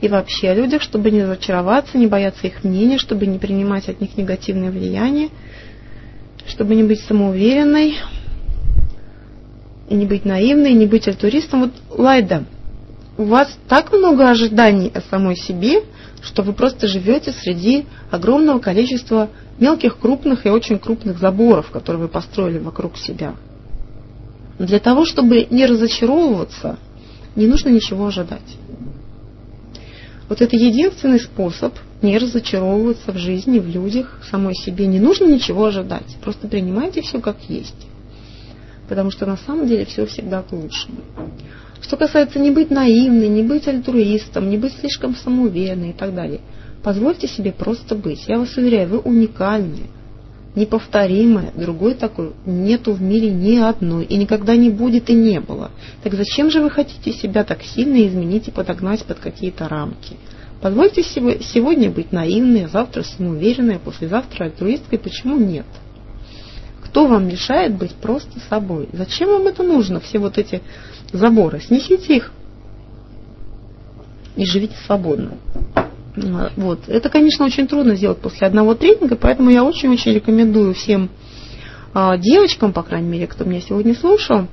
[0.02, 4.02] и вообще о людях, чтобы не разочароваться, не бояться их мнения, чтобы не принимать от
[4.02, 5.30] них негативное влияние,
[6.48, 7.98] чтобы не быть самоуверенной,
[9.90, 11.62] и не быть наивной, и не быть альтуристом.
[11.62, 12.46] Вот, Лайда,
[13.18, 15.84] у вас так много ожиданий о самой себе,
[16.22, 19.30] что вы просто живете среди огромного количества
[19.60, 23.36] мелких, крупных и очень крупных заборов, которые вы построили вокруг себя.
[24.58, 26.78] Для того, чтобы не разочаровываться,
[27.36, 28.58] не нужно ничего ожидать.
[30.28, 34.88] Вот это единственный способ не разочаровываться в жизни, в людях, в самой себе.
[34.88, 36.18] Не нужно ничего ожидать.
[36.22, 37.88] Просто принимайте все как есть.
[38.88, 40.98] Потому что на самом деле все всегда к лучшему.
[41.82, 46.42] Что касается не быть наивной, не быть альтруистом, не быть слишком самоуверенной и так далее.
[46.84, 48.26] Позвольте себе просто быть.
[48.28, 49.88] Я вас уверяю, вы уникальны,
[50.56, 55.72] неповторимая, другой такой нету в мире ни одной, и никогда не будет и не было.
[56.04, 60.16] Так зачем же вы хотите себя так сильно изменить и подогнать под какие-то рамки?
[60.62, 65.00] Позвольте сегодня быть наивной, а завтра самоуверенной, а послезавтра альтруисткой.
[65.00, 65.66] Почему нет?
[66.84, 68.90] Кто вам мешает быть просто собой?
[68.92, 70.62] Зачем вам это нужно, все вот эти
[71.14, 71.62] заборы?
[71.62, 72.32] Снесите их.
[74.36, 75.32] и живите свободно.
[76.56, 76.88] Вот.
[76.88, 81.10] Это, конечно, очень трудно сделать после одного тренинга, поэтому я очень-очень рекомендую всем
[81.94, 84.48] а, девочкам, по крайней мере, кто меня сегодня слушал,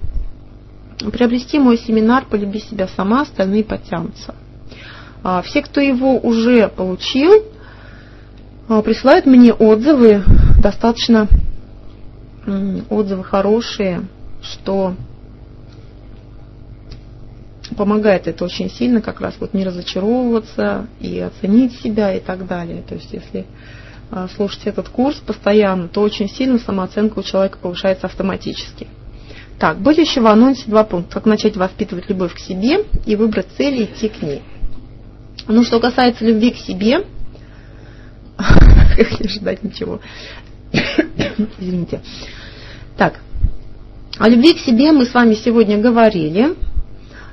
[1.12, 4.34] приобрести мой семинар «Полюби себя сама, остальные подтянутся».
[5.22, 7.44] А, все, кто его уже получил,
[8.68, 10.22] а, присылают мне отзывы,
[10.62, 11.28] достаточно
[12.90, 14.06] отзывы хорошие,
[14.40, 14.94] что
[17.76, 22.82] помогает это очень сильно, как раз вот не разочаровываться и оценить себя и так далее.
[22.82, 23.46] То есть если
[24.10, 28.86] а, слушать этот курс постоянно, то очень сильно самооценка у человека повышается автоматически.
[29.58, 31.14] Так, были еще анонсе два пункта.
[31.14, 34.42] Как начать воспитывать любовь к себе и выбрать цели идти к ней.
[35.48, 37.04] Ну, что касается любви к себе,
[38.36, 40.00] как не ждать ничего.
[41.58, 42.00] Извините.
[42.96, 43.20] Так,
[44.18, 46.56] о любви к себе мы с вами сегодня говорили.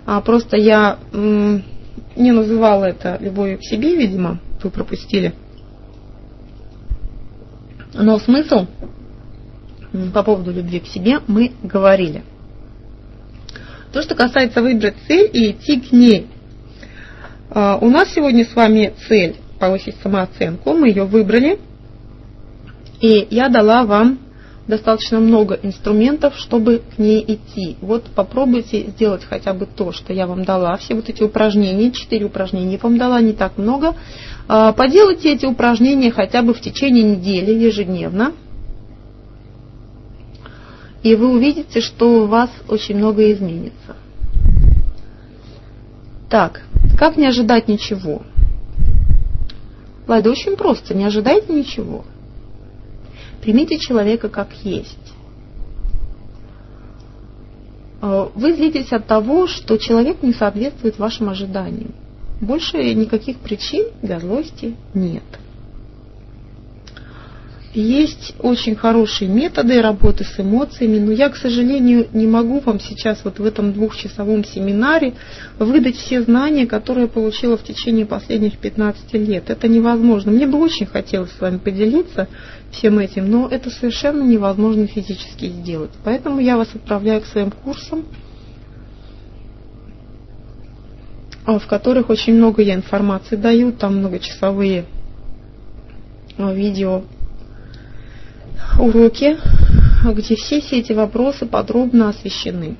[0.05, 5.33] А просто я не называла это любовью к себе, видимо, вы пропустили.
[7.93, 8.67] Но смысл
[10.13, 12.23] по поводу любви к себе мы говорили.
[13.91, 16.27] То, что касается выбрать цель и идти к ней.
[17.55, 21.59] А, у нас сегодня с вами цель повысить самооценку, мы ее выбрали.
[22.99, 24.17] И я дала вам
[24.67, 27.77] достаточно много инструментов, чтобы к ней идти.
[27.81, 30.77] Вот попробуйте сделать хотя бы то, что я вам дала.
[30.77, 33.93] Все вот эти упражнения, четыре упражнения вам дала, не так много.
[34.47, 38.31] А, поделайте эти упражнения хотя бы в течение недели ежедневно.
[41.03, 43.97] И вы увидите, что у вас очень многое изменится.
[46.29, 46.63] Так,
[46.97, 48.21] как не ожидать ничего?
[50.07, 52.03] Ладно, очень просто, не ожидайте ничего.
[53.41, 55.13] Примите человека как есть.
[58.01, 61.93] Э, вы злитесь от того, что человек не соответствует вашим ожиданиям.
[62.41, 65.23] Больше никаких причин для злости нет.
[67.73, 73.21] Есть очень хорошие методы работы с эмоциями, но я, к сожалению, не могу вам сейчас
[73.23, 75.13] вот в этом двухчасовом семинаре
[75.57, 79.49] выдать все знания, которые я получила в течение последних 15 лет.
[79.49, 80.31] Это невозможно.
[80.31, 82.27] Мне бы очень хотелось с вами поделиться
[82.71, 85.91] всем этим, но это совершенно невозможно физически сделать.
[86.03, 88.05] Поэтому я вас отправляю к своим курсам,
[91.47, 94.85] в которых очень много я информации даю, там многочасовые
[96.37, 97.01] видео
[98.79, 99.37] уроки,
[100.05, 102.75] где все эти вопросы подробно освещены.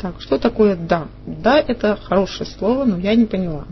[0.00, 1.08] Так, что такое «да»?
[1.26, 3.64] «Да»– это хорошее слово, но я не поняла.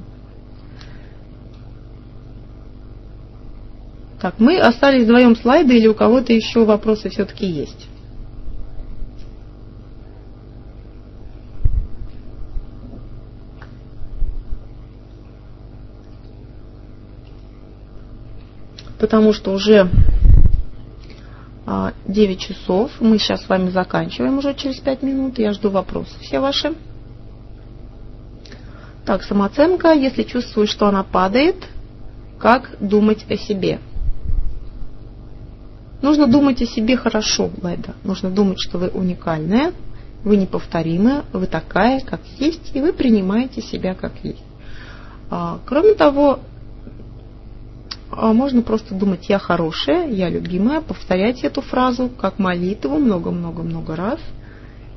[4.21, 7.87] Так, мы остались вдвоем слайды или у кого-то еще вопросы все-таки есть?
[18.99, 19.89] Потому что уже
[21.67, 22.93] 9 а, часов.
[23.01, 25.39] Мы сейчас с вами заканчиваем уже через 5 минут.
[25.39, 26.75] Я жду вопросов все ваши.
[29.05, 29.93] Так, самооценка.
[29.93, 31.57] Если чувствуешь, что она падает,
[32.39, 33.81] как думать о себе?
[36.03, 37.95] Нужно думать о себе хорошо, Лайда.
[38.05, 39.73] Нужно думать, что вы уникальная,
[40.23, 44.45] вы неповторимая, вы такая, как есть, и вы принимаете себя как есть.
[45.31, 46.41] А, кроме того,
[48.17, 54.21] можно просто думать «я хорошая», «я любимая», повторять эту фразу как молитву много-много-много раз,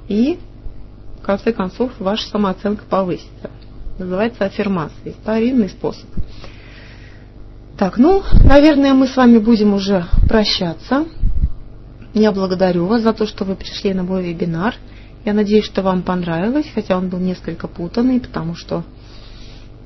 [0.08, 0.40] и
[1.22, 3.52] в конце концов ваша самооценка повысится.
[3.98, 5.16] Называется аффирмацией.
[5.22, 6.10] Старинный способ.
[7.78, 11.06] Так, ну, наверное, мы с вами будем уже прощаться.
[12.14, 14.76] Я благодарю вас за то, что вы пришли на мой вебинар.
[15.26, 18.84] Я надеюсь, что вам понравилось, хотя он был несколько путанный, потому что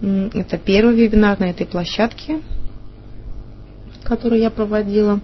[0.02, 2.42] это первый вебинар на этой площадке
[4.04, 5.20] который я проводила.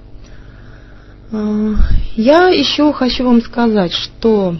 [1.32, 1.74] А,
[2.16, 4.56] я еще хочу вам сказать, что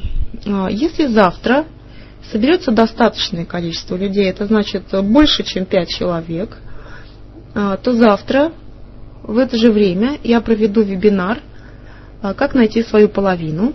[0.46, 1.66] а, если завтра
[2.32, 6.58] соберется достаточное количество людей, это значит больше, чем 5 человек,
[7.56, 8.52] а, то завтра
[9.24, 11.42] в это же время я проведу вебинар
[12.22, 13.74] «Как найти свою половину».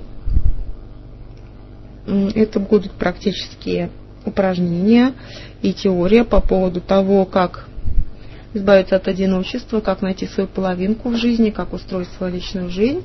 [2.06, 3.90] Это будут практические
[4.26, 5.14] упражнения
[5.62, 7.68] и теория по поводу того, как
[8.55, 13.02] избавиться от одиночества, как найти свою половинку в жизни, как устроить свою личную жизнь.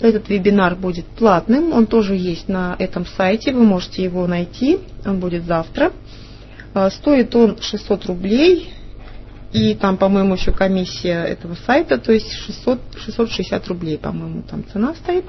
[0.00, 5.20] Этот вебинар будет платным, он тоже есть на этом сайте, вы можете его найти, он
[5.20, 5.92] будет завтра.
[6.74, 8.74] А, стоит он 600 рублей,
[9.52, 14.94] и там, по-моему, еще комиссия этого сайта, то есть 600, 660 рублей, по-моему, там цена
[14.94, 15.24] стоит.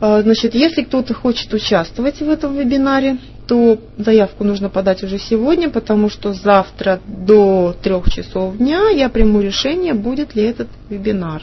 [0.00, 5.68] А, значит, если кто-то хочет участвовать в этом вебинаре, то заявку нужно подать уже сегодня,
[5.68, 11.42] потому что завтра до трех часов дня я приму решение, будет ли этот вебинар.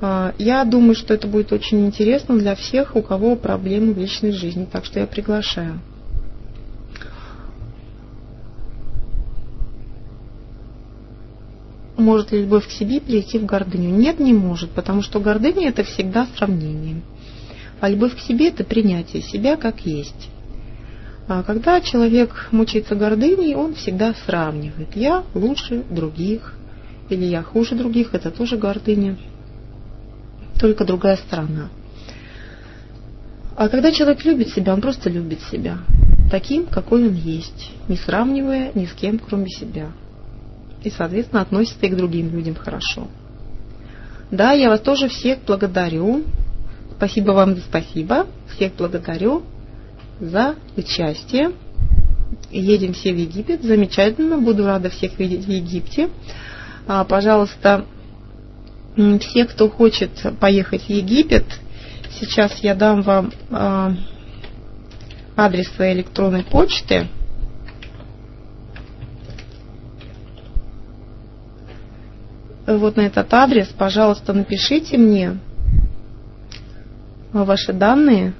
[0.00, 4.32] А, я думаю, что это будет очень интересно для всех, у кого проблемы в личной
[4.32, 5.80] жизни, так что я приглашаю.
[11.96, 13.90] Может ли любовь к себе перейти в гордыню?
[13.90, 17.02] Нет, не может, потому что гордыня это всегда сравнение.
[17.80, 20.30] А любовь к себе это принятие себя как есть.
[21.32, 24.96] А когда человек мучается гордыней, он всегда сравнивает.
[24.96, 26.54] Я лучше других,
[27.08, 29.16] или я хуже других, это тоже гордыня
[30.58, 31.68] только другая сторона.
[33.56, 35.78] А когда человек любит себя, он просто любит себя
[36.32, 39.92] таким, какой он есть, не сравнивая ни с кем, кроме себя.
[40.82, 43.06] И, соответственно, относится и к другим людям хорошо.
[44.32, 46.24] Да, я вас тоже всех благодарю.
[46.96, 48.26] Спасибо вам за спасибо.
[48.48, 49.44] Всех благодарю
[50.20, 51.52] за участие.
[52.50, 53.62] Едем все в Египет.
[53.62, 54.38] Замечательно.
[54.38, 56.10] Буду рада всех видеть в Египте.
[56.86, 57.86] А, пожалуйста,
[59.20, 60.10] все, кто хочет
[60.40, 61.44] поехать в Египет,
[62.18, 63.90] сейчас я дам вам э,
[65.36, 67.06] адрес своей электронной почты.
[72.66, 75.38] Вот на этот адрес, пожалуйста, напишите мне
[77.32, 78.34] ваши данные,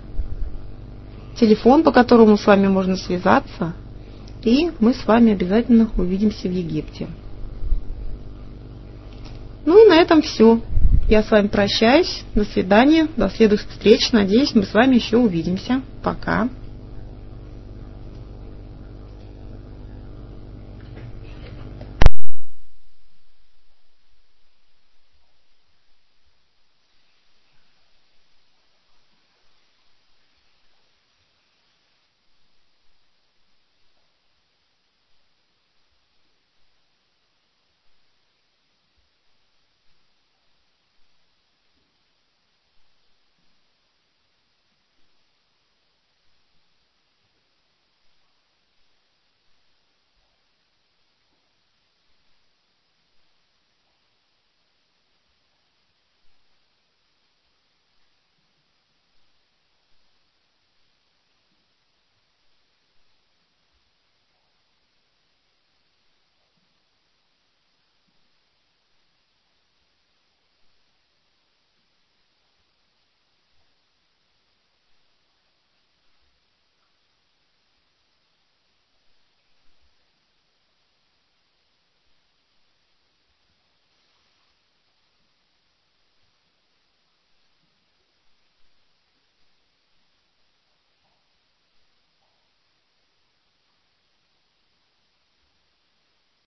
[1.40, 3.72] телефон, по которому с вами можно связаться,
[4.44, 7.08] и мы с вами обязательно увидимся в Египте.
[9.64, 10.60] Ну и на этом все.
[11.08, 12.22] Я с вами прощаюсь.
[12.34, 13.08] До свидания.
[13.16, 14.12] До следующих встреч.
[14.12, 15.82] Надеюсь, мы с вами еще увидимся.
[16.02, 16.48] Пока.